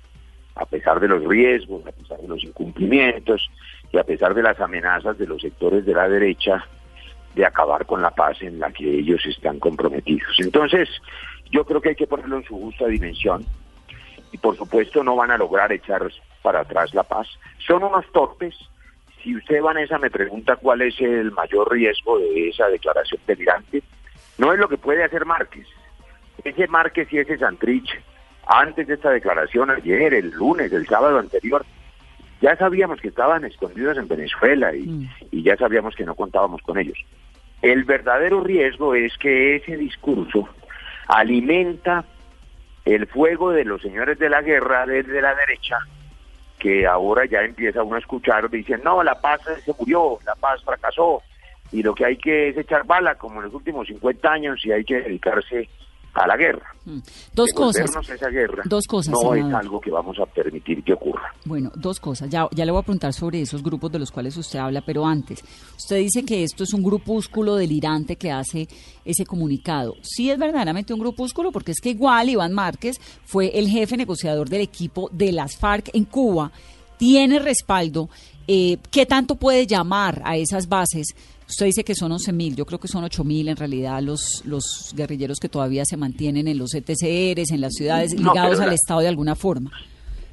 a 0.54 0.66
pesar 0.66 1.00
de 1.00 1.08
los 1.08 1.24
riesgos, 1.24 1.84
a 1.86 1.92
pesar 1.92 2.18
de 2.18 2.28
los 2.28 2.44
incumplimientos 2.44 3.50
y 3.90 3.98
a 3.98 4.04
pesar 4.04 4.34
de 4.34 4.42
las 4.42 4.60
amenazas 4.60 5.18
de 5.18 5.26
los 5.26 5.42
sectores 5.42 5.84
de 5.84 5.94
la 5.94 6.08
derecha 6.08 6.64
de 7.34 7.46
acabar 7.46 7.86
con 7.86 8.02
la 8.02 8.10
paz 8.10 8.42
en 8.42 8.60
la 8.60 8.70
que 8.70 8.84
ellos 8.84 9.24
están 9.26 9.58
comprometidos. 9.58 10.38
Entonces, 10.38 10.88
yo 11.50 11.64
creo 11.64 11.80
que 11.80 11.90
hay 11.90 11.94
que 11.94 12.06
ponerlo 12.06 12.36
en 12.36 12.44
su 12.44 12.58
justa 12.58 12.86
dimensión 12.86 13.44
y 14.32 14.38
por 14.38 14.56
supuesto 14.56 15.02
no 15.02 15.16
van 15.16 15.30
a 15.30 15.38
lograr 15.38 15.72
echar 15.72 16.02
para 16.42 16.60
atrás 16.60 16.92
la 16.94 17.02
paz. 17.02 17.26
Son 17.66 17.82
unos 17.82 18.04
torpes. 18.12 18.54
Si 19.28 19.36
usted, 19.36 19.60
Vanessa, 19.60 19.98
me 19.98 20.08
pregunta 20.08 20.56
cuál 20.56 20.80
es 20.80 20.98
el 21.02 21.32
mayor 21.32 21.70
riesgo 21.70 22.18
de 22.18 22.48
esa 22.48 22.66
declaración 22.68 23.20
delirante, 23.26 23.82
no 24.38 24.54
es 24.54 24.58
lo 24.58 24.70
que 24.70 24.78
puede 24.78 25.04
hacer 25.04 25.26
Márquez. 25.26 25.66
Ese 26.42 26.66
Márquez 26.66 27.12
y 27.12 27.18
ese 27.18 27.36
Santrich, 27.36 27.90
antes 28.46 28.86
de 28.86 28.94
esta 28.94 29.10
declaración, 29.10 29.70
ayer, 29.70 30.14
el 30.14 30.30
lunes, 30.30 30.72
el 30.72 30.86
sábado 30.86 31.18
anterior, 31.18 31.66
ya 32.40 32.56
sabíamos 32.56 33.02
que 33.02 33.08
estaban 33.08 33.44
escondidos 33.44 33.98
en 33.98 34.08
Venezuela 34.08 34.74
y, 34.74 34.86
mm. 34.86 35.10
y 35.30 35.42
ya 35.42 35.58
sabíamos 35.58 35.94
que 35.94 36.06
no 36.06 36.14
contábamos 36.14 36.62
con 36.62 36.78
ellos. 36.78 36.96
El 37.60 37.84
verdadero 37.84 38.42
riesgo 38.42 38.94
es 38.94 39.14
que 39.18 39.56
ese 39.56 39.76
discurso 39.76 40.48
alimenta 41.06 42.06
el 42.86 43.06
fuego 43.08 43.50
de 43.50 43.66
los 43.66 43.82
señores 43.82 44.18
de 44.18 44.30
la 44.30 44.40
guerra 44.40 44.86
desde 44.86 45.20
la 45.20 45.34
derecha, 45.34 45.80
que 46.58 46.86
ahora 46.86 47.24
ya 47.26 47.40
empieza 47.40 47.82
uno 47.82 47.96
a 47.96 48.00
escuchar, 48.00 48.50
dicen, 48.50 48.80
no, 48.84 49.02
la 49.02 49.20
paz 49.20 49.40
se 49.64 49.72
murió, 49.78 50.18
la 50.26 50.34
paz 50.34 50.62
fracasó, 50.64 51.22
y 51.72 51.82
lo 51.82 51.94
que 51.94 52.04
hay 52.04 52.16
que 52.16 52.48
es 52.48 52.56
echar 52.56 52.84
bala, 52.84 53.14
como 53.16 53.40
en 53.40 53.46
los 53.46 53.54
últimos 53.54 53.86
50 53.86 54.30
años, 54.30 54.64
y 54.64 54.72
hay 54.72 54.84
que 54.84 55.00
dedicarse 55.00 55.68
a 56.18 56.26
la 56.26 56.36
guerra. 56.36 56.74
Mm. 56.84 56.98
Dos 57.34 57.50
cosas. 57.54 57.90
esa 58.08 58.28
guerra 58.28 58.62
dos 58.64 58.86
cosas. 58.86 59.12
No 59.12 59.34
es 59.34 59.54
algo 59.54 59.80
que 59.80 59.90
vamos 59.90 60.18
a 60.18 60.26
permitir 60.26 60.82
que 60.82 60.92
ocurra. 60.92 61.32
Bueno, 61.44 61.70
dos 61.74 62.00
cosas. 62.00 62.28
Ya, 62.30 62.48
ya 62.52 62.64
le 62.64 62.72
voy 62.72 62.80
a 62.80 62.82
preguntar 62.82 63.12
sobre 63.12 63.40
esos 63.40 63.62
grupos 63.62 63.92
de 63.92 63.98
los 63.98 64.10
cuales 64.10 64.36
usted 64.36 64.58
habla, 64.58 64.80
pero 64.80 65.06
antes, 65.06 65.44
usted 65.76 65.98
dice 65.98 66.24
que 66.24 66.44
esto 66.44 66.64
es 66.64 66.72
un 66.72 66.82
grupúsculo 66.82 67.56
delirante 67.56 68.16
que 68.16 68.30
hace 68.30 68.68
ese 69.04 69.24
comunicado. 69.24 69.94
Sí 70.02 70.30
es 70.30 70.38
verdaderamente 70.38 70.92
un 70.92 71.00
grupúsculo, 71.00 71.52
porque 71.52 71.72
es 71.72 71.80
que 71.80 71.90
igual 71.90 72.28
Iván 72.28 72.52
Márquez 72.52 73.00
fue 73.24 73.58
el 73.58 73.68
jefe 73.68 73.96
negociador 73.96 74.48
del 74.48 74.62
equipo 74.62 75.08
de 75.12 75.32
las 75.32 75.56
FARC 75.56 75.90
en 75.94 76.04
Cuba, 76.04 76.50
tiene 76.96 77.38
respaldo. 77.38 78.08
Eh, 78.46 78.78
¿Qué 78.90 79.06
tanto 79.06 79.34
puede 79.34 79.66
llamar 79.66 80.22
a 80.24 80.36
esas 80.36 80.68
bases 80.68 81.14
Usted 81.48 81.64
dice 81.64 81.82
que 81.82 81.94
son 81.94 82.12
11.000, 82.12 82.56
yo 82.56 82.66
creo 82.66 82.78
que 82.78 82.88
son 82.88 83.04
8.000 83.04 83.48
en 83.48 83.56
realidad 83.56 84.02
los, 84.02 84.42
los 84.44 84.92
guerrilleros 84.94 85.38
que 85.40 85.48
todavía 85.48 85.84
se 85.86 85.96
mantienen 85.96 86.46
en 86.46 86.58
los 86.58 86.74
ETCRs, 86.74 87.50
en 87.52 87.62
las 87.62 87.72
ciudades, 87.72 88.12
ligados 88.12 88.60
al 88.60 88.74
Estado 88.74 89.00
de 89.00 89.08
alguna 89.08 89.34
forma. 89.34 89.70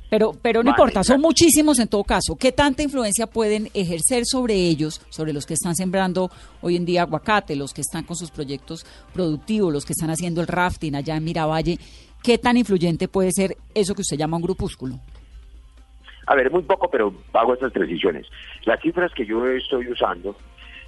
Pero, 0.10 0.34
pero 0.42 0.62
no 0.62 0.72
importa, 0.72 1.04
son 1.06 1.22
muchísimos 1.22 1.80
en 1.80 1.88
todo 1.88 2.04
caso. 2.04 2.36
¿Qué 2.36 2.52
tanta 2.52 2.84
influencia 2.84 3.28
pueden 3.28 3.70
ejercer 3.74 4.26
sobre 4.26 4.56
ellos, 4.56 5.02
sobre 5.10 5.32
los 5.32 5.46
que 5.46 5.54
están 5.54 5.76
sembrando 5.76 6.30
hoy 6.62 6.76
en 6.76 6.86
día 6.86 7.04
aguacate, 7.04 7.56
los 7.56 7.74
que 7.74 7.82
están 7.82 8.04
con 8.04 8.18
sus 8.18 8.30
proyectos 8.30 8.86
productivos, 9.14 9.72
los 9.72 9.86
que 9.86 9.94
están 9.94 10.10
haciendo 10.10 10.42
el 10.42 10.48
rafting 10.48 10.96
allá 10.96 11.16
en 11.16 11.24
Miravalle? 11.24 11.80
¿Qué 12.22 12.38
tan 12.38 12.58
influyente 12.58 13.08
puede 13.08 13.32
ser 13.32 13.56
eso 13.74 13.96
que 13.96 14.02
usted 14.02 14.18
llama 14.18 14.36
un 14.36 14.44
grupúsculo? 14.44 15.00
A 16.28 16.36
ver, 16.36 16.52
muy 16.52 16.64
poco, 16.64 16.90
pero 16.90 17.14
hago 17.34 17.54
estas 17.54 17.72
precisiones. 17.72 18.28
Las 18.66 18.82
cifras 18.82 19.14
que 19.14 19.26
yo 19.26 19.46
estoy 19.48 19.90
usando 19.90 20.36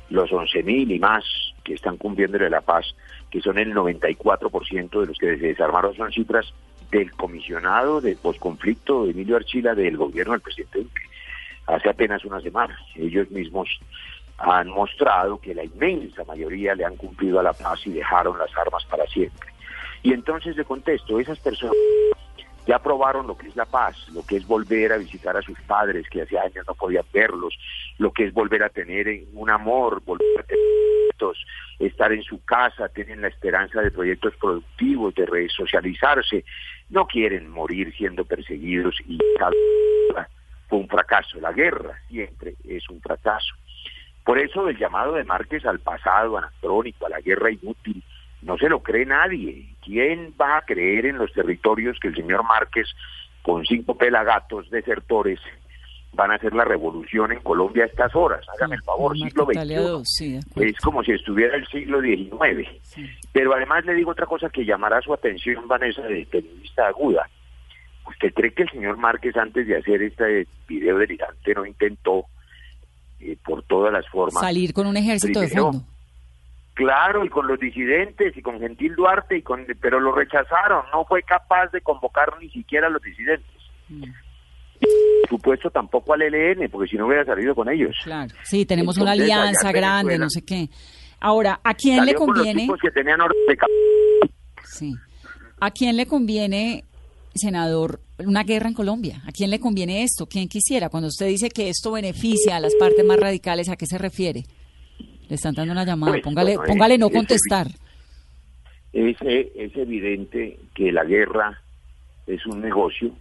los 0.10 0.30
11.000 0.30 0.95
y 0.95 0.99
más 0.99 1.24
que 1.64 1.74
están 1.74 1.97
cumpliendo 1.97 2.38
la 2.38 2.62
paz, 2.62 2.95
que 3.30 3.41
son 3.41 3.58
el 3.58 3.74
94% 3.74 5.01
de 5.01 5.05
los 5.05 5.18
que 5.18 5.38
se 5.38 5.47
desarmaron, 5.47 5.95
son 5.95 6.12
cifras 6.12 6.53
del 6.91 7.12
comisionado 7.12 7.99
de 7.99 8.16
posconflicto 8.16 9.05
Emilio 9.05 9.36
Archila 9.36 9.76
del 9.76 9.97
gobierno 9.97 10.34
del 10.34 10.41
presidente 10.41 10.80
Duque, 10.80 11.01
hace 11.66 11.89
apenas 11.89 12.24
una 12.24 12.39
semana. 12.39 12.80
Ellos 12.95 13.30
mismos 13.30 13.68
han 14.38 14.70
mostrado 14.70 15.39
que 15.39 15.53
la 15.53 15.64
inmensa 15.64 16.24
mayoría 16.24 16.76
le 16.76 16.86
han 16.86 16.95
cumplido 16.95 17.39
a 17.39 17.43
la 17.43 17.53
paz 17.53 17.86
y 17.86 17.91
dejaron 17.91 18.38
las 18.38 18.55
armas 18.55 18.86
para 18.86 19.05
siempre. 19.08 19.49
Y 20.03 20.14
entonces 20.14 20.55
le 20.55 20.64
contesto, 20.64 21.20
esas 21.20 21.39
personas 21.39 21.76
ya 22.68 22.80
probaron 22.80 23.26
lo 23.26 23.38
que 23.38 23.47
es 23.47 23.55
la 23.55 23.65
paz, 23.65 23.95
lo 24.13 24.26
que 24.26 24.38
es 24.38 24.45
volver 24.45 24.93
a 24.93 24.97
visitar 24.97 25.36
a 25.38 25.41
sus 25.41 25.59
padres 25.61 26.07
que 26.09 26.22
hace 26.22 26.38
años 26.38 26.65
no 26.68 26.76
podían 26.76 27.05
verlos, 27.13 27.57
lo 27.97 28.11
que 28.11 28.26
es 28.26 28.34
volver 28.34 28.63
a 28.63 28.70
tener 28.70 29.07
un 29.34 29.49
amor, 29.49 30.03
volver 30.03 30.39
a 30.39 30.43
tener 30.43 30.68
estar 31.80 32.11
en 32.11 32.24
su 32.24 32.43
casa, 32.43 32.89
tienen 32.89 33.22
la 33.22 33.28
esperanza 33.28 33.82
de 33.82 33.91
proyectos 33.91 34.36
productivos, 34.38 35.13
de 35.15 35.26
resocializarse, 35.26 36.43
no 36.89 37.05
quieren 37.05 37.49
morir 37.49 37.93
siendo 37.95 38.26
perseguidos 38.26 38.95
y 39.07 39.18
fue 40.68 40.80
un 40.80 40.88
fracaso. 40.88 41.39
La 41.39 41.51
guerra 41.51 41.99
siempre 42.07 42.55
es 42.68 42.89
un 42.89 43.01
fracaso. 43.01 43.53
Por 44.24 44.39
eso 44.39 44.68
el 44.68 44.78
llamado 44.78 45.13
de 45.13 45.24
Márquez 45.24 45.65
al 45.65 45.80
pasado 45.80 46.38
anacrónico, 46.38 47.05
a 47.05 47.09
la 47.09 47.22
guerra 47.22 47.51
inútil, 47.51 48.03
no 48.41 48.57
se 48.57 48.70
lo 48.70 48.82
cree 48.82 49.05
nadie. 49.05 49.65
¿Quién 49.88 50.33
va 50.39 50.57
a 50.57 50.61
creer 50.63 51.05
en 51.05 51.17
los 51.17 51.31
territorios 51.31 51.97
que 52.01 52.09
el 52.09 52.15
señor 52.15 52.43
Márquez, 52.43 52.88
con 53.41 53.65
cinco 53.65 53.95
pelagatos 53.97 54.69
desertores, 54.69 55.39
van 56.11 56.31
a 56.31 56.35
hacer 56.35 56.53
la 56.53 56.65
revolución 56.65 57.31
en 57.31 57.39
Colombia 57.39 57.85
a 57.85 57.88
estas 57.88 58.13
horas? 58.13 58.45
Hágame 58.53 58.75
el 58.75 58.83
favor, 58.83 59.17
siglo 59.17 59.45
XXI. 59.45 60.39
es 60.57 60.77
como 60.79 61.03
si 61.03 61.13
estuviera 61.13 61.55
el 61.55 61.65
siglo 61.67 62.01
XIX. 62.01 62.69
Pero 63.31 63.55
además 63.55 63.85
le 63.85 63.93
digo 63.93 64.11
otra 64.11 64.25
cosa 64.25 64.49
que 64.49 64.65
llamará 64.65 64.99
su 65.01 65.13
atención, 65.13 65.65
Vanessa, 65.69 66.01
de 66.01 66.27
periodista 66.29 66.88
aguda. 66.88 67.29
¿Usted 68.09 68.33
cree 68.33 68.51
que 68.51 68.63
el 68.63 68.69
señor 68.69 68.97
Márquez 68.97 69.38
antes 69.38 69.67
de 69.67 69.77
hacer 69.77 70.01
este 70.01 70.47
video 70.67 70.97
delirante 70.97 71.53
no 71.53 71.65
intentó 71.65 72.25
eh, 73.21 73.38
por 73.41 73.63
todas 73.63 73.93
las 73.93 74.05
formas 74.09 74.41
salir 74.41 74.73
con 74.73 74.85
un 74.85 74.97
ejército 74.97 75.39
de 75.39 75.47
fondo? 75.47 75.81
Claro, 76.78 77.25
y 77.25 77.30
con 77.30 77.47
los 77.47 77.59
disidentes 77.59 78.38
y 78.38 78.41
con 78.43 78.59
Gentil 78.59 78.93
Duarte, 78.93 79.38
y 79.38 79.41
con, 79.41 79.65
pero 79.82 79.99
lo 79.99 80.13
rechazaron, 80.13 80.86
no 80.93 81.05
fue 81.05 81.23
capaz 81.23 81.71
de 81.71 81.82
convocar 81.82 82.36
ni 82.39 82.51
siquiera 82.51 82.86
a 82.86 82.91
los 82.91 83.01
disidentes. 83.01 83.49
Mm. 83.89 84.03
por 84.03 85.30
supuesto 85.30 85.71
tampoco 85.71 86.13
al 86.13 86.21
ELN, 86.21 86.69
porque 86.69 86.91
si 86.91 86.95
no 86.95 87.07
hubiera 87.07 87.25
salido 87.25 87.55
con 87.55 87.67
ellos. 87.67 87.95
Claro, 88.03 88.32
sí, 88.43 88.67
tenemos 88.67 88.99
una 88.99 89.13
alianza 89.13 89.71
grande, 89.71 90.19
no 90.19 90.30
sé 90.30 90.45
qué. 90.45 90.69
Ahora, 91.19 91.59
¿a 91.63 91.73
quién 91.73 92.05
le 92.05 92.13
conviene? 92.13 92.67
que 92.80 92.91
tenían 92.91 93.21
sí. 94.63 94.93
¿A 95.59 95.71
quién 95.71 95.97
le 95.97 96.05
conviene, 96.05 96.84
senador, 97.34 98.01
una 98.19 98.43
guerra 98.43 98.67
en 98.67 98.75
Colombia? 98.75 99.23
¿A 99.25 99.32
quién 99.32 99.49
le 99.49 99.59
conviene 99.59 100.03
esto? 100.03 100.28
¿Quién 100.28 100.47
quisiera? 100.47 100.89
Cuando 100.89 101.07
usted 101.07 101.25
dice 101.25 101.49
que 101.49 101.69
esto 101.69 101.91
beneficia 101.91 102.55
a 102.55 102.59
las 102.59 102.75
partes 102.75 103.03
más 103.03 103.19
radicales, 103.19 103.67
¿a 103.67 103.78
qué 103.78 103.88
se 103.88 103.97
refiere? 103.97 104.43
Le 105.30 105.36
están 105.36 105.53
dando 105.53 105.73
una 105.73 105.84
llamada, 105.84 106.13
pues, 106.13 106.23
póngale, 106.23 106.55
póngale 106.55 106.97
no 106.97 107.09
contestar. 107.09 107.67
Es, 108.93 109.17
es 109.21 109.75
evidente 109.75 110.57
que 110.73 110.91
la 110.91 111.03
guerra 111.03 111.61
es 112.25 112.45
un 112.45 112.61
negocio, 112.61 113.11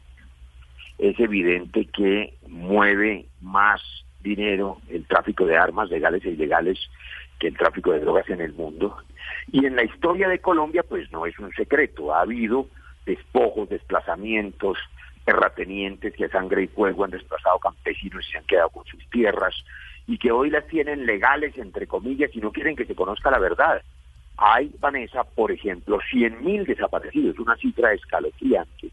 es 0.99 1.19
evidente 1.19 1.87
que 1.87 2.35
mueve 2.49 3.27
más 3.41 3.81
dinero 4.21 4.79
el 4.89 5.05
tráfico 5.07 5.45
de 5.47 5.57
armas 5.57 5.91
legales 5.91 6.25
e 6.25 6.31
ilegales 6.31 6.79
que 7.39 7.49
el 7.49 7.57
tráfico 7.57 7.93
de 7.93 8.01
drogas 8.01 8.29
en 8.31 8.41
el 8.41 8.53
mundo. 8.53 8.97
Y 9.53 9.67
en 9.67 9.77
la 9.77 9.85
historia 9.85 10.29
de 10.29 10.39
Colombia, 10.39 10.83
pues 10.83 11.11
no 11.13 11.27
es 11.27 11.39
un 11.39 11.53
secreto, 11.53 12.15
ha 12.15 12.23
habido 12.23 12.69
despojos, 13.05 13.69
desplazamientos, 13.69 14.79
terratenientes 15.25 16.15
que 16.15 16.25
a 16.25 16.31
sangre 16.31 16.65
y 16.65 16.67
fuego 16.69 17.05
han 17.05 17.11
desplazado 17.11 17.59
campesinos 17.59 18.25
y 18.27 18.33
se 18.33 18.39
han 18.39 18.45
quedado 18.45 18.71
con 18.71 18.85
sus 18.87 19.05
tierras 19.11 19.55
y 20.07 20.19
que 20.19 20.31
hoy 20.31 20.51
las 20.51 20.67
tienen 20.67 21.07
legales, 21.07 21.57
entre 21.59 21.87
comillas, 21.87 22.31
y 22.35 22.41
no 22.41 22.53
quieren 22.53 22.77
que 22.77 22.85
se 22.85 22.95
conozca 22.95 23.31
la 23.31 23.39
verdad. 23.39 23.83
Hay, 24.37 24.73
Vanessa, 24.79 25.25
por 25.25 25.51
ejemplo, 25.51 25.99
100.000 26.13 26.67
desaparecidos, 26.67 27.39
una 27.39 27.57
cifra 27.57 27.93
escalofriante. 27.93 28.91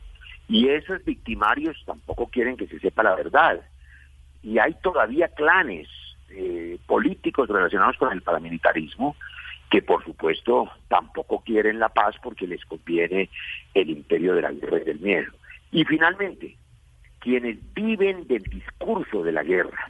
Y 0.48 0.70
esos 0.70 1.04
victimarios 1.04 1.82
tampoco 1.86 2.28
quieren 2.28 2.58
que 2.58 2.68
se 2.68 2.80
sepa 2.80 3.04
la 3.04 3.16
verdad. 3.16 3.62
Y 4.42 4.58
hay 4.58 4.74
todavía 4.82 5.28
clanes 5.30 5.88
eh, 6.30 6.78
políticos 6.88 7.48
relacionados 7.50 7.98
con 7.98 8.12
el 8.12 8.22
paramilitarismo 8.22 9.16
que 9.74 9.82
por 9.82 10.06
supuesto 10.06 10.70
tampoco 10.88 11.42
quieren 11.44 11.80
la 11.80 11.90
paz 11.90 12.16
porque 12.22 12.46
les 12.46 12.64
conviene 12.64 13.32
el 13.74 13.90
imperio 13.90 14.36
de 14.36 14.44
la 14.44 14.52
guerra 14.52 14.78
y 14.78 14.84
del 14.84 15.00
miedo. 15.00 15.32
Y 15.72 15.84
finalmente, 15.86 16.56
quienes 17.18 17.58
viven 17.74 18.28
del 18.28 18.44
discurso 18.44 19.24
de 19.24 19.32
la 19.32 19.42
guerra, 19.42 19.90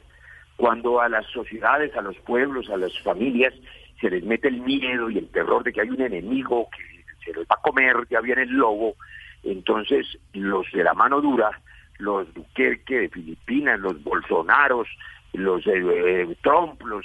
cuando 0.56 1.00
a 1.00 1.08
las 1.08 1.26
sociedades, 1.26 1.96
a 1.96 2.02
los 2.02 2.16
pueblos, 2.18 2.70
a 2.70 2.76
las 2.76 2.96
familias 3.00 3.54
se 4.00 4.10
les 4.10 4.24
mete 4.24 4.48
el 4.48 4.60
miedo 4.60 5.10
y 5.10 5.18
el 5.18 5.28
terror 5.28 5.64
de 5.64 5.72
que 5.72 5.80
hay 5.80 5.90
un 5.90 6.00
enemigo 6.00 6.68
que 6.70 7.04
se 7.24 7.32
los 7.32 7.44
va 7.46 7.56
a 7.58 7.62
comer, 7.62 7.96
ya 8.10 8.20
viene 8.20 8.42
el 8.42 8.50
lobo, 8.50 8.94
entonces 9.42 10.06
los 10.32 10.70
de 10.72 10.84
la 10.84 10.94
mano 10.94 11.20
dura, 11.20 11.60
los 11.98 12.32
Duquerque 12.34 13.00
de 13.00 13.08
Filipinas, 13.08 13.80
los 13.80 14.02
Bolsonaros, 14.02 14.88
los 15.32 15.66
eh, 15.66 15.72
eh, 15.74 16.36
Trump, 16.42 16.80
los 16.82 17.04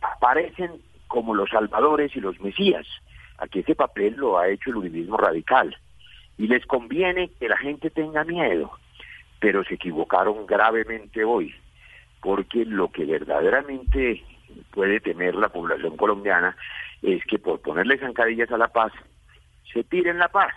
aparecen 0.00 0.72
como 1.08 1.34
los 1.34 1.50
salvadores 1.50 2.14
y 2.16 2.20
los 2.20 2.40
mesías. 2.40 2.86
Aquí 3.38 3.60
ese 3.60 3.74
papel 3.74 4.14
lo 4.16 4.38
ha 4.38 4.48
hecho 4.48 4.70
el 4.70 4.76
uribismo 4.76 5.16
radical 5.16 5.76
y 6.38 6.46
les 6.46 6.66
conviene 6.66 7.30
que 7.38 7.48
la 7.48 7.56
gente 7.56 7.90
tenga 7.90 8.24
miedo, 8.24 8.70
pero 9.40 9.64
se 9.64 9.74
equivocaron 9.74 10.46
gravemente 10.46 11.24
hoy, 11.24 11.54
porque 12.24 12.64
lo 12.64 12.90
que 12.90 13.04
verdaderamente 13.04 14.24
puede 14.70 14.98
temer 14.98 15.34
la 15.34 15.50
población 15.50 15.94
colombiana 15.98 16.56
es 17.02 17.22
que 17.26 17.38
por 17.38 17.60
ponerle 17.60 17.98
zancadillas 17.98 18.50
a 18.50 18.56
la 18.56 18.68
paz, 18.68 18.92
se 19.70 19.84
tiren 19.84 20.18
la 20.18 20.28
paz. 20.28 20.54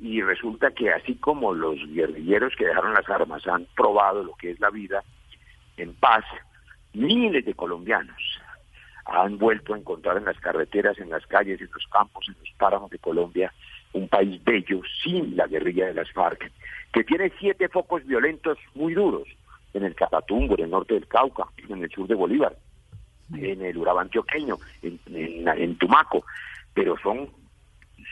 Y 0.00 0.20
resulta 0.22 0.72
que 0.72 0.90
así 0.90 1.14
como 1.14 1.54
los 1.54 1.78
guerrilleros 1.86 2.56
que 2.56 2.66
dejaron 2.66 2.94
las 2.94 3.08
armas 3.08 3.46
han 3.46 3.68
probado 3.76 4.24
lo 4.24 4.34
que 4.34 4.50
es 4.50 4.58
la 4.58 4.70
vida 4.70 5.04
en 5.76 5.94
paz, 5.94 6.24
miles 6.94 7.44
de 7.44 7.54
colombianos 7.54 8.40
han 9.06 9.38
vuelto 9.38 9.74
a 9.74 9.78
encontrar 9.78 10.16
en 10.16 10.24
las 10.24 10.38
carreteras, 10.40 10.98
en 10.98 11.10
las 11.10 11.24
calles, 11.28 11.60
en 11.60 11.70
los 11.72 11.86
campos, 11.86 12.26
en 12.26 12.34
los 12.40 12.50
páramos 12.58 12.90
de 12.90 12.98
Colombia, 12.98 13.52
un 13.92 14.08
país 14.08 14.42
bello 14.42 14.80
sin 15.04 15.36
la 15.36 15.46
guerrilla 15.46 15.86
de 15.86 15.94
las 15.94 16.10
FARC, 16.10 16.50
que 16.92 17.04
tiene 17.04 17.32
siete 17.38 17.68
focos 17.68 18.04
violentos 18.04 18.58
muy 18.74 18.94
duros 18.94 19.28
en 19.74 19.84
el 19.84 19.94
Catatumbo, 19.94 20.54
en 20.54 20.64
el 20.64 20.70
norte 20.70 20.94
del 20.94 21.06
Cauca, 21.06 21.44
en 21.68 21.82
el 21.82 21.90
sur 21.90 22.06
de 22.06 22.14
Bolívar, 22.14 22.56
en 23.34 23.62
el 23.62 23.76
Urabá 23.78 24.02
antioqueño, 24.02 24.56
en, 24.82 24.98
en 25.46 25.78
Tumaco, 25.78 26.24
pero 26.74 26.96
son 27.02 27.30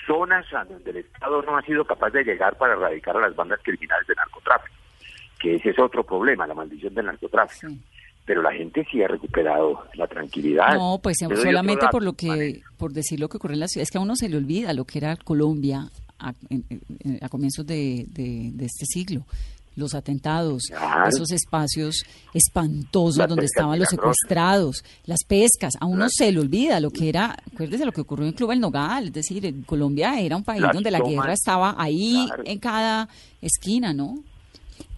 zonas 0.06 0.46
a 0.54 0.64
donde 0.64 0.90
el 0.90 0.96
Estado 0.98 1.42
no 1.42 1.56
ha 1.56 1.62
sido 1.62 1.84
capaz 1.84 2.10
de 2.10 2.24
llegar 2.24 2.56
para 2.56 2.74
erradicar 2.74 3.16
a 3.16 3.20
las 3.20 3.36
bandas 3.36 3.60
criminales 3.62 4.06
de 4.06 4.14
narcotráfico, 4.14 4.74
que 5.38 5.56
ese 5.56 5.70
es 5.70 5.78
otro 5.78 6.04
problema, 6.04 6.46
la 6.46 6.54
maldición 6.54 6.94
del 6.94 7.06
narcotráfico. 7.06 7.72
Pero 8.26 8.42
la 8.42 8.52
gente 8.52 8.86
sí 8.90 9.02
ha 9.02 9.08
recuperado 9.08 9.86
la 9.94 10.06
tranquilidad. 10.06 10.74
No, 10.74 11.00
pues 11.02 11.18
solamente 11.18 11.86
por 11.90 12.04
lo 12.04 12.12
que, 12.12 12.62
por 12.76 12.92
decir 12.92 13.18
lo 13.18 13.28
que 13.28 13.38
ocurre 13.38 13.54
en 13.54 13.60
la 13.60 13.66
ciudad, 13.66 13.82
es 13.82 13.90
que 13.90 13.98
a 13.98 14.02
uno 14.02 14.14
se 14.14 14.28
le 14.28 14.36
olvida 14.36 14.72
lo 14.72 14.84
que 14.84 14.98
era 14.98 15.16
Colombia 15.16 15.90
a, 16.18 17.28
comienzos 17.28 17.66
de, 17.66 18.06
este 18.60 18.86
siglo. 18.86 19.24
Los 19.80 19.94
atentados, 19.94 20.70
esos 21.08 21.32
espacios 21.32 22.04
espantosos 22.34 23.26
donde 23.26 23.46
estaban 23.46 23.78
los 23.78 23.88
secuestrados, 23.88 24.84
las 25.06 25.24
pescas, 25.26 25.72
a 25.80 25.86
uno 25.86 26.06
se 26.08 26.30
le 26.30 26.38
olvida 26.38 26.78
lo 26.80 26.90
que 26.90 27.08
era, 27.08 27.34
acuérdese 27.52 27.86
lo 27.86 27.92
que 27.92 28.02
ocurrió 28.02 28.26
en 28.26 28.34
Club 28.34 28.52
El 28.52 28.60
Nogal, 28.60 29.06
es 29.06 29.12
decir, 29.12 29.64
Colombia 29.64 30.20
era 30.20 30.36
un 30.36 30.44
país 30.44 30.62
donde 30.72 30.90
la 30.90 31.00
guerra 31.00 31.32
estaba 31.32 31.74
ahí 31.78 32.28
en 32.44 32.58
cada 32.58 33.08
esquina, 33.40 33.94
¿no? 33.94 34.22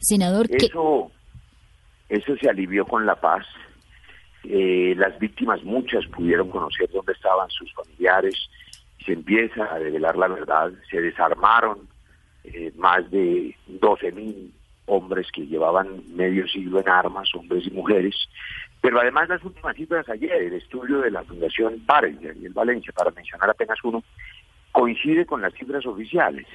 Senador, 0.01 0.49
Eso, 0.51 1.13
eso 2.09 2.37
se 2.37 2.51
alivió 2.51 2.85
con 2.85 3.07
la 3.07 3.15
paz. 3.15 3.47
Eh, 4.45 4.95
las 4.97 5.17
víctimas, 5.19 5.63
muchas, 5.63 6.05
pudieron 6.07 6.51
conocer 6.51 6.91
dónde 6.91 7.13
estaban 7.13 7.49
sus 7.51 7.73
familiares. 7.73 8.35
Se 9.07 9.13
empieza 9.13 9.65
a 9.65 9.79
revelar 9.79 10.17
la 10.17 10.29
verdad. 10.29 10.73
Se 10.91 11.01
desarmaron 11.01 11.89
eh, 12.45 12.73
más 12.77 13.09
de 13.11 13.57
12 13.67 14.13
mil 14.13 14.53
hombres 14.87 15.29
que 15.33 15.47
llevaban 15.47 16.03
medio 16.15 16.47
siglo 16.49 16.81
en 16.81 16.89
armas, 16.89 17.35
hombres 17.35 17.67
y 17.67 17.71
mujeres. 17.71 18.15
Pero 18.81 19.01
además 19.01 19.29
las 19.29 19.45
últimas 19.45 19.77
cifras 19.77 20.09
ayer, 20.09 20.33
el 20.33 20.55
estudio 20.55 21.01
de 21.01 21.11
la 21.11 21.23
Fundación 21.23 21.81
Párez 21.87 22.17
y 22.21 22.47
el 22.47 22.53
Valencia, 22.53 22.93
para 22.93 23.11
mencionar 23.11 23.49
apenas 23.51 23.79
uno, 23.85 24.03
coincide 24.73 25.25
con 25.25 25.41
las 25.41 25.55
cifras 25.55 25.87
oficiales. 25.87 26.47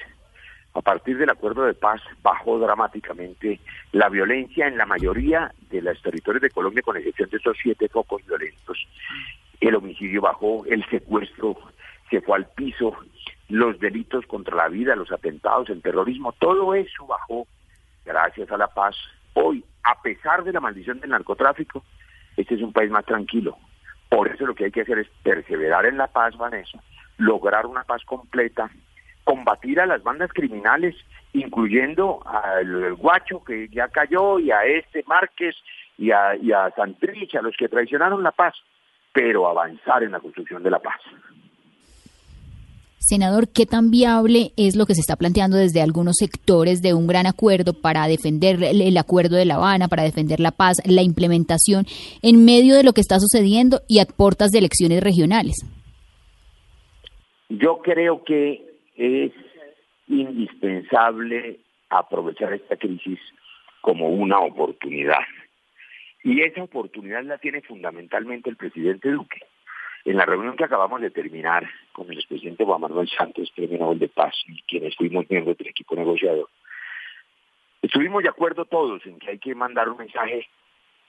A 0.74 0.82
partir 0.82 1.16
del 1.16 1.30
acuerdo 1.30 1.64
de 1.64 1.74
paz 1.74 2.00
bajó 2.22 2.58
dramáticamente 2.58 3.58
la 3.92 4.08
violencia 4.08 4.66
en 4.66 4.76
la 4.76 4.86
mayoría 4.86 5.52
de 5.70 5.80
los 5.80 6.00
territorios 6.02 6.42
de 6.42 6.50
Colombia, 6.50 6.82
con 6.82 6.96
excepción 6.96 7.30
de 7.30 7.38
estos 7.38 7.56
siete 7.62 7.88
focos 7.88 8.24
violentos. 8.26 8.86
El 9.60 9.74
homicidio 9.74 10.20
bajó, 10.20 10.64
el 10.66 10.84
secuestro 10.88 11.56
se 12.10 12.20
fue 12.20 12.36
al 12.36 12.46
piso, 12.50 12.94
los 13.48 13.80
delitos 13.80 14.26
contra 14.26 14.54
la 14.56 14.68
vida, 14.68 14.94
los 14.94 15.10
atentados, 15.10 15.70
el 15.70 15.82
terrorismo, 15.82 16.32
todo 16.32 16.74
eso 16.74 17.06
bajó 17.06 17.46
gracias 18.08 18.50
a 18.50 18.56
la 18.56 18.68
paz. 18.68 18.96
Hoy, 19.34 19.62
a 19.84 20.00
pesar 20.00 20.42
de 20.42 20.52
la 20.52 20.60
maldición 20.60 20.98
del 20.98 21.10
narcotráfico, 21.10 21.84
este 22.36 22.54
es 22.54 22.62
un 22.62 22.72
país 22.72 22.90
más 22.90 23.04
tranquilo. 23.04 23.56
Por 24.08 24.28
eso 24.28 24.46
lo 24.46 24.54
que 24.54 24.64
hay 24.64 24.70
que 24.70 24.80
hacer 24.80 24.98
es 24.98 25.08
perseverar 25.22 25.84
en 25.84 25.98
la 25.98 26.06
paz, 26.06 26.36
Vanessa, 26.36 26.82
lograr 27.18 27.66
una 27.66 27.84
paz 27.84 28.02
completa, 28.04 28.70
combatir 29.24 29.78
a 29.80 29.86
las 29.86 30.02
bandas 30.02 30.32
criminales, 30.32 30.96
incluyendo 31.34 32.22
al 32.26 32.94
Guacho 32.94 33.44
que 33.44 33.68
ya 33.68 33.88
cayó 33.88 34.38
y 34.38 34.50
a 34.50 34.64
este 34.64 35.04
Márquez 35.06 35.54
y 35.98 36.10
a, 36.10 36.34
y 36.36 36.52
a 36.52 36.70
Santrich, 36.74 37.34
a 37.34 37.42
los 37.42 37.54
que 37.56 37.68
traicionaron 37.68 38.22
la 38.22 38.32
paz, 38.32 38.54
pero 39.12 39.46
avanzar 39.46 40.02
en 40.02 40.12
la 40.12 40.20
construcción 40.20 40.62
de 40.62 40.70
la 40.70 40.78
paz. 40.78 41.00
Senador, 42.98 43.48
¿qué 43.48 43.64
tan 43.64 43.90
viable 43.90 44.50
es 44.56 44.76
lo 44.76 44.84
que 44.84 44.94
se 44.94 45.00
está 45.00 45.16
planteando 45.16 45.56
desde 45.56 45.80
algunos 45.80 46.16
sectores 46.18 46.82
de 46.82 46.94
un 46.94 47.06
gran 47.06 47.26
acuerdo 47.26 47.72
para 47.72 48.06
defender 48.08 48.62
el 48.62 48.96
acuerdo 48.96 49.36
de 49.36 49.44
La 49.44 49.54
Habana, 49.54 49.88
para 49.88 50.02
defender 50.02 50.40
la 50.40 50.50
paz, 50.50 50.78
la 50.84 51.02
implementación 51.02 51.86
en 52.22 52.44
medio 52.44 52.74
de 52.74 52.82
lo 52.82 52.92
que 52.92 53.00
está 53.00 53.18
sucediendo 53.18 53.80
y 53.88 54.00
a 54.00 54.04
de 54.04 54.58
elecciones 54.58 55.02
regionales? 55.02 55.56
Yo 57.48 57.78
creo 57.78 58.24
que 58.24 58.62
es 58.96 59.32
indispensable 60.08 61.60
aprovechar 61.88 62.52
esta 62.52 62.76
crisis 62.76 63.18
como 63.80 64.08
una 64.08 64.40
oportunidad. 64.40 65.24
Y 66.24 66.42
esa 66.42 66.64
oportunidad 66.64 67.22
la 67.22 67.38
tiene 67.38 67.62
fundamentalmente 67.62 68.50
el 68.50 68.56
presidente 68.56 69.10
Duque. 69.10 69.40
En 70.08 70.16
la 70.16 70.24
reunión 70.24 70.56
que 70.56 70.64
acabamos 70.64 71.02
de 71.02 71.10
terminar 71.10 71.68
con 71.92 72.10
el 72.10 72.16
expresidente 72.16 72.64
Juan 72.64 72.80
Manuel 72.80 73.10
Santos, 73.10 73.52
Premio 73.54 73.76
Nobel 73.76 73.98
de 73.98 74.08
Paz, 74.08 74.34
y 74.46 74.62
quienes 74.62 74.96
fuimos 74.96 75.28
miembros 75.28 75.58
del 75.58 75.68
equipo 75.68 75.94
negociador, 75.94 76.48
estuvimos 77.82 78.22
de 78.22 78.30
acuerdo 78.30 78.64
todos 78.64 79.04
en 79.04 79.18
que 79.18 79.32
hay 79.32 79.38
que 79.38 79.54
mandar 79.54 79.86
un 79.90 79.98
mensaje 79.98 80.48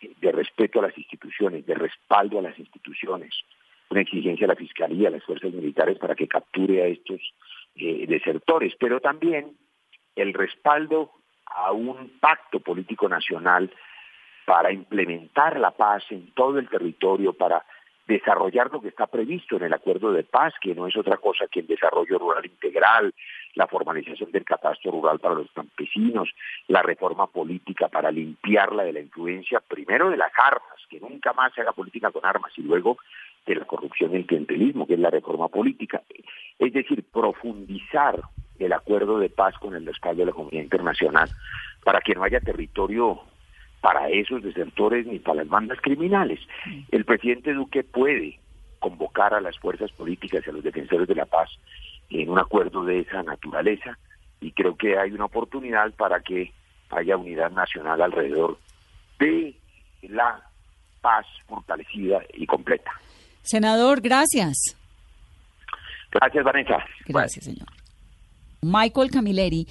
de 0.02 0.32
respeto 0.34 0.80
a 0.80 0.88
las 0.88 0.98
instituciones, 0.98 1.66
de 1.66 1.76
respaldo 1.76 2.40
a 2.40 2.42
las 2.42 2.60
instituciones, 2.60 3.34
una 3.90 4.02
exigencia 4.02 4.44
a 4.44 4.50
la 4.50 4.58
Fiscalía, 4.58 5.08
a 5.08 5.12
las 5.12 5.24
fuerzas 5.24 5.54
militares 5.54 5.98
para 5.98 6.14
que 6.14 6.28
capture 6.28 6.84
a 6.84 6.88
estos 6.88 7.22
eh, 7.76 8.06
desertores, 8.06 8.74
pero 8.78 9.00
también 9.00 9.56
el 10.18 10.34
respaldo 10.34 11.10
a 11.46 11.72
un 11.72 12.20
pacto 12.20 12.60
político 12.60 13.08
nacional 13.08 13.72
para 14.44 14.74
implementar 14.74 15.58
la 15.58 15.72
paz 15.72 16.04
en 16.10 16.34
todo 16.34 16.60
el 16.60 16.68
territorio, 16.68 17.32
para 17.32 17.64
desarrollar 18.10 18.72
lo 18.72 18.82
que 18.82 18.88
está 18.88 19.06
previsto 19.06 19.56
en 19.56 19.64
el 19.64 19.74
acuerdo 19.74 20.12
de 20.12 20.24
paz, 20.24 20.54
que 20.60 20.74
no 20.74 20.88
es 20.88 20.98
otra 20.98 21.18
cosa 21.18 21.46
que 21.48 21.60
el 21.60 21.68
desarrollo 21.68 22.18
rural 22.18 22.44
integral, 22.44 23.14
la 23.54 23.68
formalización 23.68 24.32
del 24.32 24.44
catastro 24.44 24.92
rural 24.92 25.20
para 25.20 25.36
los 25.36 25.52
campesinos, 25.52 26.30
la 26.68 26.82
reforma 26.82 27.28
política 27.28 27.88
para 27.88 28.12
limpiarla 28.12 28.84
de 28.84 28.94
la 28.94 29.00
influencia, 29.00 29.60
primero 29.60 30.10
de 30.10 30.18
las 30.18 30.32
armas, 30.44 30.80
que 30.90 31.00
nunca 31.00 31.34
más 31.34 31.54
se 31.54 31.62
haga 31.62 31.72
política 31.72 32.10
con 32.10 32.26
armas, 32.26 32.52
y 32.58 32.64
luego 32.64 32.98
de 33.46 33.56
la 33.56 33.66
corrupción 33.66 34.12
y 34.12 34.18
el 34.18 34.26
clientelismo, 34.26 34.88
que 34.88 34.96
es 34.96 35.00
la 35.00 35.12
reforma 35.12 35.48
política. 35.48 36.02
Es 36.58 36.74
decir, 36.74 37.04
profundizar 37.14 38.20
el 38.58 38.74
acuerdo 38.74 39.20
de 39.20 39.30
paz 39.30 39.54
con 39.60 39.76
el 39.76 39.86
respaldo 39.86 40.22
de 40.22 40.26
la 40.26 40.34
comunidad 40.34 40.64
internacional 40.64 41.30
para 41.84 42.02
que 42.02 42.16
no 42.16 42.24
haya 42.24 42.40
territorio 42.40 43.22
para 43.82 44.10
esos 44.10 44.44
desertores 44.44 45.06
ni 45.06 45.20
para 45.20 45.38
las 45.38 45.48
bandas 45.48 45.80
criminales. 45.82 46.40
El 46.92 47.06
presidente 47.06 47.54
Duque 47.54 47.84
puede 47.84 48.40
convocar 48.80 49.34
a 49.34 49.42
las 49.42 49.58
fuerzas 49.60 49.92
políticas 49.92 50.44
y 50.46 50.50
a 50.50 50.54
los 50.54 50.64
defensores 50.64 51.08
de 51.08 51.16
la 51.16 51.26
paz 51.26 51.50
en 52.10 52.30
un 52.30 52.40
acuerdo 52.40 52.84
de 52.84 53.00
esa 53.00 53.24
naturaleza 53.24 53.98
y 54.42 54.52
creo 54.52 54.76
que 54.76 54.98
hay 54.98 55.12
una 55.12 55.26
oportunidad 55.26 55.92
para 55.94 56.22
que 56.22 56.52
haya 56.90 57.18
unidad 57.18 57.52
nacional 57.52 58.02
alrededor 58.02 58.58
de 59.20 59.54
la 60.04 60.42
paz 61.02 61.26
fortalecida 61.48 62.22
y 62.34 62.46
completa. 62.46 62.92
Senador, 63.42 64.02
gracias. 64.02 64.76
Gracias, 66.12 66.44
Vanessa. 66.44 66.78
Gracias, 67.06 67.46
señor. 67.46 67.68
Michael 68.62 69.12
Camilleri 69.12 69.68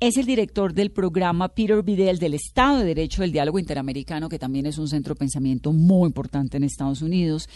es 0.00 0.16
el 0.16 0.24
director 0.24 0.72
del 0.72 0.90
programa 0.90 1.50
Peter 1.50 1.82
Vidal 1.82 2.18
del 2.18 2.32
Estado 2.32 2.78
de 2.78 2.86
Derecho 2.86 3.20
del 3.20 3.32
Diálogo 3.32 3.58
Interamericano, 3.58 4.30
que 4.30 4.38
también 4.38 4.64
es 4.64 4.78
un 4.78 4.88
centro 4.88 5.12
de 5.12 5.18
pensamiento 5.18 5.74
muy 5.74 6.06
importante 6.06 6.56
en 6.56 6.64
Estados 6.64 7.02
Unidos, 7.02 7.48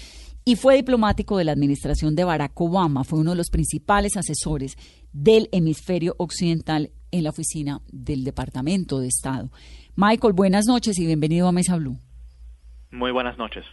y 0.44 0.56
fue 0.56 0.76
diplomático 0.76 1.38
de 1.38 1.44
la 1.44 1.52
administración 1.52 2.14
de 2.14 2.24
Barack 2.24 2.60
Obama. 2.60 3.02
Fue 3.02 3.18
uno 3.18 3.30
de 3.30 3.38
los 3.38 3.48
principales 3.48 4.18
asesores 4.18 4.76
del 5.10 5.48
hemisferio 5.52 6.14
occidental 6.18 6.90
en 7.10 7.24
la 7.24 7.30
oficina 7.30 7.80
del 7.90 8.24
Departamento 8.24 9.00
de 9.00 9.08
Estado. 9.08 9.50
Michael, 9.96 10.34
buenas 10.34 10.66
noches 10.66 10.98
y 10.98 11.06
bienvenido 11.06 11.48
a 11.48 11.52
Mesa 11.52 11.76
Blue. 11.76 11.98
Muy 12.90 13.10
buenas 13.10 13.38
noches. 13.38 13.64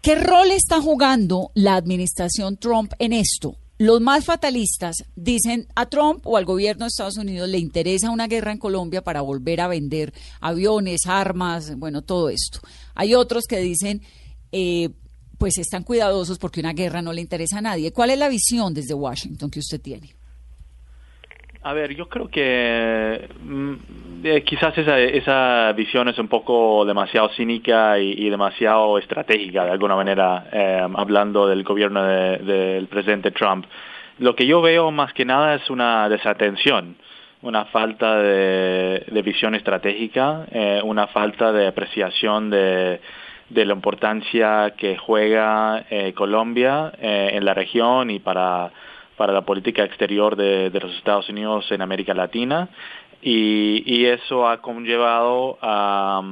¿Qué 0.00 0.14
rol 0.14 0.52
está 0.52 0.80
jugando 0.80 1.50
la 1.54 1.74
administración 1.74 2.56
Trump 2.56 2.92
en 2.98 3.12
esto? 3.12 3.56
Los 3.78 4.00
más 4.00 4.24
fatalistas 4.24 5.04
dicen 5.14 5.68
a 5.76 5.86
Trump 5.86 6.26
o 6.26 6.36
al 6.36 6.44
gobierno 6.44 6.84
de 6.84 6.88
Estados 6.88 7.16
Unidos 7.16 7.48
le 7.48 7.58
interesa 7.58 8.10
una 8.10 8.26
guerra 8.26 8.50
en 8.50 8.58
Colombia 8.58 9.04
para 9.04 9.20
volver 9.20 9.60
a 9.60 9.68
vender 9.68 10.12
aviones, 10.40 11.06
armas, 11.06 11.76
bueno, 11.76 12.02
todo 12.02 12.28
esto. 12.28 12.58
Hay 12.96 13.14
otros 13.14 13.44
que 13.44 13.60
dicen, 13.60 14.02
eh, 14.50 14.90
pues 15.38 15.58
están 15.58 15.84
cuidadosos 15.84 16.38
porque 16.38 16.58
una 16.58 16.72
guerra 16.72 17.02
no 17.02 17.12
le 17.12 17.20
interesa 17.20 17.58
a 17.58 17.62
nadie. 17.62 17.92
¿Cuál 17.92 18.10
es 18.10 18.18
la 18.18 18.28
visión 18.28 18.74
desde 18.74 18.94
Washington 18.94 19.48
que 19.48 19.60
usted 19.60 19.80
tiene? 19.80 20.17
A 21.62 21.72
ver, 21.72 21.94
yo 21.94 22.08
creo 22.08 22.28
que 22.28 23.28
mm, 23.42 23.74
eh, 24.24 24.42
quizás 24.42 24.78
esa, 24.78 24.98
esa 25.00 25.72
visión 25.72 26.08
es 26.08 26.18
un 26.18 26.28
poco 26.28 26.84
demasiado 26.84 27.30
cínica 27.30 27.98
y, 27.98 28.30
demasiado 28.30 28.96
estratégica, 28.98 29.64
de 29.64 29.72
alguna 29.72 29.96
manera, 29.96 30.46
eh, 30.52 30.86
hablando 30.94 31.48
del 31.48 31.64
gobierno 31.64 32.04
del 32.04 32.86
presidente 32.86 33.32
Trump. 33.32 33.66
Lo 34.18 34.36
que 34.36 34.46
yo 34.46 34.62
veo 34.62 34.90
más 34.92 35.12
que 35.12 35.24
nada 35.24 35.54
es 35.56 35.68
una 35.68 36.08
desatención, 36.08 36.96
una 37.42 37.64
falta 37.66 38.16
de, 38.16 39.22
visión 39.24 39.54
estratégica, 39.56 40.46
eh, 40.52 40.80
una 40.84 41.08
falta 41.08 41.52
de 41.52 41.66
apreciación 41.66 42.50
de, 42.50 43.00
de 43.50 43.64
la 43.64 43.74
importancia 43.74 44.74
que 44.76 44.96
juega 44.96 45.84
Colombia 46.14 46.92
en 47.00 47.44
la 47.44 47.54
región 47.54 48.10
y 48.10 48.20
para 48.20 48.70
para 49.18 49.32
la 49.32 49.42
política 49.42 49.84
exterior 49.84 50.36
de, 50.36 50.70
los 50.80 50.94
Estados 50.96 51.28
Unidos 51.28 51.70
en 51.72 51.82
América 51.82 52.14
Latina 52.14 52.68
y, 53.20 54.06
eso 54.06 54.48
ha 54.48 54.62
conllevado 54.62 55.58
a, 55.60 56.22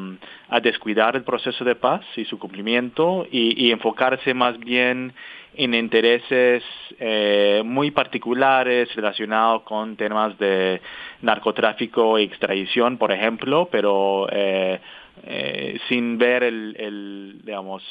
descuidar 0.63 1.17
el 1.17 1.25
proceso 1.25 1.65
de 1.65 1.75
paz 1.75 2.03
y 2.17 2.25
su 2.25 2.39
cumplimiento 2.39 3.27
y, 3.31 3.71
enfocarse 3.71 4.33
más 4.33 4.59
bien 4.59 5.13
en 5.55 5.75
intereses 5.75 6.63
eh, 7.01 7.63
muy 7.65 7.91
particulares 7.91 8.95
relacionados 8.95 9.63
con 9.63 9.97
temas 9.97 10.39
de 10.39 10.81
narcotráfico 11.23 12.19
y 12.19 12.25
extradición, 12.25 12.99
por 12.99 13.11
ejemplo, 13.11 13.69
pero 13.73 14.29
eh, 14.31 14.79
eh, 15.25 15.81
sin 15.89 16.19
ver 16.19 16.45
el, 16.45 17.41
digamos 17.43 17.83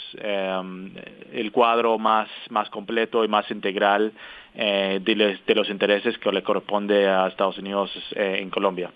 el 1.33 1.51
cuadro 1.51 1.97
más 1.97 2.29
completo 2.69 3.25
y 3.25 3.27
más 3.27 3.49
integral 3.49 4.13
eh, 4.55 4.99
de, 5.03 5.55
los 5.55 5.69
intereses 5.69 6.17
que 6.17 6.31
le 6.31 6.43
corresponde 6.43 7.07
a 7.07 7.27
Estados 7.27 7.57
Unidos 7.57 7.91
eh, 8.15 8.37
en 8.39 8.49
Colombia. 8.49 8.91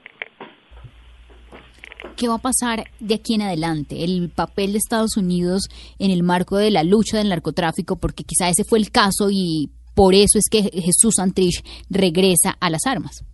¿Qué 2.16 2.28
va 2.28 2.36
a 2.36 2.40
pasar 2.40 2.86
de 3.00 3.16
aquí 3.16 3.36
en 3.36 3.42
adelante? 3.42 4.04
El 4.04 4.30
papel 4.30 4.72
de 4.72 4.78
Estados 4.78 5.18
Unidos 5.18 5.64
en 6.00 6.12
el 6.12 6.24
marco 6.24 6.58
de 6.58 6.72
la 6.72 6.84
lucha 6.84 7.18
del 7.18 7.30
narcotráfico, 7.30 7.98
porque 7.98 8.24
quizá 8.24 8.50
ese 8.50 8.64
fue 8.64 8.80
el 8.80 8.92
caso 8.92 9.30
y 9.32 9.70
por 9.96 10.14
eso 10.14 10.38
es 10.38 10.46
que 10.50 10.64
Jesús 10.64 11.16
Santrich 11.18 11.64
regresa 11.90 12.56
a 12.60 12.70
las 12.70 12.86
armas. 12.86 13.26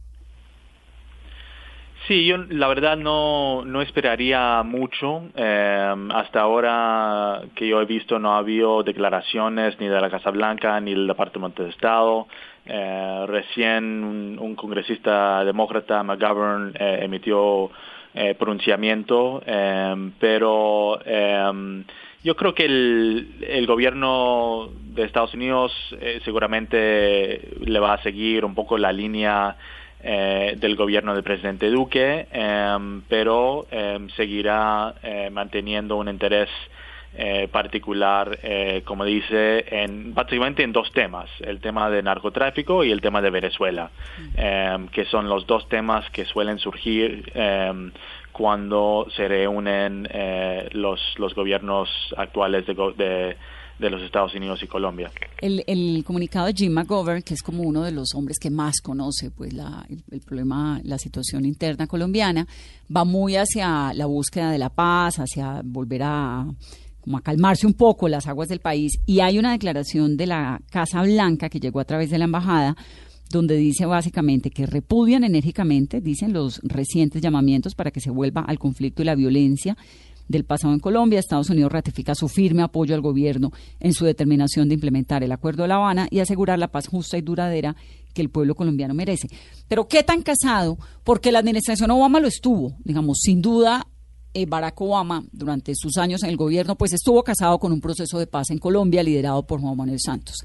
Sí, 2.07 2.23
yo 2.27 2.37
la 2.37 2.67
verdad 2.67 2.97
no, 2.97 3.65
no 3.65 3.81
esperaría 3.81 4.61
mucho. 4.61 5.23
Eh, 5.35 5.95
hasta 6.13 6.41
ahora 6.41 7.41
que 7.55 7.67
yo 7.67 7.81
he 7.81 7.85
visto 7.85 8.19
no 8.19 8.35
ha 8.35 8.37
habido 8.37 8.83
declaraciones 8.83 9.79
ni 9.79 9.87
de 9.87 9.99
la 9.99 10.11
Casa 10.11 10.29
Blanca 10.29 10.79
ni 10.79 10.91
del 10.91 11.07
Departamento 11.07 11.63
de 11.63 11.69
Estado. 11.71 12.27
Eh, 12.67 13.25
recién 13.27 14.37
un, 14.39 14.55
congresista 14.55 15.43
demócrata, 15.43 16.03
McGovern, 16.03 16.73
eh, 16.79 16.99
emitió 17.01 17.71
pronunciamiento, 18.39 19.43
pero 20.21 20.97
yo 22.23 22.35
creo 22.37 22.53
que 22.55 22.63
el, 22.63 23.27
el 23.45 23.67
gobierno 23.67 24.69
de 24.93 25.03
Estados 25.03 25.33
Unidos 25.33 25.73
seguramente 26.23 27.41
le 27.59 27.79
va 27.79 27.95
a 27.95 28.03
seguir 28.03 28.45
un 28.45 28.55
poco 28.55 28.77
la 28.77 28.93
línea 28.93 29.57
eh, 30.07 30.53
del 30.59 30.75
gobierno 30.75 31.15
del 31.15 31.23
presidente 31.23 31.71
Duque, 31.71 32.27
em, 32.31 33.01
pero 33.09 33.65
em, 33.71 34.07
seguirá 34.09 34.93
eh, 35.01 35.31
manteniendo 35.31 35.95
un 35.95 36.07
interés 36.07 36.47
eh, 37.17 37.47
particular, 37.51 38.37
como 38.83 39.03
dice, 39.03 39.65
en, 39.67 40.13
básicamente 40.13 40.61
en 40.61 40.73
dos 40.73 40.91
temas, 40.91 41.27
el 41.39 41.59
tema 41.59 41.89
de 41.89 42.03
narcotráfico 42.03 42.83
y 42.83 42.91
el 42.91 43.01
tema 43.01 43.19
de 43.19 43.31
Venezuela, 43.31 43.89
em, 44.35 44.89
que 44.89 45.05
son 45.05 45.27
los 45.27 45.47
dos 45.47 45.67
temas 45.69 46.07
que 46.11 46.25
suelen 46.25 46.59
surgir 46.59 47.31
cuando 48.31 49.07
se 49.15 49.27
reúnen 49.27 50.07
los, 50.73 51.17
los 51.17 51.33
gobiernos 51.33 51.89
actuales 52.17 52.67
de, 52.67 52.73
de 52.97 53.37
de 53.79 53.89
los 53.89 54.01
Estados 54.01 54.33
Unidos 54.35 54.61
y 54.63 54.67
Colombia. 54.67 55.11
El, 55.41 56.03
comunicado 56.05 56.47
de 56.47 56.53
Jim 56.53 56.71
McGovern, 56.71 57.21
que 57.21 57.33
es 57.33 57.43
como 57.43 57.63
uno 57.63 57.83
de 57.83 57.91
los 57.91 58.13
hombres 58.15 58.39
que 58.39 58.49
más 58.49 58.79
conoce 58.81 59.31
pues 59.31 59.53
la, 59.53 59.85
el, 60.11 60.21
problema, 60.21 60.79
la 60.83 60.97
situación 60.97 61.45
interna 61.45 61.87
colombiana, 61.87 62.47
va 62.95 63.03
muy 63.03 63.35
hacia 63.35 63.93
la 63.93 64.05
búsqueda 64.05 64.51
de 64.51 64.57
la 64.57 64.69
paz, 64.69 65.17
hacia 65.19 65.61
volver 65.63 66.03
a 66.03 66.45
como 67.01 67.17
a 67.17 67.21
calmarse 67.21 67.67
un 67.67 67.73
poco 67.73 68.09
las 68.09 68.25
aguas 68.25 68.47
del 68.47 68.61
país 68.61 68.99
y 69.05 69.19
hay 69.19 69.37
una 69.37 69.51
declaración 69.51 70.17
de 70.17 70.25
la 70.25 70.59
Casa 70.71 71.03
Blanca 71.03 71.49
que 71.49 71.59
llegó 71.59 71.79
a 71.79 71.85
través 71.85 72.09
de 72.09 72.17
la 72.17 72.25
embajada 72.25 72.75
donde 73.29 73.57
dice 73.57 73.85
básicamente 73.85 74.49
que 74.49 74.65
repudian 74.65 75.23
enérgicamente, 75.23 76.01
dicen 76.01 76.33
los 76.33 76.59
recientes 76.63 77.21
llamamientos 77.21 77.75
para 77.75 77.91
que 77.91 77.99
se 77.99 78.09
vuelva 78.09 78.41
al 78.41 78.57
conflicto 78.57 79.03
y 79.03 79.05
la 79.05 79.13
violencia 79.13 79.77
del 80.27 80.45
pasado 80.45 80.73
en 80.73 80.79
Colombia, 80.79 81.19
Estados 81.19 81.49
Unidos 81.49 81.71
ratifica 81.71 82.15
su 82.15 82.27
firme 82.27 82.63
apoyo 82.63 82.95
al 82.95 83.01
gobierno 83.01 83.51
en 83.79 83.93
su 83.93 84.05
determinación 84.05 84.67
de 84.67 84.75
implementar 84.75 85.23
el 85.23 85.31
Acuerdo 85.31 85.63
de 85.63 85.69
La 85.69 85.75
Habana 85.75 86.07
y 86.09 86.19
asegurar 86.19 86.59
la 86.59 86.69
paz 86.69 86.87
justa 86.87 87.17
y 87.17 87.21
duradera 87.21 87.75
que 88.13 88.21
el 88.21 88.29
pueblo 88.29 88.55
colombiano 88.55 88.93
merece. 88.93 89.27
Pero 89.67 89.87
¿qué 89.87 90.03
tan 90.03 90.21
casado? 90.21 90.77
Porque 91.03 91.31
la 91.31 91.39
administración 91.39 91.91
Obama 91.91 92.19
lo 92.19 92.27
estuvo, 92.27 92.75
digamos, 92.83 93.19
sin 93.21 93.41
duda. 93.41 93.87
Eh, 94.33 94.45
Barack 94.45 94.81
Obama, 94.81 95.23
durante 95.31 95.73
sus 95.75 95.97
años 95.97 96.21
en 96.23 96.29
el 96.29 96.35
gobierno, 96.35 96.75
pues 96.75 96.91
estuvo 96.91 97.23
casado 97.23 97.57
con 97.57 97.71
un 97.71 97.79
proceso 97.79 98.19
de 98.19 98.27
paz 98.27 98.49
en 98.49 98.57
Colombia 98.57 99.01
liderado 99.01 99.45
por 99.47 99.61
Juan 99.61 99.77
Manuel 99.77 99.99
Santos. 99.99 100.35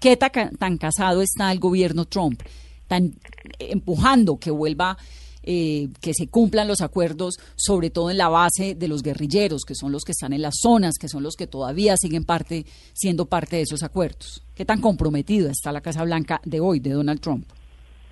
¿Qué 0.00 0.16
tan, 0.16 0.30
tan 0.58 0.76
casado 0.76 1.22
está 1.22 1.50
el 1.50 1.58
gobierno 1.58 2.04
Trump? 2.04 2.42
Tan 2.86 3.14
empujando 3.58 4.38
que 4.38 4.50
vuelva 4.50 4.98
eh, 5.50 5.88
que 6.02 6.12
se 6.12 6.28
cumplan 6.28 6.68
los 6.68 6.82
acuerdos, 6.82 7.38
sobre 7.56 7.88
todo 7.88 8.10
en 8.10 8.18
la 8.18 8.28
base 8.28 8.74
de 8.74 8.86
los 8.86 9.02
guerrilleros, 9.02 9.64
que 9.64 9.74
son 9.74 9.92
los 9.92 10.04
que 10.04 10.12
están 10.12 10.34
en 10.34 10.42
las 10.42 10.56
zonas, 10.60 10.98
que 11.00 11.08
son 11.08 11.22
los 11.22 11.36
que 11.36 11.46
todavía 11.46 11.96
siguen 11.96 12.26
parte, 12.26 12.66
siendo 12.92 13.24
parte 13.24 13.56
de 13.56 13.62
esos 13.62 13.82
acuerdos. 13.82 14.42
¿Qué 14.54 14.66
tan 14.66 14.82
comprometido 14.82 15.48
está 15.48 15.72
la 15.72 15.80
Casa 15.80 16.04
Blanca 16.04 16.42
de 16.44 16.60
hoy, 16.60 16.80
de 16.80 16.90
Donald 16.90 17.22
Trump? 17.22 17.46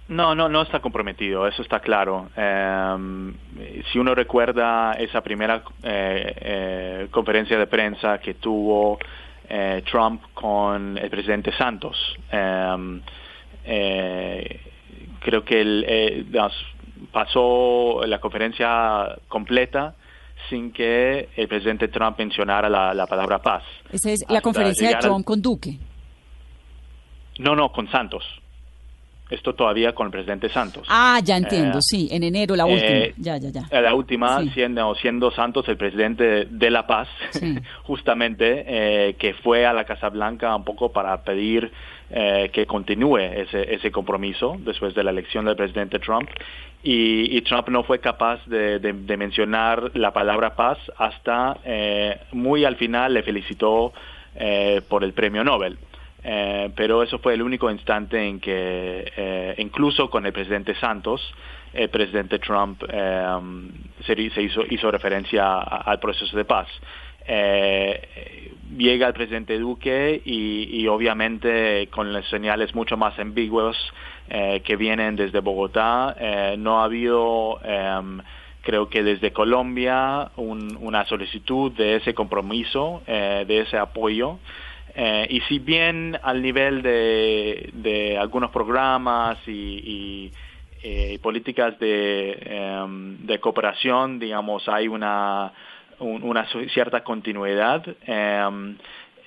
No, 0.09 0.35
no, 0.35 0.49
no 0.49 0.63
está 0.63 0.81
comprometido, 0.81 1.47
eso 1.47 1.61
está 1.61 1.81
claro. 1.81 2.31
Em, 2.35 3.35
si 3.93 3.99
uno 3.99 4.15
recuerda 4.15 4.93
esa 4.93 5.21
primera 5.21 5.63
eh, 5.83 6.35
eh, 6.41 7.09
conferencia 7.11 7.59
de 7.59 7.67
prensa 7.67 8.17
que 8.17 8.33
tuvo 8.33 8.99
Trump 9.93 10.23
con 10.33 10.97
el 10.97 11.11
presidente 11.11 11.53
Santos, 11.53 12.17
em, 12.33 13.03
creo 15.21 15.45
que 15.45 15.61
el, 15.61 16.27
pasó 17.13 18.03
la 18.07 18.19
conferencia 18.21 19.17
completa 19.29 19.95
sin 20.49 20.73
que 20.73 21.29
el 21.37 21.49
presidente 21.49 21.89
Trump 21.89 22.19
mencionara 22.19 22.69
la, 22.69 23.07
palabra 23.07 23.41
paz. 23.41 23.63
Esa 23.93 24.11
es 24.11 24.25
la 24.29 24.41
conferencia 24.41 24.89
de 24.89 24.97
Trump 24.97 25.25
con 25.25 25.41
Duque. 25.43 25.79
No, 27.39 27.55
no, 27.55 27.73
con 27.73 27.91
Santos. 27.91 28.25
Esto 29.29 29.55
todavía 29.57 29.93
con 29.93 30.07
el 30.07 30.13
presidente 30.13 30.49
Santos. 30.49 30.87
Ah, 30.89 31.19
ya 31.25 31.37
entiendo, 31.37 31.79
Eh, 31.79 31.83
sí, 31.83 32.09
en 32.13 32.23
enero 32.23 32.55
la 32.55 32.65
última. 32.65 32.89
eh, 32.91 33.15
ya, 33.17 33.37
ya, 33.39 33.51
ya. 33.51 33.63
Eh, 33.71 33.81
La 33.83 33.93
última, 33.93 34.41
Sí. 34.43 34.51
siendo, 34.51 34.95
siendo 34.95 35.33
Santos 35.33 35.69
el 35.69 35.77
presidente 35.77 36.45
de 36.45 36.71
La 36.71 36.87
Paz, 36.87 37.09
Sí. 37.31 37.57
justamente, 37.83 38.65
eh, 38.67 39.15
que 39.19 39.35
fue 39.35 39.67
a 39.67 39.73
la 39.73 39.85
Casa 39.85 40.11
Blanca 40.11 40.55
un 40.55 40.65
poco 40.65 40.93
para 40.93 41.23
pedir 41.25 41.73
eh, 42.09 42.51
que 42.53 42.67
continúe 42.67 43.17
ese, 43.19 43.75
ese 43.75 43.91
compromiso 43.91 44.57
después 44.61 44.95
de 44.95 45.03
la 45.03 45.11
elección 45.11 45.45
del 45.45 45.57
presidente 45.57 45.99
Trump. 45.99 46.29
Y, 46.85 47.37
y 47.37 47.41
Trump 47.41 47.69
no 47.69 47.83
fue 47.83 47.99
capaz 47.99 48.47
de, 48.47 48.79
de- 48.79 48.93
de 48.93 49.17
mencionar 49.17 49.91
la 49.95 50.13
palabra 50.13 50.55
paz 50.55 50.79
hasta 50.99 51.57
eh, 51.65 52.17
muy 52.31 52.65
al 52.65 52.77
final 52.77 53.13
le 53.15 53.25
felicitó 53.25 53.93
eh, 54.37 54.83
por 54.89 55.03
el 55.03 55.15
premio 55.15 55.43
Nobel. 55.43 55.79
Eh, 56.25 56.71
pero 56.75 57.03
eso 57.03 57.19
fue 57.21 57.35
el 57.35 57.43
único 57.43 57.71
instante 57.71 58.27
en 58.27 58.41
que, 58.41 59.13
eh, 59.17 59.55
incluso 59.59 60.11
con 60.11 60.27
el 60.27 60.33
presidente 60.33 60.75
Santos, 60.75 61.21
el 61.73 61.89
presidente 61.89 62.39
Trump 62.39 62.83
eh, 62.89 63.25
se, 64.05 64.43
hizo, 64.43 64.63
hizo 64.69 64.91
referencia 64.91 65.59
al 65.61 66.01
proceso 66.01 66.37
de 66.37 66.45
paz. 66.45 66.67
Eh, 67.29 68.53
llega 68.77 69.09
el 69.09 69.13
presidente 69.15 69.59
Duque 69.59 70.23
y, 70.25 70.87
obviamente 70.89 71.89
con 71.91 72.13
las 72.13 72.25
señales 72.27 72.75
mucho 72.75 72.97
más 72.97 73.19
ambiguas 73.19 73.77
eh, 74.29 74.63
que 74.65 74.77
vienen 74.77 75.17
desde 75.17 75.41
Bogotá, 75.41 76.17
no 76.59 76.81
ha 76.81 76.85
habido, 76.85 77.61
em, 77.65 78.21
creo 78.63 78.89
que 78.89 79.03
desde 79.03 79.33
Colombia, 79.33 80.31
un- 80.37 80.77
una 80.81 81.05
solicitud 81.07 81.73
de 81.73 81.97
ese 81.97 82.15
compromiso, 82.15 83.03
eh, 83.07 83.45
de 83.47 83.61
ese 83.61 83.77
apoyo. 83.77 84.39
Eh, 84.99 85.27
y 85.29 85.41
si 85.43 85.59
bien 85.59 86.19
al 86.23 86.41
nivel 86.41 86.81
de, 86.83 87.69
de 87.75 88.17
algunos 88.17 88.51
programas 88.51 89.37
y, 89.47 89.51
y, 89.53 90.33
eh, 90.83 91.19
políticas 91.23 91.79
de, 91.79 92.33
em, 92.47 93.19
de 93.27 93.39
cooperación, 93.39 94.19
digamos, 94.19 94.67
hay 94.71 94.89
una, 94.89 95.53
un- 95.99 96.23
una 96.23 96.47
cierta 96.73 97.05
continuidad, 97.05 97.85
em, 98.07 98.77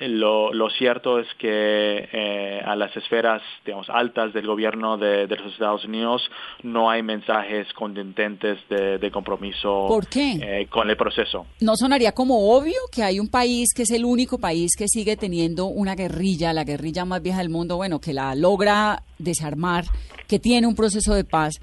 lo, 0.02 0.54
lo 0.54 0.70
cierto 0.70 1.20
es 1.20 1.28
que 1.38 2.08
eh, 2.12 2.62
a 2.66 2.76
las 2.76 2.96
esferas 2.96 3.42
digamos, 3.66 3.90
altas 3.90 4.34
del 4.34 4.48
gobierno 4.48 4.98
de, 4.98 5.28
de 5.28 5.36
los 5.36 5.52
Estados 5.54 5.84
Unidos 5.86 6.22
no 6.64 6.90
hay 6.90 7.04
mensajes 7.04 7.72
contundentes 7.74 8.58
de, 8.70 8.98
de 8.98 9.12
compromiso 9.12 9.86
¿Por 9.88 10.08
qué? 10.08 10.40
eh, 10.42 10.68
con 10.70 10.90
el 10.90 10.98
proceso. 10.98 11.46
¿No 11.60 11.76
sonaría 11.76 12.14
como 12.14 12.56
obvio 12.56 12.78
que 12.92 13.04
hay 13.04 13.20
un 13.20 13.28
país 13.28 13.74
que 13.76 13.84
es 13.84 13.92
el 13.92 14.06
único 14.06 14.38
país 14.38 14.72
que 14.78 14.88
sigue 14.88 15.18
teniendo 15.18 15.66
una 15.66 15.96
guerrilla, 15.96 16.54
la 16.54 16.64
guerrilla 16.64 17.06
más 17.06 17.22
vieja 17.22 17.40
del 17.40 17.50
mundo, 17.50 17.76
bueno, 17.76 18.00
que 18.00 18.14
la 18.14 18.36
logra 18.36 19.04
desarmar, 19.18 19.86
que 20.28 20.40
tiene 20.40 20.68
un 20.68 20.76
proceso 20.76 21.14
de 21.14 21.24
paz, 21.24 21.56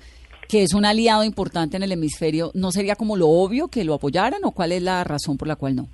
que 0.49 0.63
es 0.63 0.75
un 0.75 0.85
aliado 0.85 1.25
importante 1.25 1.77
en 1.77 1.83
el 1.83 1.93
hemisferio? 1.93 2.51
¿No 2.55 2.71
sería 2.71 2.97
como 2.97 3.17
lo 3.17 3.29
obvio 3.29 3.69
que 3.69 3.85
lo 3.85 3.95
apoyaran 3.95 4.45
o 4.45 4.53
cuál 4.53 4.73
es 4.73 4.83
la 4.83 5.03
razón 5.05 5.37
por 5.37 5.49
la 5.49 5.57
cual 5.57 5.77
no? 5.77 5.89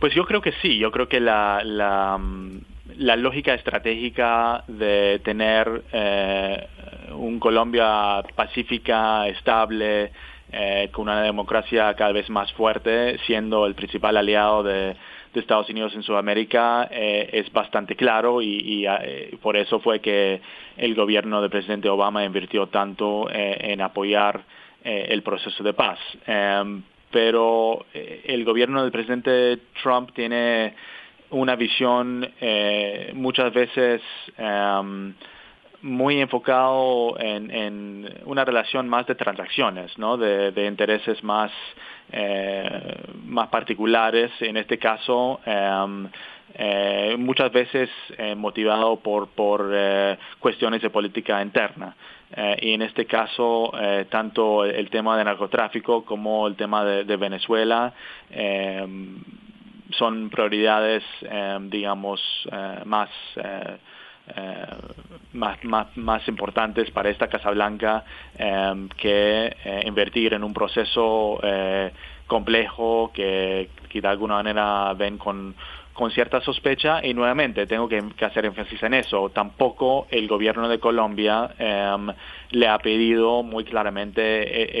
Pues 0.00 0.14
yo 0.14 0.24
creo 0.24 0.40
que 0.40 0.52
sí, 0.62 0.78
yo 0.78 0.90
creo 0.90 1.08
que 1.08 1.20
la, 1.20 2.16
mm, 2.18 2.58
la 2.96 3.16
lógica 3.16 3.52
estratégica 3.52 4.64
de 4.66 5.20
tener 5.22 5.82
eh, 5.92 6.66
un 7.12 7.38
Colombia 7.38 8.22
pacífica, 8.34 9.28
estable, 9.28 10.10
eh, 10.52 10.88
con 10.90 11.02
una 11.02 11.22
democracia 11.22 11.92
cada 11.94 12.12
vez 12.12 12.30
más 12.30 12.50
fuerte, 12.54 13.18
siendo 13.26 13.66
el 13.66 13.74
principal 13.74 14.16
aliado 14.16 14.62
de, 14.62 14.96
Estados 15.32 15.70
Unidos 15.70 15.94
en 15.94 16.02
Sudamérica, 16.02 16.88
eh, 16.90 17.30
es 17.32 17.52
bastante 17.52 17.94
claro 17.94 18.42
y, 18.42 18.56
y, 18.56 18.86
eh, 18.86 19.38
por 19.40 19.56
eso 19.56 19.78
fue 19.78 20.00
que 20.00 20.40
el 20.76 20.94
gobierno 20.96 21.40
del 21.40 21.50
presidente 21.50 21.88
Obama 21.88 22.24
invirtió 22.24 22.66
tanto 22.66 23.30
eh, 23.30 23.56
en 23.72 23.80
apoyar 23.80 24.42
el 24.82 25.22
proceso 25.22 25.62
de 25.62 25.74
paz. 25.74 25.98
Pero 27.10 27.86
eh, 27.92 28.22
el 28.26 28.44
gobierno 28.44 28.82
del 28.82 28.92
presidente 28.92 29.58
Trump 29.82 30.12
tiene 30.14 30.74
una 31.30 31.56
visión 31.56 32.28
eh, 32.40 33.12
muchas 33.14 33.52
veces 33.52 34.02
em, 34.36 35.14
muy 35.82 36.20
enfocado 36.20 37.16
en, 37.18 38.08
una 38.24 38.44
relación 38.44 38.88
más 38.88 39.06
de 39.06 39.14
transacciones, 39.14 39.96
¿no? 39.96 40.16
de, 40.16 40.66
intereses 40.66 41.22
más, 41.24 41.50
eh, 42.12 42.96
más 43.24 43.48
particulares. 43.48 44.30
En 44.40 44.56
este 44.56 44.78
caso, 44.78 45.40
em, 45.46 46.08
eh, 46.54 47.16
muchas 47.18 47.52
veces 47.52 47.88
eh, 48.18 48.34
motivado 48.34 48.96
por, 48.96 49.28
por 49.28 49.70
eh, 49.72 50.18
cuestiones 50.38 50.82
de 50.82 50.90
política 50.90 51.40
interna. 51.42 51.94
Eh, 52.32 52.56
y 52.62 52.72
en 52.74 52.82
este 52.82 53.06
caso, 53.06 53.72
eh, 53.80 54.06
tanto 54.08 54.64
el 54.64 54.88
tema 54.88 55.16
de 55.16 55.24
narcotráfico 55.24 56.04
como 56.04 56.46
el 56.46 56.54
tema 56.54 56.84
de, 56.84 57.16
Venezuela 57.16 57.92
eh, 58.30 58.86
son 59.90 60.30
prioridades, 60.30 61.02
eh, 61.22 61.58
digamos, 61.62 62.20
más, 62.84 63.10
eh, 63.36 63.76
más, 65.32 65.64
más, 65.64 65.96
más 65.96 66.28
importantes 66.28 66.90
para 66.92 67.10
esta 67.10 67.26
Casa 67.26 67.50
Blanca 67.50 68.04
que 68.96 69.56
invertir 69.84 70.34
en 70.34 70.44
un 70.44 70.54
proceso 70.54 71.40
complejo 72.28 73.10
que, 73.12 73.70
que 73.88 74.00
de 74.00 74.06
alguna 74.06 74.34
manera 74.34 74.94
ven 74.94 75.18
con, 75.18 75.56
con 76.00 76.10
cierta 76.12 76.40
sospecha 76.40 77.04
y 77.04 77.12
nuevamente 77.12 77.66
tengo 77.66 77.86
que, 77.86 78.02
que 78.16 78.24
hacer 78.24 78.46
énfasis 78.46 78.82
en 78.84 78.94
eso. 78.94 79.28
Tampoco 79.28 80.06
el 80.10 80.28
gobierno 80.28 80.66
de 80.66 80.80
Colombia 80.80 81.50
eh, 81.58 81.94
le 82.52 82.68
ha 82.68 82.78
pedido 82.78 83.42
muy 83.42 83.64
claramente 83.64 84.22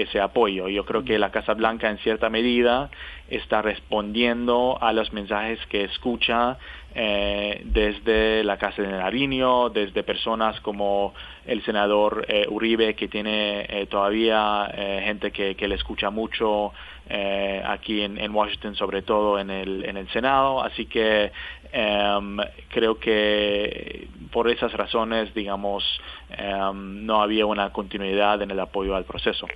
ese 0.00 0.18
apoyo. 0.18 0.68
Yo 0.68 0.86
creo 0.86 1.04
que 1.04 1.18
la 1.18 1.30
Casa 1.30 1.52
Blanca 1.52 1.90
en 1.90 1.98
cierta 1.98 2.30
medida 2.30 2.88
está 3.28 3.60
respondiendo 3.60 4.78
a 4.80 4.94
los 4.94 5.12
mensajes 5.12 5.58
que 5.66 5.84
escucha 5.84 6.56
eh, 6.94 7.62
desde 7.64 8.42
la 8.44 8.56
Casa 8.56 8.82
de 8.82 8.88
Nariño, 8.88 9.70
desde 9.70 10.02
personas 10.02 10.60
como 10.60 11.14
el 11.46 11.62
senador 11.64 12.24
eh, 12.28 12.46
Uribe, 12.48 12.94
que 12.94 13.08
tiene 13.08 13.66
eh, 13.68 13.86
todavía 13.86 14.70
eh, 14.74 15.02
gente 15.04 15.30
que, 15.30 15.54
que 15.54 15.68
le 15.68 15.76
escucha 15.76 16.10
mucho 16.10 16.72
eh, 17.08 17.60
aquí 17.66 18.02
en, 18.02 18.32
Washington, 18.32 18.76
sobre 18.76 19.02
todo 19.02 19.40
en 19.40 19.50
el, 19.50 19.84
en 19.84 19.96
el 19.96 20.08
Senado. 20.10 20.62
Así 20.62 20.86
que 20.86 21.32
em, 21.72 22.36
creo 22.68 23.00
que 23.00 24.06
por 24.30 24.48
esas 24.48 24.72
razones, 24.72 25.34
digamos, 25.34 25.82
em, 26.30 27.04
no 27.04 27.20
había 27.20 27.46
una 27.46 27.72
continuidad 27.72 28.42
en 28.42 28.52
el 28.52 28.60
apoyo 28.60 28.94
al 28.94 29.04
proceso. 29.04 29.48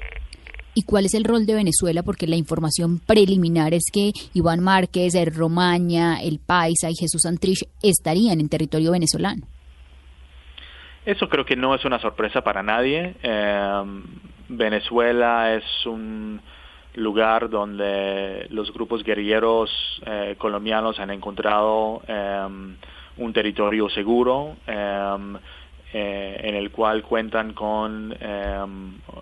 ¿Y 0.77 0.83
cuál 0.83 1.07
es 1.07 1.15
el 1.15 1.25
rol 1.25 1.47
de 1.47 1.55
Venezuela? 1.55 2.03
Porque 2.03 2.27
la 2.27 2.35
información 2.35 2.99
preliminar 2.99 3.73
es 3.75 3.85
que 3.93 4.11
Iván 4.35 4.61
Márquez, 4.61 5.15
el 5.15 5.33
Romaña, 5.33 6.21
el 6.21 6.41
Paisa 6.41 6.91
y 6.91 6.97
Jesús 6.97 7.23
Santrich 7.23 7.65
estarían 7.81 8.41
en 8.41 8.49
territorio 8.49 8.91
venezolano. 8.91 9.47
Eso 11.07 11.29
creo 11.29 11.45
que 11.45 11.55
no 11.55 11.75
es 11.75 11.85
una 11.85 12.01
sorpresa 12.01 12.43
para 12.43 12.63
nadie. 12.63 13.15
Eh, 13.23 13.83
Venezuela 14.49 15.55
es 15.55 15.65
un 15.87 16.41
lugar 16.95 17.51
donde 17.51 18.47
los 18.51 18.73
grupos 18.73 19.05
guerrilleros 19.05 19.71
eh, 20.07 20.35
colombianos 20.39 20.99
han 20.99 21.11
encontrado 21.11 22.03
eh, 22.09 22.49
un 23.17 23.33
territorio 23.33 23.89
seguro 23.91 24.57
eh, 25.97 26.41
en 26.43 26.57
el 26.57 26.73
cual 26.73 27.05
cuentan 27.05 27.53
con 27.53 28.13
eh, 28.21 28.67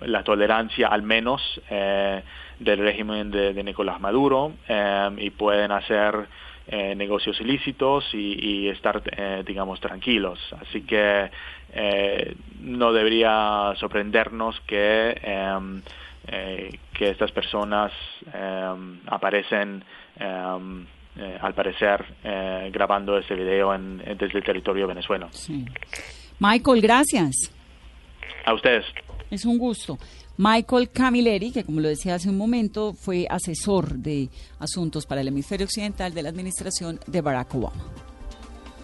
la 0.07 0.25
tolerancia 0.25 0.89
al 0.89 1.03
menos 1.03 1.61
eh, 1.69 2.23
del 2.59 2.79
régimen 2.79 3.31
de, 3.31 3.63
Nicolás 3.63 4.01
Maduro 4.01 4.53
eh, 4.67 5.11
y 5.19 5.29
pueden 5.31 5.71
hacer 5.71 6.27
eh, 6.67 6.95
negocios 6.95 7.39
ilícitos 7.43 8.09
y, 8.15 8.39
y 8.41 8.69
estar, 8.69 9.03
eh, 9.15 9.43
digamos, 9.47 9.81
tranquilos. 9.81 10.39
Así 10.61 10.81
que 10.83 11.31
eh, 11.75 12.37
no 12.61 12.91
debería 12.95 13.75
sorprendernos 13.77 14.59
que, 14.61 15.21
eh, 15.23 15.81
eh, 16.29 16.79
que 16.95 17.11
estas 17.11 17.33
personas 17.33 17.93
aparecen, 19.09 19.85
al 20.19 21.55
parecer, 21.55 22.03
grabando 22.71 23.19
ese 23.19 23.35
video 23.35 23.75
en, 23.75 23.99
desde 23.99 24.39
el 24.39 24.45
territorio 24.45 24.87
Venezuela. 24.87 25.29
Sí. 25.33 25.67
Michael, 26.39 26.81
gracias. 26.81 27.51
A 28.45 28.55
ustedes. 28.55 28.85
Es 29.31 29.45
un 29.45 29.59
gusto. 29.59 29.99
Michael 30.37 30.91
Camilleri, 30.91 31.53
que 31.53 31.65
como 31.65 31.81
lo 31.81 31.89
decía 31.89 32.15
hace 32.15 32.29
un 32.29 32.39
momento, 32.39 32.95
fue 32.95 33.27
asesor 33.29 33.95
de 33.95 34.29
asuntos 34.59 35.07
para 35.07 35.21
el 35.21 35.29
hemisferio 35.29 35.67
occidental 35.67 36.15
de 36.15 36.23
la 36.23 36.31
administración 36.31 36.99
de 37.07 37.21
Barack 37.21 37.55
Obama. 37.55 37.85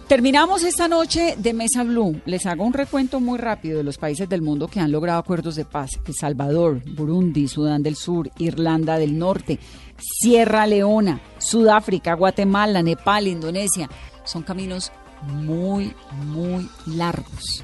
Terminamos 0.09 0.63
esta 0.63 0.87
noche 0.87 1.35
de 1.37 1.53
Mesa 1.53 1.83
Blue. 1.83 2.19
Les 2.25 2.47
hago 2.47 2.63
un 2.63 2.73
recuento 2.73 3.19
muy 3.19 3.37
rápido 3.37 3.77
de 3.77 3.83
los 3.83 3.99
países 3.99 4.27
del 4.27 4.41
mundo 4.41 4.67
que 4.67 4.79
han 4.79 4.91
logrado 4.91 5.19
acuerdos 5.19 5.55
de 5.55 5.65
paz. 5.65 5.91
El 6.03 6.15
Salvador, 6.15 6.81
Burundi, 6.95 7.47
Sudán 7.47 7.83
del 7.83 7.95
Sur, 7.95 8.31
Irlanda 8.39 8.97
del 8.97 9.19
Norte, 9.19 9.59
Sierra 9.97 10.65
Leona, 10.65 11.21
Sudáfrica, 11.37 12.15
Guatemala, 12.15 12.81
Nepal, 12.81 13.27
Indonesia. 13.27 13.87
Son 14.23 14.41
caminos 14.41 14.91
muy, 15.23 15.93
muy 16.25 16.69
largos. 16.85 17.63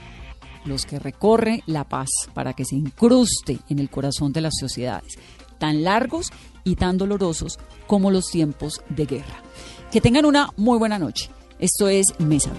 los 0.65 0.85
que 0.87 0.97
recorre 0.97 1.61
la 1.67 1.83
paz 1.83 2.09
para 2.33 2.53
que 2.53 2.65
se 2.65 2.75
incruste 2.75 3.59
en 3.69 3.77
el 3.77 3.91
corazón 3.91 4.33
de 4.33 4.41
las 4.41 4.55
sociedades, 4.59 5.13
tan 5.59 5.83
largos 5.83 6.31
y 6.63 6.75
tan 6.75 6.97
dolorosos 6.97 7.59
como 7.85 8.09
los 8.09 8.25
tiempos 8.31 8.81
de 8.89 9.05
guerra. 9.05 9.43
Que 9.91 10.01
tengan 10.01 10.25
una 10.25 10.49
muy 10.57 10.79
buena 10.79 10.97
noche. 10.97 11.29
Esto 11.59 11.87
es 11.87 12.07
Mesa. 12.17 12.51